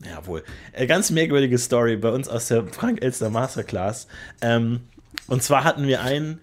[0.04, 0.42] Ja, wohl.
[0.72, 4.08] Äh, ganz merkwürdige Story bei uns aus der Frank Elster Masterclass.
[4.40, 4.80] Ähm,
[5.28, 6.40] und zwar hatten wir einen.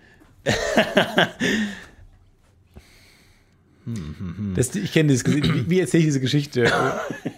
[4.56, 5.26] Das, ich kenne das.
[5.26, 6.72] Wie, wie erzähle ich diese Geschichte?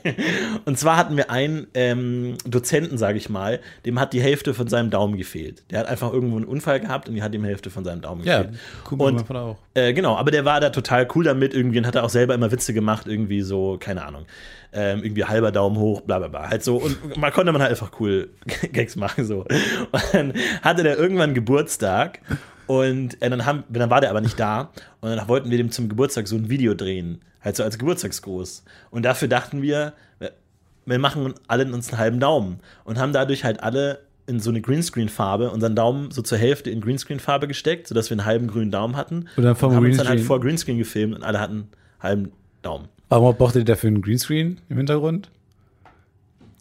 [0.66, 4.68] Und zwar hatten wir einen ähm, Dozenten, sage ich mal, dem hat die Hälfte von
[4.68, 5.64] seinem Daumen gefehlt.
[5.72, 8.24] Der hat einfach irgendwo einen Unfall gehabt und die hat ihm Hälfte von seinem Daumen
[8.24, 8.60] ja, gefehlt.
[8.84, 9.58] Kumpel Und- auch.
[9.74, 12.34] Äh, genau, aber der war da total cool damit irgendwie und hat er auch selber
[12.36, 14.26] immer Witze gemacht, irgendwie so, keine Ahnung,
[14.74, 16.50] ähm, irgendwie halber Daumen hoch, bla bla bla.
[16.50, 18.30] Halt so, und mal konnte man halt einfach cool
[18.74, 19.46] Gags machen, so.
[19.92, 22.20] Und dann hatte der irgendwann Geburtstag
[22.68, 25.72] und äh, dann, haben, dann war der aber nicht da und dann wollten wir dem
[25.72, 28.64] zum Geburtstag so ein Video drehen, halt so als Geburtstagsgruß.
[28.92, 33.62] Und dafür dachten wir, wir- machen alle uns einen halben Daumen und haben dadurch halt
[33.64, 38.16] alle in so eine Greenscreen-Farbe unseren Daumen so zur Hälfte in Greenscreen-Farbe gesteckt, sodass wir
[38.18, 39.28] einen halben grünen Daumen hatten.
[39.36, 41.68] Und dann vom haben uns dann halt Greenscreen- vor Greenscreen gefilmt und alle hatten einen
[42.00, 42.32] halben
[42.62, 42.88] Daumen.
[43.10, 45.30] Warum braucht ihr dafür einen Greenscreen im Hintergrund?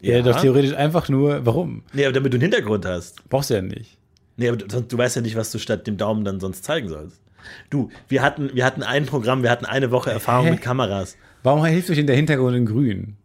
[0.01, 1.45] Ja, doch theoretisch einfach nur.
[1.45, 1.83] Warum?
[1.93, 3.29] Nee, aber damit du einen Hintergrund hast.
[3.29, 3.99] Brauchst du ja nicht.
[4.41, 6.89] Nee, aber du, du weißt ja nicht, was du statt dem Daumen dann sonst zeigen
[6.89, 7.21] sollst.
[7.69, 10.53] Du, wir hatten, wir hatten ein Programm, wir hatten eine Woche Erfahrung Hä?
[10.53, 11.17] mit Kameras.
[11.43, 13.17] Warum hilft euch denn der Hintergrund in grün?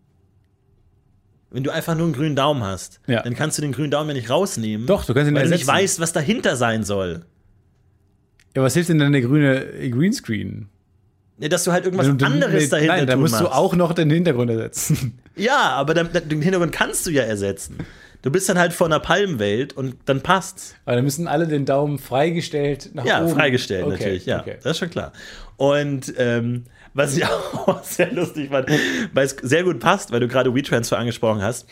[1.51, 3.21] Wenn du einfach nur einen grünen Daumen hast, Ja.
[3.21, 4.87] dann kannst du den grünen Daumen ja nicht rausnehmen.
[4.87, 7.25] Doch, du kannst ihn weil du nicht weißt, was dahinter sein soll.
[8.55, 10.67] Ja, was hilft denn dann der grüne Greenscreen?
[11.37, 13.55] Nee, dass du halt irgendwas du- anderes nee, dahinter Nein, da musst du machst.
[13.55, 15.17] auch noch den Hintergrund ersetzen.
[15.37, 17.77] Ja, aber dann, den Hintergrund kannst du ja ersetzen.
[18.25, 20.73] Du bist dann halt vor einer Palmwelt und dann passt's.
[20.85, 23.35] Aber dann müssen alle den Daumen freigestellt nach Ja, oben.
[23.35, 24.39] freigestellt Okay, natürlich, ja.
[24.41, 24.55] okay.
[24.63, 25.13] Das ist schon klar.
[25.57, 26.63] Und ähm,
[26.95, 28.67] was ich auch sehr lustig fand,
[29.13, 31.67] weil es sehr gut passt, weil du gerade WeTransfer angesprochen hast.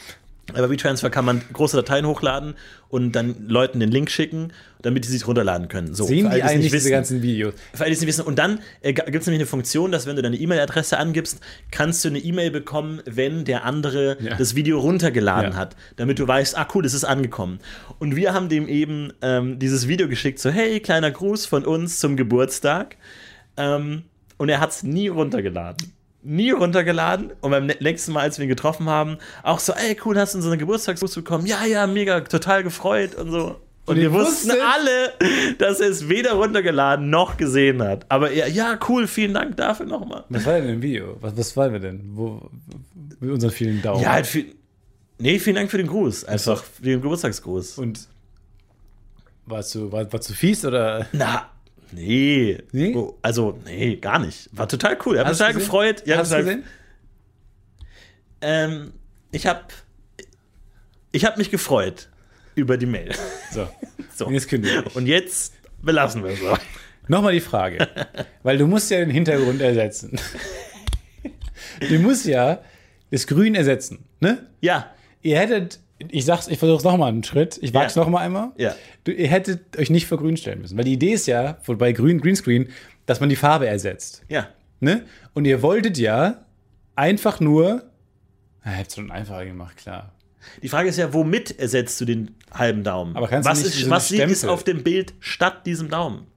[0.52, 2.56] Aber WeTransfer kann man große Dateien hochladen
[2.89, 5.94] und dann Leuten den Link schicken, damit die sich runterladen können.
[5.96, 7.54] So, Sehen die eigentlich nicht diese ganzen Videos?
[7.74, 8.26] Für alle, die es nicht wissen.
[8.26, 11.39] Und dann äh, gibt es nämlich eine Funktion, dass wenn du deine E-Mail-Adresse angibst,
[11.72, 14.36] kannst du eine E-Mail bekommen, wenn der andere Ja.
[14.36, 15.58] das Video runtergeladen Ja.
[15.58, 17.60] hat, damit du weißt, ah cool, das ist angekommen.
[18.00, 22.00] Und wir haben dem eben ähm, dieses Video geschickt, so hey, kleiner Gruß von uns
[22.00, 22.98] zum Geburtstag.
[23.56, 24.04] Ähm,
[24.38, 25.94] und er hat es nie runtergeladen.
[26.26, 29.97] Nie runtergeladen und beim nä- nächsten Mal, als wir ihn getroffen haben, auch so, ey,
[30.05, 31.45] cool, hast du unseren Geburtstagsgruß bekommen?
[31.45, 33.59] Ja, ja, mega, total gefreut und so.
[33.86, 35.11] Und, wir wussten alle,
[35.57, 38.05] dass er es weder runtergeladen noch gesehen hat.
[38.07, 40.24] Aber er, ja, cool, vielen Dank dafür nochmal.
[40.30, 41.17] Was war denn im Video?
[41.19, 41.99] Was, was waren wir denn?
[42.13, 42.49] Wo,
[43.19, 44.01] mit unseren vielen Daumen.
[44.01, 44.55] Ja, halt viel,
[45.19, 46.24] nee, vielen Dank für den Gruß.
[46.24, 47.78] Einfach für den Geburtstagsgruß.
[47.80, 48.07] Und
[49.45, 51.05] warst du, war, warst du fies oder?
[51.11, 51.49] Na,
[51.94, 52.58] nee.
[52.72, 52.96] Nee?
[52.96, 54.50] Oh, Also, nee, gar nicht.
[54.52, 55.18] War total cool.
[55.20, 55.60] Hast du total gesehen?
[55.66, 56.04] gefreut.
[56.06, 56.64] Ja, Hast du gesehen?
[58.41, 58.94] Ähm,
[59.32, 59.62] ich habe
[61.12, 62.10] ich hab mich gefreut
[62.56, 63.14] über die Mail.
[63.52, 63.68] So.
[64.16, 64.28] So.
[64.28, 64.96] Und jetzt kündige ich.
[64.96, 66.56] Und jetzt belassen wir es so.
[67.08, 67.88] Nochmal die Frage.
[68.44, 70.20] Weil du musst ja den Hintergrund ersetzen.
[71.89, 72.62] Du musst ja
[73.10, 74.48] das Grün ersetzen, ne?
[74.62, 78.02] Ja, Ihr hättet, ich sag's, ich versuch's nochmal einen Schritt, ich wag's Ja.
[78.04, 78.52] noch mal einmal.
[78.58, 78.76] Ja.
[79.04, 80.78] Du, ihr hättet euch nicht vor Grün stellen müssen.
[80.78, 82.70] Weil die Idee ist ja, bei Grün, Greenscreen,
[83.06, 84.24] dass man die Farbe ersetzt.
[84.30, 84.48] ja.
[84.80, 85.06] Ne?
[85.34, 86.44] Und ihr wolltet ja
[86.96, 87.84] einfach nur.
[88.66, 90.12] Ja, habt's schon einfacher gemacht, klar.
[90.62, 93.16] Die Frage ist ja, womit ersetzt du den halben Daumen?
[93.16, 96.28] Aber kannst du was nicht ist, so was Stempel- auf dem Bild statt diesem Daumen?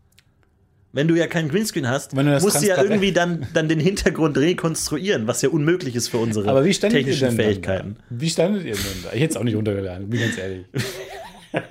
[0.97, 5.27] Wenn du ja keinen Greenscreen hast, musst du ja irgendwie dann, dann den Hintergrund rekonstruieren,
[5.27, 7.97] was ja unmöglich ist für unsere Aber wie technischen Fähigkeiten.
[7.97, 8.21] Dann da?
[8.23, 9.13] Wie standet ihr denn da?
[9.13, 10.65] Ich hätte es auch nicht runtergeladen, bin ganz ehrlich.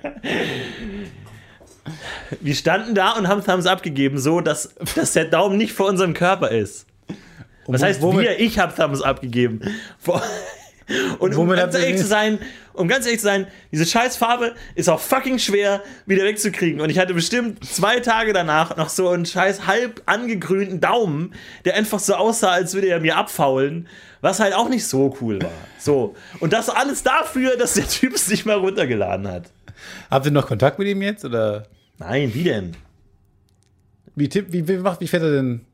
[2.40, 5.88] Wir standen da und haben Thumbs up gegeben, so dass, dass der Daumen nicht vor
[5.88, 6.86] unserem Körper ist.
[7.66, 8.40] Was heißt wir?
[8.40, 9.62] Ich habe Thumbs up gegeben.
[9.98, 10.22] Vor-
[11.18, 12.38] Und um ganz ehrlich zu sein,
[12.76, 16.82] um ganz ehrlich zu sein, diese scheiß Farbe ist auch fucking schwer wieder wegzukriegen.
[16.82, 21.34] Und ich hatte bestimmt zwei Tage danach noch so einen scheiß halb angegrünten Daumen,
[21.66, 23.88] der einfach so aussah, als würde er mir abfaulen,
[24.22, 25.52] was halt auch nicht so cool war.
[25.80, 26.16] So.
[26.40, 29.52] Und das alles dafür, dass der Typ es nicht mal runtergeladen hat.
[30.10, 31.26] Habt ihr noch Kontakt mit ihm jetzt?
[31.26, 32.76] Oder Nein, wie denn?
[34.16, 35.66] wie, tipp, wie, wie, macht, wie fährt er denn?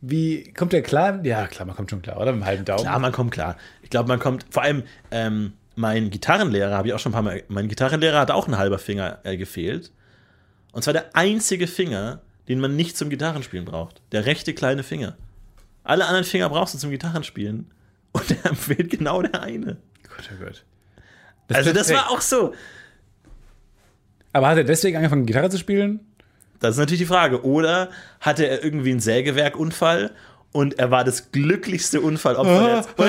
[0.00, 1.24] Wie kommt er klar?
[1.24, 2.32] Ja, klar, man kommt schon klar, oder?
[2.32, 2.82] Mit dem halben Daumen.
[2.82, 3.56] Klar, man kommt klar.
[3.82, 7.22] Ich glaube, man kommt, vor allem, ähm, mein Gitarrenlehrer, habe ich auch schon ein paar
[7.22, 9.92] Mal, mein Gitarrenlehrer hat auch ein halber Finger äh, gefehlt.
[10.72, 14.02] Und zwar der einzige Finger, den man nicht zum Gitarrenspielen braucht.
[14.12, 15.16] Der rechte kleine Finger.
[15.84, 17.70] Alle anderen Finger brauchst du zum Gitarrenspielen.
[18.12, 19.76] Und der fehlt genau der eine.
[20.02, 20.64] Gott, oh Gott.
[21.52, 22.54] also, ist das war auch so.
[24.32, 26.00] Aber hat er deswegen angefangen, Gitarre zu spielen?
[26.60, 27.44] Das ist natürlich die Frage.
[27.44, 27.90] Oder
[28.20, 30.12] hatte er irgendwie einen Sägewerkunfall
[30.52, 32.88] und er war das glücklichste Unfallopfer jetzt.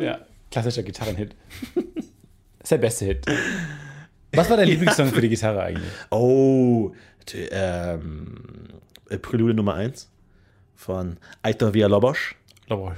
[0.00, 0.18] Ja,
[0.50, 1.34] klassischer Gitarrenhit.
[1.74, 1.84] Das
[2.62, 3.26] ist der beste Hit.
[4.32, 5.90] Was war dein Lieblingssong für die Gitarre eigentlich?
[6.10, 6.92] Oh,
[7.26, 8.68] t- ähm,
[9.08, 10.10] äh, Prälude Nummer 1
[10.74, 12.18] von Aitor Villalobos.
[12.70, 12.90] Oh,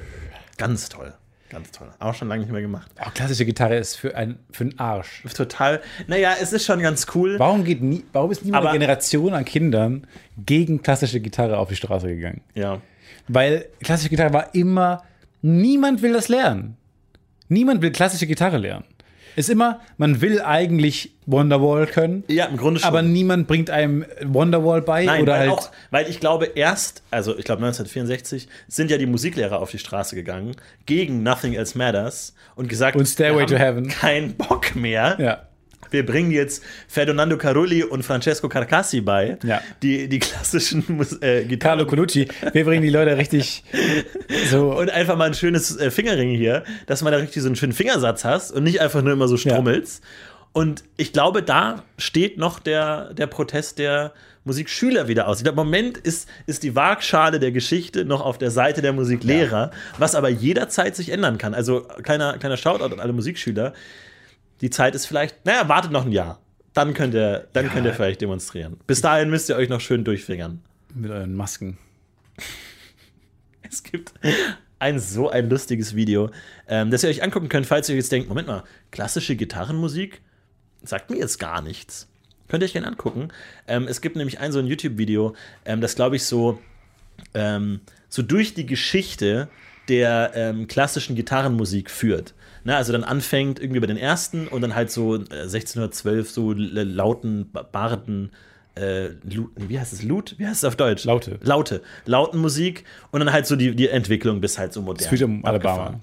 [0.57, 1.13] Ganz toll.
[1.51, 1.89] Ganz toll.
[1.99, 2.91] Auch schon lange nicht mehr gemacht.
[3.15, 5.23] klassische Gitarre ist für, ein, für einen Arsch.
[5.35, 5.81] Total.
[6.07, 7.39] Naja, es ist schon ganz cool.
[7.39, 10.07] Warum, geht nie, warum ist niemand Aber- eine Generation an Kindern
[10.37, 12.41] gegen klassische Gitarre auf die Straße gegangen?
[12.55, 12.81] Ja.
[13.29, 15.05] Weil klassische Gitarre war immer,
[15.43, 16.77] niemand will das lernen.
[17.49, 18.85] Niemand will klassische Gitarre lernen.
[19.37, 22.89] Ist immer, man will eigentlich Wonderwall können, Ja, im Grunde schon.
[22.89, 25.51] aber niemand bringt einem Wonderwall bei Nein, oder weil, halt.
[25.51, 29.79] auch, weil ich glaube, erst, also ich glaube 1964, sind ja die Musiklehrer auf die
[29.79, 30.57] Straße gegangen
[30.87, 33.89] gegen Nothing Else Matters und gesagt, Und Stairway to Heaven.
[33.89, 35.17] keinen Bock mehr.
[35.21, 35.43] ja.
[35.91, 39.61] Wir bringen jetzt Ferdinando Carulli und Francesco Carcassi bei, Ja.
[39.83, 40.83] die, die klassischen
[41.21, 41.79] äh, Gitarren.
[41.79, 43.65] Carlo Colucci, wir bringen die Leute richtig
[44.51, 44.73] so.
[44.77, 47.73] Und einfach mal ein schönes äh, Fingerring hier, dass man da richtig so einen schönen
[47.73, 50.03] Fingersatz hast und nicht einfach nur immer so strummelst.
[50.53, 54.13] Und ich glaube, da steht noch der, der Protest der
[54.45, 55.39] Musikschüler wieder aus.
[55.39, 58.93] Ich glaube, im Moment ist, ist die Waagschale der Geschichte noch auf der Seite der
[58.93, 61.53] Musiklehrer, was aber jederzeit sich ändern kann.
[61.53, 63.73] Also kleiner, kleiner Shoutout an alle Musikschüler.
[64.61, 66.41] Die Zeit ist vielleicht, naja, wartet noch ein Jahr.
[66.73, 68.79] Dann könnt ihr, dann könnt ihr vielleicht demonstrieren.
[68.87, 70.63] Bis dahin müsst ihr euch noch schön durchfingern.
[70.95, 71.79] mit euren Masken.
[73.69, 74.13] Es gibt
[74.79, 76.31] ein so ein lustiges Video,
[76.69, 80.21] ähm, das ihr euch angucken könnt, falls ihr jetzt denkt, Moment mal, klassische Gitarrenmusik
[80.83, 82.09] sagt mir jetzt gar nichts.
[82.49, 83.29] Könnt ihr euch gerne angucken.
[83.67, 85.35] Ähm, es gibt nämlich ein so ein YouTube-Video,
[85.65, 86.61] ähm, das glaube ich so,
[87.35, 89.49] ähm, so durch die Geschichte
[89.89, 92.35] der ähm, klassischen Gitarrenmusik führt.
[92.67, 96.53] Na, also dann anfängt irgendwie bei den ersten und dann halt so äh, 1612 so
[96.53, 98.33] l- lauten, ba- barden,
[98.75, 99.11] äh,
[99.55, 100.35] wie heißt es, Lut?
[100.39, 101.05] Wie heißt es auf Deutsch?
[101.05, 101.39] Laute.
[101.43, 101.81] Laute.
[102.07, 105.05] Lautenmusik und dann halt so die, die Entwicklung bis halt so modern.
[105.29, 106.01] Home Alabama.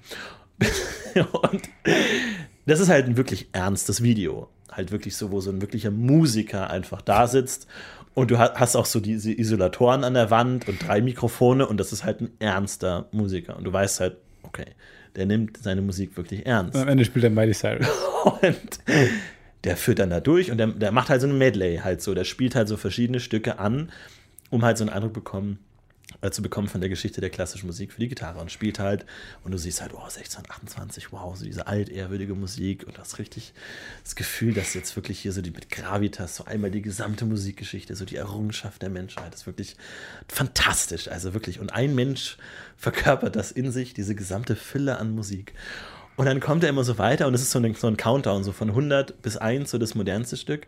[1.52, 1.62] und
[2.66, 4.50] das ist halt ein wirklich ernstes Video.
[4.72, 7.68] Halt wirklich so, wo so ein wirklicher Musiker einfach da sitzt
[8.16, 11.78] und du ha- hast auch so diese Isolatoren an der Wand und drei Mikrofone und
[11.80, 13.58] das ist halt ein ernster Musiker.
[13.58, 14.66] Und du weißt halt, okay,
[15.16, 16.76] der nimmt seine Musik wirklich ernst.
[16.76, 17.88] Und am Ende spielt er Miley Cyrus.
[18.42, 18.80] Und
[19.64, 22.14] der führt dann da durch und der, der macht halt so ein Medley halt so.
[22.14, 23.92] Der spielt halt so verschiedene Stücke an,
[24.50, 25.60] um halt so einen Eindruck bekommen,
[26.32, 29.06] zu bekommen von der Geschichte der klassischen Musik für die Gitarre und spielt halt
[29.44, 33.54] und du siehst halt, oh, 1628, wow, so diese altehrwürdige Musik und hast richtig
[34.04, 37.96] das Gefühl, dass jetzt wirklich hier so die mit Gravitas so einmal die gesamte Musikgeschichte,
[37.96, 39.76] so die Errungenschaft der Menschheit, das ist wirklich
[40.28, 41.60] fantastisch, also wirklich.
[41.60, 42.38] Und ein Mensch
[42.78, 45.54] verkörpert das in sich, diese gesamte Fülle an Musik.
[46.16, 48.44] Und dann kommt er immer so weiter und es ist so ein, so ein Countdown,
[48.44, 50.68] so von 100 bis 1, so das modernste Stück.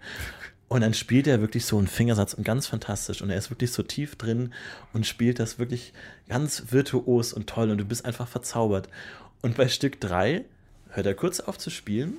[0.76, 3.22] Und dann spielt er wirklich so einen Fingersatz und ganz fantastisch.
[3.22, 4.54] Und er ist wirklich so tief drin
[4.92, 5.94] und spielt das wirklich
[6.28, 7.72] ganz virtuos und toll.
[7.72, 8.90] Und du bist einfach verzaubert.
[9.42, 10.44] Und bei Stück 3
[10.90, 12.18] hört er kurz auf zu spielen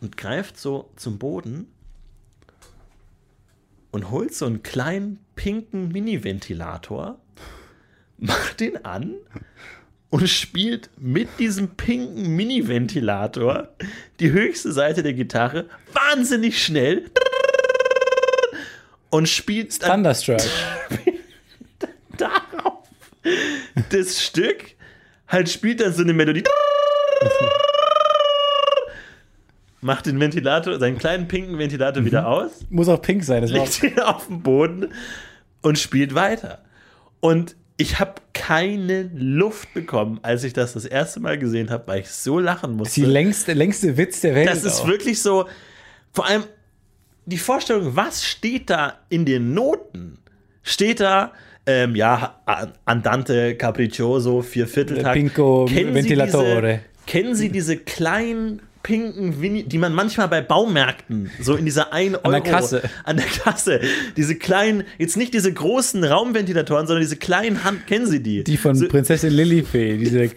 [0.00, 1.66] und greift so zum Boden
[3.90, 7.18] und holt so einen kleinen pinken Mini-Ventilator,
[8.16, 9.16] macht den an
[10.10, 13.68] und spielt mit diesem pinken Mini-Ventilator
[14.20, 17.10] die höchste Seite der Gitarre wahnsinnig schnell
[19.10, 20.40] und spielt dann Thunderstruck.
[22.16, 22.88] darauf
[23.90, 24.74] das Stück,
[25.28, 26.44] halt spielt dann so eine Melodie.
[29.80, 33.42] Macht den Ventilator, seinen kleinen pinken Ventilator wieder aus, Muss auch pink sein.
[33.42, 34.92] Das legt ihn auf den Boden
[35.62, 36.64] und spielt weiter.
[37.20, 38.14] Und ich habe
[38.48, 42.76] keine Luft bekommen, als ich das das erste Mal gesehen habe, weil ich so lachen
[42.76, 43.02] musste.
[43.02, 44.48] die längste, längste Witz der Welt.
[44.48, 44.88] Das ist auch.
[44.88, 45.46] wirklich so,
[46.14, 46.44] vor allem
[47.26, 50.16] die Vorstellung, was steht da in den Noten?
[50.62, 51.32] Steht da,
[51.66, 52.40] ähm, ja,
[52.86, 55.12] Andante, Capriccioso, Viervierteltakt.
[55.12, 56.62] Pinco, Kennen Sie Ventilatore.
[56.62, 61.92] Diese, kennen Sie diese kleinen pinken Winnie, die man manchmal bei Baumärkten, so in dieser
[61.92, 62.24] 1 Euro.
[62.24, 62.82] An der Kasse.
[63.04, 63.80] An der Kasse.
[64.16, 68.44] Diese kleinen, jetzt nicht diese großen Raumventilatoren, sondern diese kleinen Hand, kennen Sie die?
[68.44, 70.30] Die von so, Prinzessin Lilifee, diese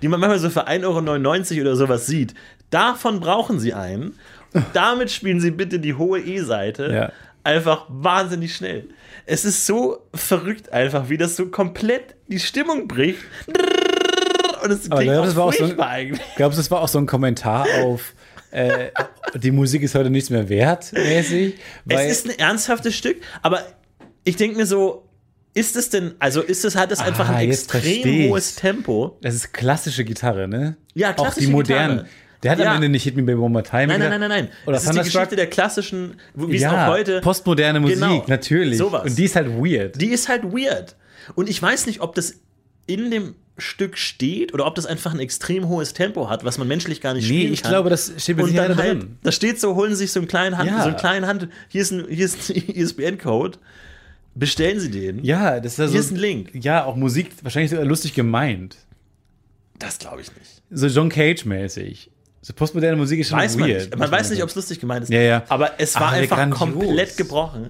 [0.00, 2.34] die man manchmal so für 1,99 Euro oder sowas sieht.
[2.70, 4.14] Davon brauchen Sie einen.
[4.52, 6.92] Und damit spielen Sie bitte die hohe E-Seite.
[6.92, 7.12] Ja.
[7.42, 8.88] Einfach wahnsinnig schnell.
[9.26, 13.20] Es ist so verrückt einfach, wie das so komplett die Stimmung bricht.
[14.62, 16.20] Und es klingt das auch war auch so ein, eigentlich.
[16.36, 18.14] glaubst du, das war auch so ein Kommentar auf
[18.52, 18.90] äh,
[19.36, 21.54] die Musik ist heute nichts mehr wert, mäßig?
[21.88, 23.62] Es ist ein ernsthaftes Stück, aber
[24.24, 25.06] ich denke mir so,
[25.54, 29.18] ist es denn, also ist es, es einfach Ah, ein jetzt extrem hohes Tempo?
[29.22, 30.76] das ist klassische Gitarre, ne?
[30.94, 31.96] Ja, Auch klassische die modernen.
[31.98, 32.08] Gitarre.
[32.42, 32.70] Der hat Ja.
[32.70, 33.86] am Ende nicht Hit Me Baby One More Time.
[33.88, 34.48] Nein, nein, nein, nein, nein.
[34.66, 34.98] Oder das ist die.
[35.12, 37.20] Geschichte der klassischen, wie es ja, auch heute.
[37.20, 38.24] postmoderne Musik, Genau.
[38.28, 38.78] natürlich.
[38.78, 39.04] Sowas.
[39.04, 40.00] Und die ist halt weird.
[40.00, 40.96] Die ist halt weird.
[41.34, 42.34] Und ich weiß nicht, ob das
[42.86, 46.66] in dem Stück steht oder ob das einfach ein extrem hohes Tempo hat, was man
[46.68, 47.70] menschlich gar nicht nee, spielen ich kann.
[47.72, 49.16] glaube, das steht mit und dann halt, drin.
[49.22, 50.82] da steht so, holen Sie sich so einen kleinen Hand, Ja.
[50.82, 53.58] so einen kleinen Hand, hier ist ein, hier ist ein ISBN-Code,
[54.34, 55.24] bestellen Sie den.
[55.24, 55.92] Ja, das ist ja so.
[55.92, 56.50] Hier ist ein Link.
[56.54, 58.76] Ja, auch Musik wahrscheinlich sogar lustig gemeint.
[59.78, 60.62] Das glaube ich nicht.
[60.70, 62.10] So John Cage-mäßig.
[62.42, 63.80] So postmoderne Musik ist schon Weiß man weird.
[63.90, 63.98] nicht.
[63.98, 65.10] Man weiß nicht, ob es lustig gemeint ist.
[65.12, 65.42] Ja, ja.
[65.48, 66.58] Aber es war Aber einfach grandios.
[66.58, 67.68] komplett gebrochen.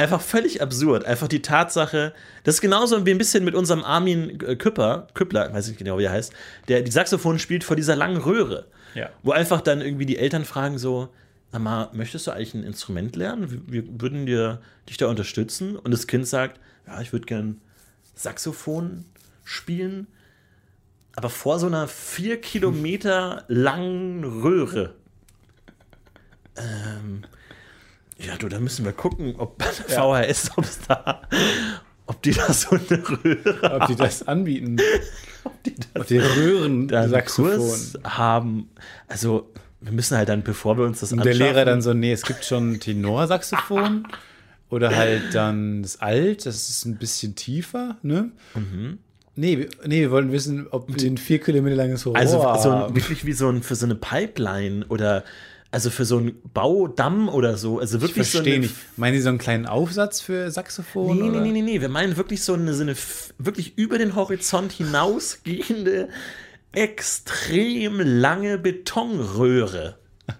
[0.00, 1.04] Einfach völlig absurd.
[1.04, 2.14] Einfach die Tatsache,
[2.44, 5.78] das ist genauso wie ein bisschen mit unserem Armin äh, Küpper, Küppler, weiß ich nicht
[5.80, 6.32] genau, wie er heißt,
[6.68, 8.64] der die Saxophon spielt vor dieser langen Röhre.
[8.94, 9.10] Ja.
[9.22, 11.10] Wo einfach dann irgendwie die Eltern fragen so,
[11.52, 13.50] sag mal, möchtest du eigentlich ein Instrument lernen?
[13.50, 15.76] Wir, wir würden dir, dich da unterstützen.
[15.76, 17.60] Und das Kind sagt, ja, ich würde gern
[18.14, 19.04] Saxophon
[19.44, 20.06] spielen,
[21.14, 24.94] aber vor so einer vier Kilometer langen Röhre.
[26.56, 27.22] Ähm,
[28.20, 31.22] ja, du, da müssen wir gucken, ob der VHS, ob es da,
[32.06, 34.76] ob die da so eine Röhre, Ob die das anbieten.
[35.66, 36.88] die da Ob die Röhren.
[36.88, 38.68] Kurs haben.
[39.08, 42.12] Also, wir müssen halt dann, bevor wir uns das Und der Lehrer dann so, nee,
[42.12, 44.06] es gibt schon Tenorsaxophon.
[44.68, 48.30] Oder halt dann das Alt, das ist ein bisschen tiefer, ne?
[48.54, 48.98] Mhm.
[49.34, 52.70] Nee, wir- nee, wir wollen wissen, ob wir ein vier Kilometer langes Rohr Also so
[52.70, 55.24] ein, wirklich wie so ein für so eine Pipeline oder
[55.72, 57.78] also für so einen Baudamm oder so.
[57.78, 58.74] Also Ich wirklich so verstehe eine, nicht.
[58.96, 61.16] Meinen Sie so einen kleinen Aufsatz für Saxophon?
[61.16, 61.40] Nee, nee, oder?
[61.40, 61.80] nee, nee, nee.
[61.80, 62.96] Wir meinen wirklich so eine, so eine
[63.38, 66.08] wirklich über den Horizont hinausgehende,
[66.72, 69.96] extrem lange Betonröhre.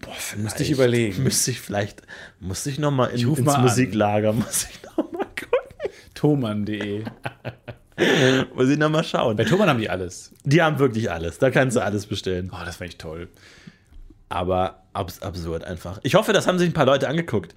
[0.00, 1.22] Boah, Müsste ich überlegen.
[1.22, 2.02] Müsste ich vielleicht,
[2.40, 3.62] musste ich nochmal in, ruf ins mal an.
[3.62, 5.90] Musiklager, muss ich nochmal gucken.
[6.14, 7.04] Thomann.de.
[8.54, 9.36] Muss ich nochmal schauen.
[9.36, 10.32] Bei Thomann haben die alles.
[10.44, 11.38] Die haben wirklich alles.
[11.38, 12.50] Da kannst du alles bestellen.
[12.52, 13.28] Oh, das fand ich toll.
[14.28, 16.00] aber abs absurd einfach.
[16.02, 17.54] Ich hoffe, das haben sich ein paar Leute angeguckt.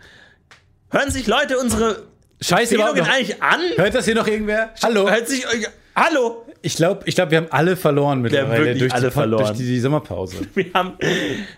[0.89, 2.03] Hören sich Leute unsere
[2.41, 3.07] Scheiße, überhaupt noch.
[3.07, 3.61] eigentlich an?
[3.77, 4.73] Hört das hier noch irgendwer?
[4.83, 5.09] Hallo?
[5.09, 5.67] Hört sich euch.
[5.95, 6.45] Hallo!
[6.61, 9.45] Ich glaube, ich glaub, wir haben alle verloren mittlerweile wirklich durch, alle die, verloren.
[9.45, 10.37] durch die, die Sommerpause.
[10.55, 10.97] Wir haben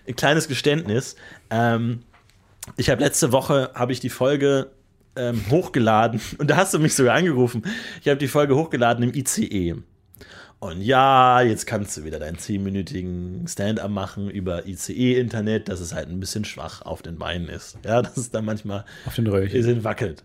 [0.06, 1.14] ein kleines Geständnis.
[1.48, 2.02] Ähm,
[2.76, 4.70] ich habe letzte Woche habe ich die Folge
[5.16, 7.62] ähm, hochgeladen und da hast du mich sogar angerufen.
[8.00, 9.76] Ich habe die Folge hochgeladen im ICE.
[10.58, 16.08] Und ja, jetzt kannst du wieder deinen 10-minütigen Stand-up machen über ICE-Internet, dass es halt
[16.08, 17.78] ein bisschen schwach auf den Beinen ist.
[17.84, 19.52] Ja, dass es dann manchmal Auf den Röhrchen.
[19.52, 20.24] bisschen wackelt.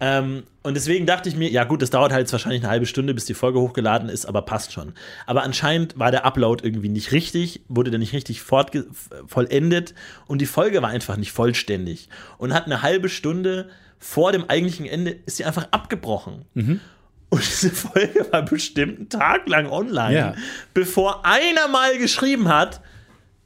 [0.00, 2.86] Ähm, und deswegen dachte ich mir, ja gut, das dauert halt jetzt wahrscheinlich eine halbe
[2.86, 4.94] Stunde, bis die Folge hochgeladen ist, aber passt schon.
[5.26, 9.94] Aber anscheinend war der Upload irgendwie nicht richtig, wurde der nicht richtig vollendet
[10.26, 12.08] und die Folge war einfach nicht vollständig.
[12.38, 13.68] Und hat eine halbe Stunde
[14.00, 16.46] vor dem eigentlichen Ende ist sie einfach abgebrochen.
[16.54, 16.80] Mhm.
[17.28, 20.34] Und diese Folge war bestimmt einen Tag lang online, Ja.
[20.74, 22.80] bevor einer mal geschrieben hat,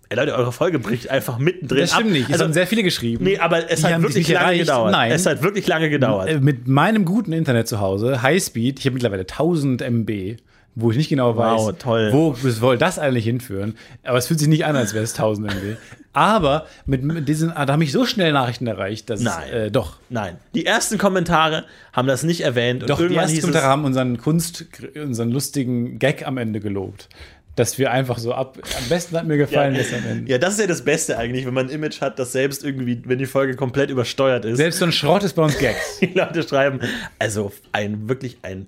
[0.09, 2.13] ey Leute, eure Folge bricht einfach mittendrin Das stimmt ab.
[2.13, 2.27] nicht.
[2.29, 3.25] Es Also, haben sehr viele geschrieben.
[3.25, 4.61] Nee, aber es Die hat wirklich lange erreicht.
[4.61, 4.93] gedauert.
[4.93, 5.13] Nein.
[5.13, 6.29] Es hat wirklich lange gedauert.
[6.31, 10.37] Äh, Mit meinem guten Internet zu Hause, Highspeed, ich habe mittlerweile 1000 MB,
[10.75, 12.09] wo ich nicht genau weiß, Wow, toll.
[12.13, 13.77] wo soll das eigentlich hinführen.
[14.03, 15.77] Aber es fühlt sich nicht an, als wäre es 1000 MB.
[16.13, 19.43] Aber mit, mit diesen, ah, da haben mich so schnell Nachrichten erreicht, dass Nein.
[19.49, 19.99] es, äh, doch.
[20.11, 22.83] Nein, die ersten Kommentare haben das nicht erwähnt.
[22.83, 24.65] Und Doch, die ersten Kommentare haben unseren Kunst,
[24.95, 27.09] unseren lustigen Gag am Ende gelobt.
[27.57, 28.59] Dass wir einfach so ab.
[28.63, 30.31] Am besten hat mir gefallen, das am Ende.
[30.31, 33.01] ja, das ist ja das Beste eigentlich, wenn man ein Image hat, das selbst irgendwie,
[33.05, 35.99] wenn die Folge komplett übersteuert ist, Selbst so ein Schrott ist bei uns Gags.
[36.01, 36.81] die Leute schreiben,
[37.19, 38.67] also ein wirklich ein,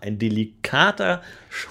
[0.00, 1.22] ein delikater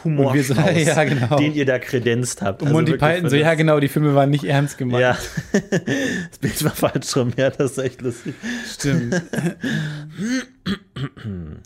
[0.03, 1.35] Humor, so, ja, genau.
[1.37, 2.61] den ihr da kredenzt habt.
[2.61, 5.01] Und Also Monty Python so, ja genau, die Filme waren nicht ernst gemeint.
[5.01, 5.17] Ja,
[5.51, 8.33] das Bild war falsch rum, ja, das ist echt lustig.
[8.73, 9.21] Stimmt.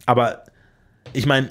[0.05, 0.43] Aber
[1.13, 1.49] ich meine,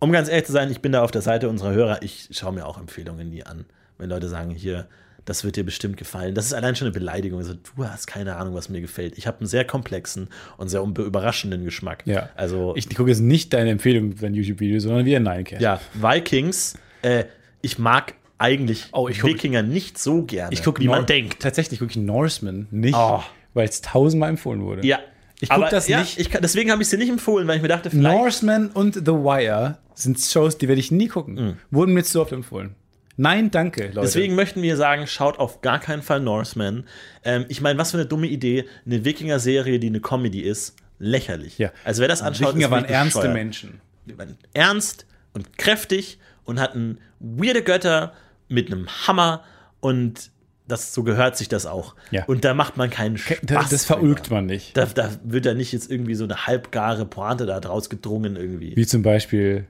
[0.00, 2.02] um ganz ehrlich zu sein, ich bin da auf der Seite unserer Hörer.
[2.02, 3.64] Ich schaue mir auch Empfehlungen nie an.
[3.98, 4.86] Wenn Leute sagen, hier,
[5.26, 6.34] das wird dir bestimmt gefallen.
[6.34, 7.38] Das ist allein schon eine Beleidigung.
[7.38, 9.18] Also, du hast keine Ahnung, was mir gefällt.
[9.18, 12.02] Ich habe einen sehr komplexen und sehr überraschenden Geschmack.
[12.06, 12.30] Ja.
[12.34, 15.60] Also, Ich gucke jetzt nicht deine Empfehlung für ein YouTube-Video, sondern wie ein Ninecast.
[15.62, 16.74] ja, Vikings.
[17.02, 17.24] Äh,
[17.62, 21.40] ich mag eigentlich Oh, ich guck- Wikinger nicht so gerne, Ich gucke wie man denkt.
[21.42, 23.22] Tatsächlich gucke ich Norseman nicht, Oh.
[23.52, 24.86] weil es tausendmal empfohlen wurde.
[24.86, 24.98] Ja.
[25.40, 26.18] Ich guck Aber das ja, nicht.
[26.18, 28.16] Ich deswegen habe ich sie nicht empfohlen, weil ich mir dachte, vielleicht.
[28.16, 31.58] Norseman und The Wire sind Shows, die werde ich nie gucken.
[31.70, 32.74] Wurden mir zu oft empfohlen.
[33.16, 34.00] Nein, danke, Leute.
[34.00, 36.84] Deswegen möchten wir sagen, schaut auf gar keinen Fall Norseman.
[37.22, 41.58] Ähm, ich meine, was für eine dumme Idee, eine Wikinger-Serie, die eine Comedy ist, lächerlich.
[41.58, 41.70] Ja.
[41.84, 43.34] Also wer das anschaut, Wikinger ist waren ernste bescheuert.
[43.34, 43.80] Menschen.
[44.06, 45.04] Die waren ernst
[45.34, 48.14] und kräftig und hatten weirde Götter
[48.48, 49.44] mit einem Hammer
[49.80, 50.30] und
[50.70, 51.94] das so gehört sich das auch.
[52.10, 52.24] Ja.
[52.24, 53.38] Und da macht man keinen Spaß.
[53.42, 54.36] Da, das verulgt drüber.
[54.36, 54.76] man nicht.
[54.76, 58.74] Da, da wird ja nicht jetzt irgendwie so eine halbgare Pointe da draus gedrungen irgendwie.
[58.76, 59.66] Wie zum Beispiel.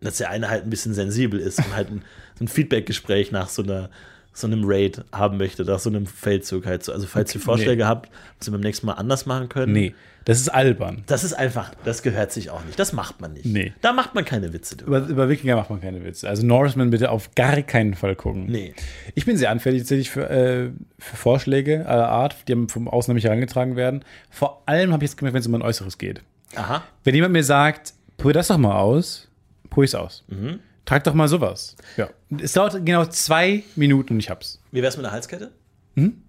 [0.00, 2.02] dass der eine halt ein bisschen sensibel ist und halt ein,
[2.38, 3.90] so ein Feedback-Gespräch nach so einer
[4.32, 6.92] so einem Raid haben möchte, nach so einem Feldzug halt so.
[6.92, 9.72] Also falls ihr Vorschläge habt, was wir beim nächsten Mal anders machen können.
[9.72, 9.94] Nee,
[10.24, 11.02] das ist albern.
[11.06, 12.78] Das ist einfach, das gehört sich auch nicht.
[12.78, 13.46] Das macht man nicht.
[13.46, 13.72] Nee.
[13.80, 14.98] Da macht man keine Witze drüber.
[14.98, 16.28] Über, über Wikinger macht man keine Witze.
[16.28, 18.46] Also Norseman bitte auf gar keinen Fall gucken.
[18.46, 18.74] Nee.
[19.14, 23.24] Ich bin sehr anfällig tatsächlich für, äh, für Vorschläge aller Art, die vom Außen mich
[23.24, 24.04] herangetragen werden.
[24.30, 26.22] Vor allem habe ich es gemerkt, wenn es um mein Äußeres geht.
[26.54, 26.82] Aha.
[27.04, 29.28] Wenn jemand mir sagt, probier das doch mal aus,
[29.70, 30.24] probier es aus.
[30.28, 30.60] Mhm.
[30.92, 31.74] Trag doch mal sowas.
[31.96, 32.10] Ja.
[32.38, 34.60] Es dauert genau zwei Minuten und ich hab's.
[34.72, 35.50] Wie wär's mit einer Halskette?
[35.96, 36.22] Hm?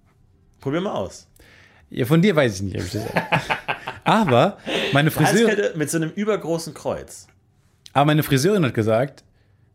[0.61, 1.27] Probier mal aus.
[1.89, 3.03] Ja, von dir weiß ich nicht, ob ich das.
[4.05, 4.57] Aber
[4.93, 7.27] meine Friseurin, Halskette mit so einem übergroßen Kreuz.
[7.91, 9.25] aber meine Friseurin hat gesagt,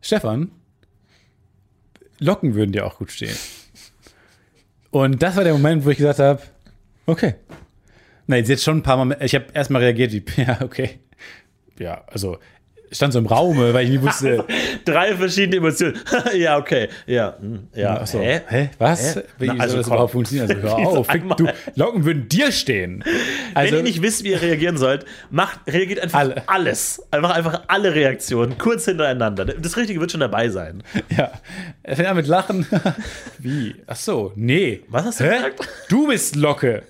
[0.01, 0.49] Stefan,
[2.17, 3.37] Locken würden dir auch gut stehen.
[4.89, 6.41] Und das war der Moment, wo ich gesagt habe,
[7.05, 7.35] okay.
[8.25, 10.99] Nein, jetzt schon ein paar Mal, ich habe erstmal reagiert, wie, ja, okay.
[11.77, 12.39] Ja, also
[12.91, 14.45] stand so im Raume, weil ich nie wusste,
[14.85, 15.99] Drei verschiedene Emotionen.
[16.35, 16.89] ja, okay.
[17.05, 17.35] Ja.
[17.39, 18.05] hm, ja.
[18.05, 18.19] So.
[18.19, 18.41] Hä?
[18.47, 18.69] Hä?
[18.77, 19.15] Was?
[19.15, 19.21] Hä?
[19.37, 19.93] Wie Na, soll also das komm.
[19.93, 20.49] überhaupt funktionieren?
[20.51, 21.07] Also hör auf.
[21.07, 23.03] Fick, du, Locken würden dir stehen.
[23.53, 26.43] Also, Wenn ihr nicht wisst, wie ihr reagieren sollt, macht, reagiert einfach Alle.
[26.47, 27.01] alles.
[27.11, 29.45] Einfach, einfach alle Reaktionen kurz hintereinander.
[29.45, 30.83] Das Richtige wird schon dabei sein.
[31.15, 31.31] ja.
[31.83, 32.65] Er fängt an mit Lachen.
[33.39, 33.75] Wie?
[33.87, 34.81] Ach so, nee.
[34.87, 35.35] Was hast du Hä?
[35.35, 35.67] gesagt?
[35.89, 36.83] Du bist Locke.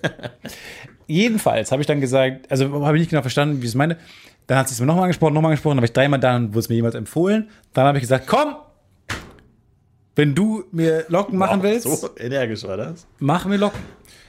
[1.06, 3.96] Jedenfalls habe ich dann gesagt, also habe ich nicht genau verstanden, wie ich es meine.
[4.50, 6.48] Dann hat sie es mir nochmal angesprochen, nochmal angesprochen, dann habe ich dreimal da und
[6.48, 7.48] wurde es mir jemals empfohlen.
[7.72, 8.56] Dann habe ich gesagt, komm,
[10.16, 13.06] wenn du mir Locken machen willst, So energisch war das.
[13.20, 13.78] mach mir Locken.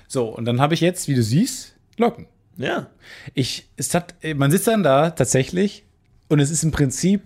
[0.07, 2.27] So, und dann habe ich jetzt, wie du siehst, Locken.
[2.57, 2.91] Ja.
[3.33, 5.85] Ich, es hat, man sitzt dann da tatsächlich
[6.29, 7.23] und es ist im Prinzip,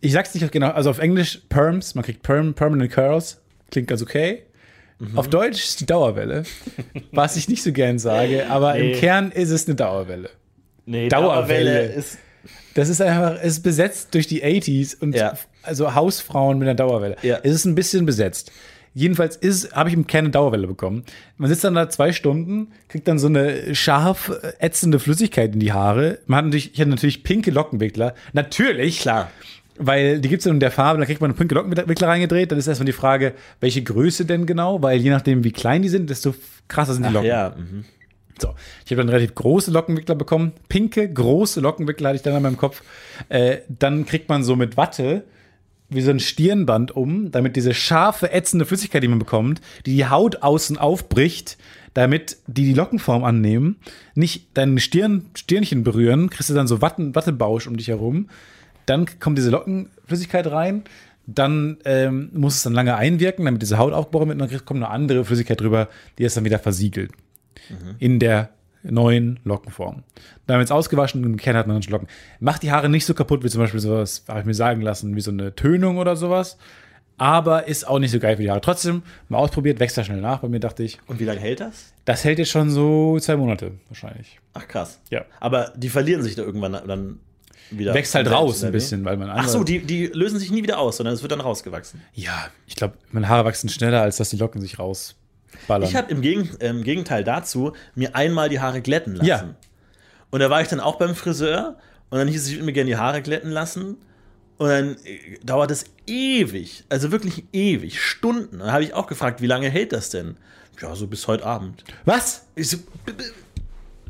[0.00, 3.40] ich sag's nicht genau, also auf Englisch Perms, man kriegt Perm, Permanent Curls,
[3.70, 4.42] klingt ganz okay.
[4.98, 5.16] Mhm.
[5.16, 6.42] Auf Deutsch ist die Dauerwelle,
[7.12, 8.94] was ich nicht so gern sage, aber Nee.
[8.94, 10.30] im Kern ist es eine Dauerwelle.
[10.86, 11.82] Nee, Dauerwelle.
[11.92, 12.18] ist.
[12.74, 15.34] Das ist einfach, es ist besetzt durch die 80s und Ja.
[15.62, 17.16] also Hausfrauen mit einer Dauerwelle.
[17.22, 17.38] Ja.
[17.42, 18.52] Es ist ein bisschen besetzt.
[18.94, 21.04] Jedenfalls ist, habe ich im Kern eine Dauerwelle bekommen.
[21.36, 25.60] Man sitzt dann da zwei Stunden, kriegt dann so eine scharf äh, ätzende Flüssigkeit in
[25.60, 26.18] die Haare.
[26.26, 28.14] Man hat natürlich, ich hatte natürlich pinke Lockenwickler.
[28.32, 29.30] Natürlich, Klar.
[29.78, 32.52] weil die gibt es in der Farbe, dann kriegt man einen pinke Lockenwickler reingedreht.
[32.52, 35.88] Dann ist erstmal die Frage, welche Größe denn genau, weil je nachdem, wie klein die
[35.90, 36.34] sind, desto
[36.68, 37.28] krasser sind die Locken.
[37.28, 37.54] Ja.
[37.56, 37.84] Mhm.
[38.40, 38.54] So,
[38.84, 40.52] ich habe dann relativ große Lockenwickler bekommen.
[40.68, 42.82] Pinke, große Lockenwickler hatte ich dann an meinem Kopf.
[43.28, 45.24] Äh, dann kriegt man so mit Watte
[45.88, 50.06] wie so ein Stirnband um, damit diese scharfe, ätzende Flüssigkeit, die man bekommt, die die
[50.06, 51.58] Haut außen aufbricht,
[51.94, 53.76] damit die die Lockenform annehmen,
[54.14, 58.28] nicht deine Stirn, Stirnchen berühren, kriegst du dann so Watten, Wattebausch um dich herum.
[58.84, 60.84] Dann kommt diese Lockenflüssigkeit rein.
[61.28, 64.40] Dann ähm, muss es dann lange einwirken, damit diese Haut aufgebrochen wird.
[64.40, 65.88] Und dann kommt eine andere Flüssigkeit drüber,
[66.18, 67.12] die es dann wieder versiegelt
[67.98, 68.50] in der
[68.82, 70.04] neuen Lockenform.
[70.46, 72.08] Dann wird es ausgewaschen und im Kern hat man dann Locken.
[72.40, 75.16] Macht die Haare nicht so kaputt wie zum Beispiel sowas, habe ich mir sagen lassen,
[75.16, 76.56] wie so eine Tönung oder sowas.
[77.18, 78.60] Aber ist auch nicht so geil für die Haare.
[78.60, 80.40] Trotzdem, mal ausprobiert, wächst da schnell nach.
[80.40, 81.92] Bei mir dachte ich, Und wie lange hält das?
[82.04, 84.38] das hält jetzt schon so zwei Monate wahrscheinlich.
[84.52, 85.00] Ach krass.
[85.10, 85.24] Ja.
[85.40, 87.20] Aber die verlieren sich da irgendwann dann
[87.70, 87.94] wieder.
[87.94, 90.78] Wächst halt raus ein bisschen, weil man Ach so, die, die lösen sich nie wieder
[90.78, 92.02] aus, sondern es wird dann rausgewachsen.
[92.12, 94.78] Ja, ich glaube, meine Haare wachsen schneller, als dass die Locken sich
[95.58, 95.88] rausballern.
[95.88, 99.26] Ich habe im, Gegen, im Gegenteil dazu mir einmal die Haare glätten lassen.
[99.26, 99.54] Ja.
[100.30, 101.76] Und da war ich dann auch beim Friseur
[102.10, 103.96] und dann hieß es, ich würde mir gerne die Haare glätten lassen.
[104.58, 108.58] Und dann äh, dauert es ewig, also wirklich ewig, Stunden.
[108.60, 110.36] Dann habe ich auch gefragt, wie lange hält das denn?
[110.80, 111.84] Ja, so bis heute Abend.
[112.04, 112.46] Was?
[112.54, 112.78] Ich, so,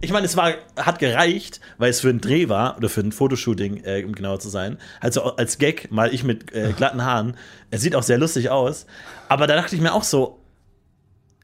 [0.00, 3.12] ich meine, es war, hat gereicht, weil es für einen Dreh war oder für ein
[3.12, 4.78] Fotoshooting, äh, um genauer zu sein.
[5.00, 7.36] Also als Gag mal ich mit äh, glatten Haaren.
[7.70, 8.86] Es sieht auch sehr lustig aus.
[9.28, 10.40] Aber da dachte ich mir auch so,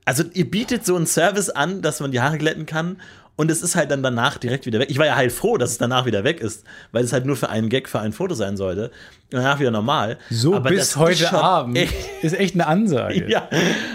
[0.05, 2.97] also ihr bietet so einen Service an, dass man die Haare glätten kann
[3.37, 4.91] und es ist halt dann danach direkt wieder weg.
[4.91, 7.49] Ich war ja heilfroh, dass es danach wieder weg ist, weil es halt nur für
[7.49, 8.87] einen Gag, für ein Foto sein sollte.
[9.33, 10.19] Und danach wieder normal.
[10.31, 13.27] So Aber bis ist heute schon Abend echt- ist echt eine Ansage.
[13.31, 13.49] ja.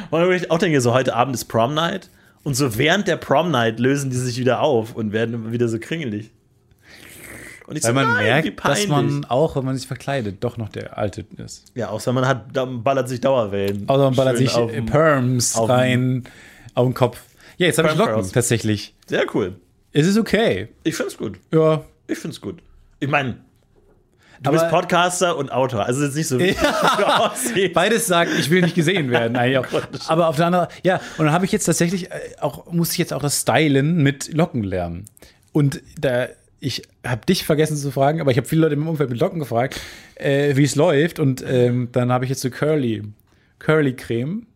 [0.09, 2.09] Und ich auch denke, so heute Abend ist Prom Night.
[2.43, 5.77] Und so während der Prom Night lösen die sich wieder auf und werden wieder so
[5.79, 6.31] kringelig.
[7.67, 10.55] Und ich Weil so, man nein, merkt, dass man auch, wenn man sich verkleidet, doch
[10.57, 11.65] noch der Alte ist.
[11.75, 13.87] Ja, außer man hat, da ballert sich Dauerwellen.
[13.89, 16.23] Außer man ballert Schön sich auf äh, Perms auf dem- rein
[16.75, 17.19] auf den Kopf.
[17.57, 18.31] Ja, jetzt habe ich Locken, Curls.
[18.31, 18.95] tatsächlich.
[19.05, 19.55] Sehr cool.
[19.91, 20.69] Es ist okay.
[20.83, 21.39] Ich find's gut.
[21.53, 21.83] Ja.
[22.07, 22.59] Ich find's gut.
[22.99, 23.37] Ich meine,
[24.41, 25.85] du Aber- bist Podcaster und Autor.
[25.85, 27.73] Also jetzt nicht so, wie du aussiehst.
[27.73, 29.35] Beides sagt, ich will nicht gesehen werden.
[29.57, 29.65] Auch.
[30.07, 32.99] Aber auf der anderen, ja, und dann habe ich jetzt tatsächlich äh, auch, musste ich
[32.99, 35.05] jetzt auch das Stylen mit Locken lernen.
[35.51, 36.27] Und da,
[36.59, 39.39] ich habe dich vergessen zu fragen, aber ich habe viele Leute im Umfeld mit Locken
[39.39, 39.79] gefragt,
[40.15, 41.19] äh, wie es läuft.
[41.19, 43.03] Und ähm, dann habe ich jetzt so Curly,
[43.59, 44.47] Curly Creme.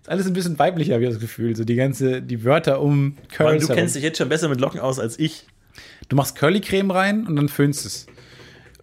[0.00, 1.56] Ist alles ein bisschen weiblicher, habe ich das Gefühl.
[1.56, 3.62] So die ganze, die Wörter um Mann, Curls.
[3.62, 3.76] du herum.
[3.80, 5.46] kennst dich jetzt schon besser mit Locken aus als ich.
[6.08, 8.06] Du machst Curly Creme rein und dann föhnst es.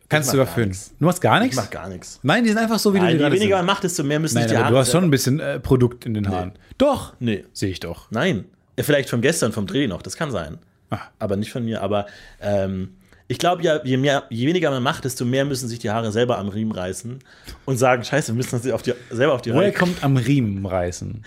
[0.08, 0.94] Kannst du nichts.
[1.00, 1.56] Du machst gar Ich nichts?
[1.58, 2.20] mach gar nichts.
[2.22, 3.66] Nein, die sind einfach so, wie Nein, du je die gerade weniger sind.
[3.66, 5.60] man macht, desto mehr müssen Nein, sich die Haare du hast schon ein bisschen äh,
[5.60, 6.52] Produkt in den Haaren.
[6.78, 7.14] Doch.
[7.20, 7.44] Nee.
[7.54, 8.12] Sehe ich doch.
[8.12, 8.46] Nein.
[8.78, 10.60] Ja, vielleicht von gestern, vom Dreh noch, das kann sein.
[10.96, 11.12] Ah.
[11.20, 11.82] Aber nicht von mir.
[11.82, 12.08] Aber
[12.42, 12.96] ähm,
[13.28, 16.12] ich glaube ja, je, mehr, je weniger man macht, desto mehr müssen sich die Haare
[16.12, 17.20] selber am Riemen reißen
[17.66, 20.18] und sagen, scheiße, wir müssen das auf die, selber auf die Woher Reihe kommt am
[20.18, 21.24] Riemen reißen?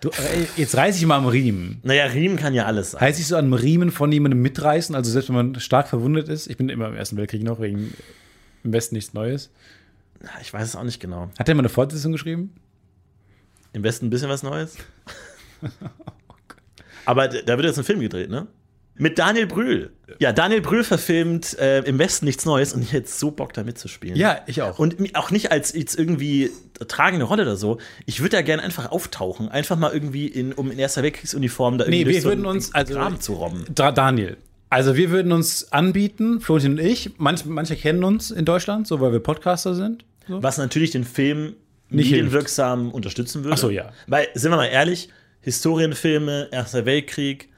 [0.00, 1.78] Du, äh, jetzt reiß ich mal am Riemen.
[1.84, 3.02] Naja, Riemen kann ja alles sein.
[3.02, 4.94] Heißt ich so einem Riemen von jemandem mitreißen?
[4.94, 6.48] Also selbst wenn man stark verwundet ist.
[6.48, 7.94] Ich bin immer im Ersten Weltkrieg noch, wegen
[8.64, 9.50] im Westen nichts Neues.
[10.40, 11.30] Ich weiß es auch nicht genau.
[11.38, 12.52] Hat der mal eine Fortsetzung geschrieben?
[13.72, 14.76] Im Westen ein bisschen was Neues.
[17.04, 18.46] Aber da wird jetzt ein Film gedreht, ne?
[18.94, 19.90] Mit Daniel Brühl.
[20.18, 23.64] Ja, Daniel Brühl verfilmt äh, im Westen nichts Neues und ich hätte so Bock da
[23.64, 24.16] mitzuspielen.
[24.16, 24.78] Ja, ich auch.
[24.78, 26.50] Und auch nicht als jetzt irgendwie
[26.88, 27.78] tragende Rolle oder so.
[28.04, 29.48] Ich würde da gerne einfach auftauchen.
[29.48, 32.56] Einfach mal irgendwie in, um in Erster Weltkriegsuniform da irgendwie Nee, wir so würden einen
[32.56, 33.64] uns, also, Graben zu robben.
[33.74, 34.36] Da, Daniel.
[34.68, 37.10] Also wir würden uns anbieten, Florentin und ich.
[37.18, 40.04] Manch, manche kennen uns in Deutschland, so weil wir Podcaster sind.
[40.28, 40.42] So.
[40.42, 41.54] Was natürlich den Film
[41.88, 43.54] Nicht medienwirksam unterstützen würde.
[43.54, 43.92] Ach so, ja.
[44.06, 45.08] Weil, sind wir mal ehrlich,
[45.42, 47.48] Historienfilme, Erster Weltkrieg,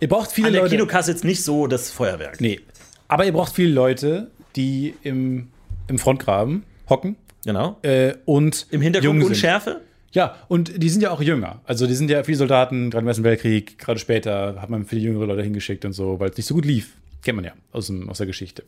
[0.00, 0.76] Ihr braucht viele an der Leute.
[0.76, 2.40] Kinokasse jetzt nicht so das Feuerwerk.
[2.40, 2.60] Nee.
[3.08, 5.48] Aber ihr braucht viele Leute, die im,
[5.88, 7.78] im Frontgraben hocken Genau.
[7.82, 9.24] äh, und Im Hintergrund.
[9.24, 9.80] Unschärfe.
[10.12, 11.60] Ja, und die sind ja auch jünger.
[11.64, 15.02] Also die sind ja viele Soldaten, gerade im Ersten Weltkrieg, gerade später hat man viele
[15.02, 16.94] jüngere Leute hingeschickt und so, weil es nicht so gut lief.
[17.22, 18.62] Kennt man ja aus, dem, aus der Geschichte.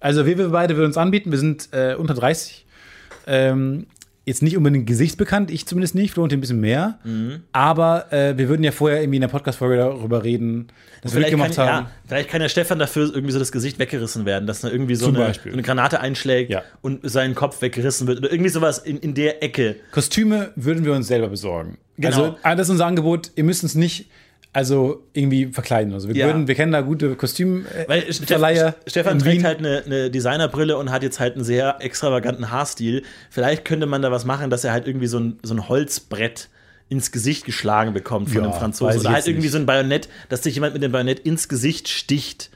[0.00, 2.64] Also wir, wir beide würden uns anbieten, wir sind äh, unter 30.
[3.26, 3.86] Ähm,
[4.26, 6.98] jetzt nicht unbedingt gesichtsbekannt, ich zumindest nicht, Florentin ein bisschen mehr.
[7.04, 7.42] Mhm.
[7.52, 10.68] Aber äh, wir würden ja vorher irgendwie in der Podcast-Folge darüber reden,
[11.02, 11.84] dass wir Vielleicht kann, mitgemacht haben.
[11.86, 14.94] ja, vielleicht kann der Stefan dafür irgendwie so das Gesicht weggerissen werden, dass da irgendwie
[14.94, 16.62] so eine, eine Granate einschlägt Ja.
[16.80, 19.76] und sein Kopf weggerissen wird oder irgendwie sowas in, in der Ecke.
[19.90, 21.76] Kostüme würden wir uns selber besorgen.
[21.98, 22.16] Genau.
[22.16, 23.30] Also das ist unser Angebot.
[23.36, 24.08] Ihr müsst uns nicht
[24.54, 25.92] also irgendwie verkleiden.
[25.92, 26.26] Also wir Ja.
[26.26, 28.70] würden, wir kennen da gute Kostümverleiher.
[28.70, 29.44] Steff, Stefan trägt Wien.
[29.44, 33.02] halt eine, eine Designerbrille und hat jetzt halt einen sehr extravaganten Haarstil.
[33.30, 36.48] Vielleicht könnte man da was machen, dass er halt irgendwie so ein, so ein Holzbrett
[36.88, 39.00] ins Gesicht geschlagen bekommt von Ja, einem Franzosen.
[39.00, 39.52] Oder halt irgendwie nicht.
[39.52, 42.50] so ein Bajonett, dass sich jemand mit dem Bajonett ins Gesicht sticht.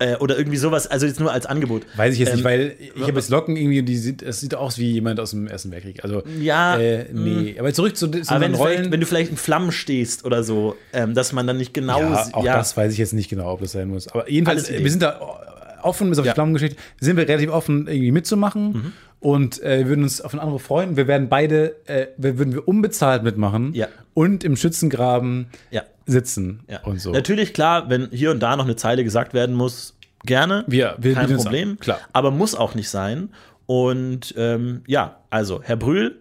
[0.00, 1.82] Äh, oder irgendwie sowas, also jetzt nur als Angebot.
[1.96, 4.54] Weiß ich jetzt Ähm, nicht, weil ich habe jetzt Locken irgendwie, die sieht, es sieht
[4.54, 6.04] aus wie jemand aus dem Ersten Weltkrieg.
[6.04, 7.56] Also Ja, äh, nee.
[7.58, 8.92] Aber zurück zu, zu Aber wenn unseren du, vielleicht, Rollen.
[8.92, 12.28] wenn du vielleicht in Flammen stehst oder so, ähm, dass man dann nicht genau ja,
[12.32, 14.06] auch das weiß ich jetzt nicht genau, ob das sein muss.
[14.08, 15.47] Aber jedenfalls, wir sind da
[15.88, 16.32] offen, bis auf Ja.
[16.32, 18.72] die Flammengeschichte, sind wir relativ offen, irgendwie mitzumachen.
[18.72, 18.92] Mhm.
[19.20, 20.96] Und äh, wir würden uns auf einen anderen freuen.
[20.96, 23.88] Wir werden beide, äh, wir würden wir unbezahlt mitmachen Ja.
[24.14, 25.82] und im Schützengraben Ja.
[26.06, 27.10] sitzen und so.
[27.12, 30.64] Natürlich, klar, wenn hier und da noch eine Zeile gesagt werden muss, gerne.
[30.68, 31.78] Wir- wir kein Problem.
[31.80, 31.98] klar.
[32.12, 33.30] Aber muss auch nicht sein.
[33.66, 36.20] Und ähm, ja, also, Herr Brühl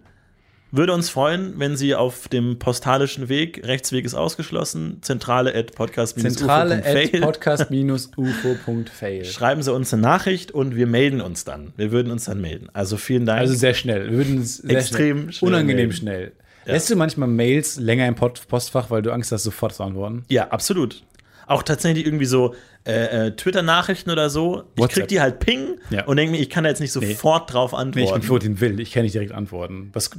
[0.72, 6.20] würde uns freuen, wenn Sie auf dem postalischen Weg, Rechtsweg ist ausgeschlossen, zentrale at podcast
[6.20, 9.26] Zentrale at podcast-ufo.fail.
[9.26, 11.74] Schreiben Sie uns eine Nachricht und wir melden uns dann.
[11.78, 12.68] Wir würden uns dann melden.
[12.74, 13.40] Also vielen Dank.
[13.40, 14.10] Also sehr schnell.
[14.10, 15.34] Wir würden es Extrem schnell.
[15.34, 15.94] schnell Unangenehm melden.
[15.94, 16.32] schnell.
[16.66, 20.26] Lässt du manchmal Mails länger im Post Postfach, weil du Angst hast, sofort zu antworten?
[20.28, 21.02] Ja, absolut.
[21.48, 22.54] Auch tatsächlich irgendwie so
[22.86, 24.64] äh, äh, Twitter-Nachrichten oder so.
[24.76, 24.90] Ich WhatsApp.
[25.04, 26.06] krieg die halt ping Ja.
[26.06, 28.24] und denke mir, ich kann da jetzt nicht sofort drauf Nee, ich bin antworten.
[28.24, 28.80] Florentin Will.
[28.80, 29.90] Ich kann nicht direkt antworten.
[29.94, 30.12] Was,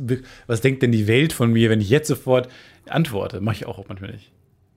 [0.46, 2.48] was denkt denn die Welt von mir, wenn ich jetzt sofort
[2.88, 3.40] antworte?
[3.40, 4.32] Mache ich auch manchmal nicht.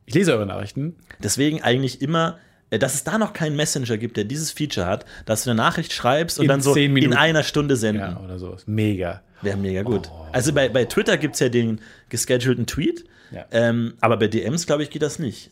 [0.05, 0.95] Ich lese eure Nachrichten.
[1.23, 2.37] Deswegen eigentlich immer,
[2.69, 5.57] äh, dass es da noch keinen Messenger gibt, der dieses Feature hat, dass du eine
[5.57, 8.01] Nachricht schreibst und In dann so in einer Stunde senden.
[8.01, 8.57] Ja, oder so.
[8.65, 9.21] Mega.
[9.41, 10.09] Wäre mega gut.
[10.13, 10.25] Oh.
[10.33, 11.79] Also bei, bei Twitter gibt es ja den
[12.09, 13.45] geschedulten Tweet, Ja.
[13.51, 15.49] ähm, aber bei DMs, glaube ich, geht das nicht.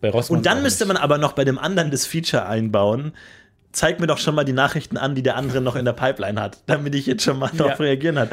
[0.00, 3.12] Bei Rossmann Und dann müsste man aber noch bei dem anderen das Feature einbauen.
[3.70, 6.40] Zeig mir doch schon mal die Nachrichten an, die der andere noch in der Pipeline
[6.40, 8.30] hat, damit ich jetzt schon mal darauf reagieren hat.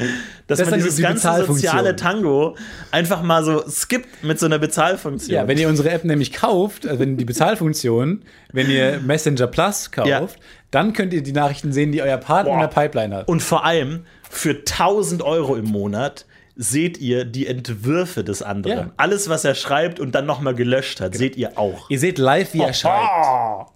[0.47, 2.55] Dass Das man dieses die ganze soziale Tango
[2.89, 5.35] einfach mal so skippt mit so einer Bezahlfunktion.
[5.35, 8.21] Ja, wenn ihr unsere App nämlich kauft, also wenn die Bezahlfunktion,
[8.53, 10.25] wenn ihr Messenger Plus kauft, Ja.
[10.71, 12.67] dann könnt ihr die Nachrichten sehen, die euer Partner in Boah.
[12.67, 13.27] der Pipeline hat.
[13.27, 16.25] Und vor allem für 1000 Euro im Monat
[16.55, 18.77] seht ihr die Entwürfe des anderen.
[18.77, 18.83] Ja.
[18.83, 18.93] Genau.
[18.97, 21.89] Alles, was er schreibt und dann nochmal gelöscht hat, seht ihr auch.
[21.89, 23.71] Ihr seht live, wie er schreibt.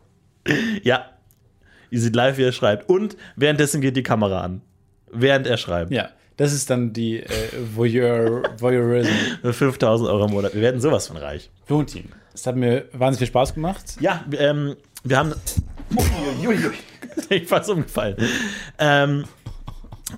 [0.83, 1.05] Ja.
[1.91, 2.87] Ihr seht live, wie er schreibt.
[2.89, 4.61] Und währenddessen geht die Kamera an.
[5.11, 5.91] Während er schreibt.
[5.91, 7.27] Ja, das ist dann die äh,
[7.75, 9.09] Voyeur, Voyeurism.
[9.41, 10.53] Für 5000 Euro im Monat.
[10.53, 11.49] Wir werden sowas von reich.
[11.65, 13.97] Florentin, es hat mir wahnsinnig viel Spaß gemacht.
[13.99, 15.33] Ja, ähm, wir haben.
[17.29, 18.15] ich fast umgefallen.
[18.77, 19.25] Ähm,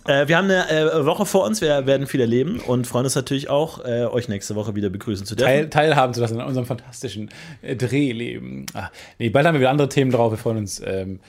[0.07, 3.15] äh, wir haben eine äh, Woche vor uns, wir werden viel erleben und freuen uns
[3.15, 5.47] natürlich auch, äh, euch nächste Woche wieder begrüßen zu dürfen.
[5.49, 7.29] Teil, teilhaben zu lassen an unserem fantastischen
[7.61, 8.65] äh, Drehleben.
[8.73, 8.89] Ah,
[9.19, 10.31] nee, bald haben wir wieder andere Themen drauf.
[10.31, 11.19] Wir freuen uns, ähm,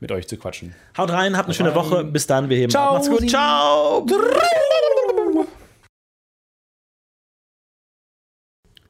[0.00, 0.74] mit euch zu quatschen.
[0.96, 1.76] Haut rein, habt eine schöne rein.
[1.76, 2.04] Woche.
[2.04, 2.92] Bis dann, wir heben Ciao, ab.
[2.94, 3.20] Macht's gut.
[3.20, 4.06] Sie- Ciao.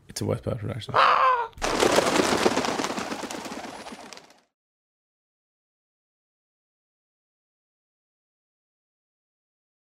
[0.09, 0.97] It's a worst part, actually.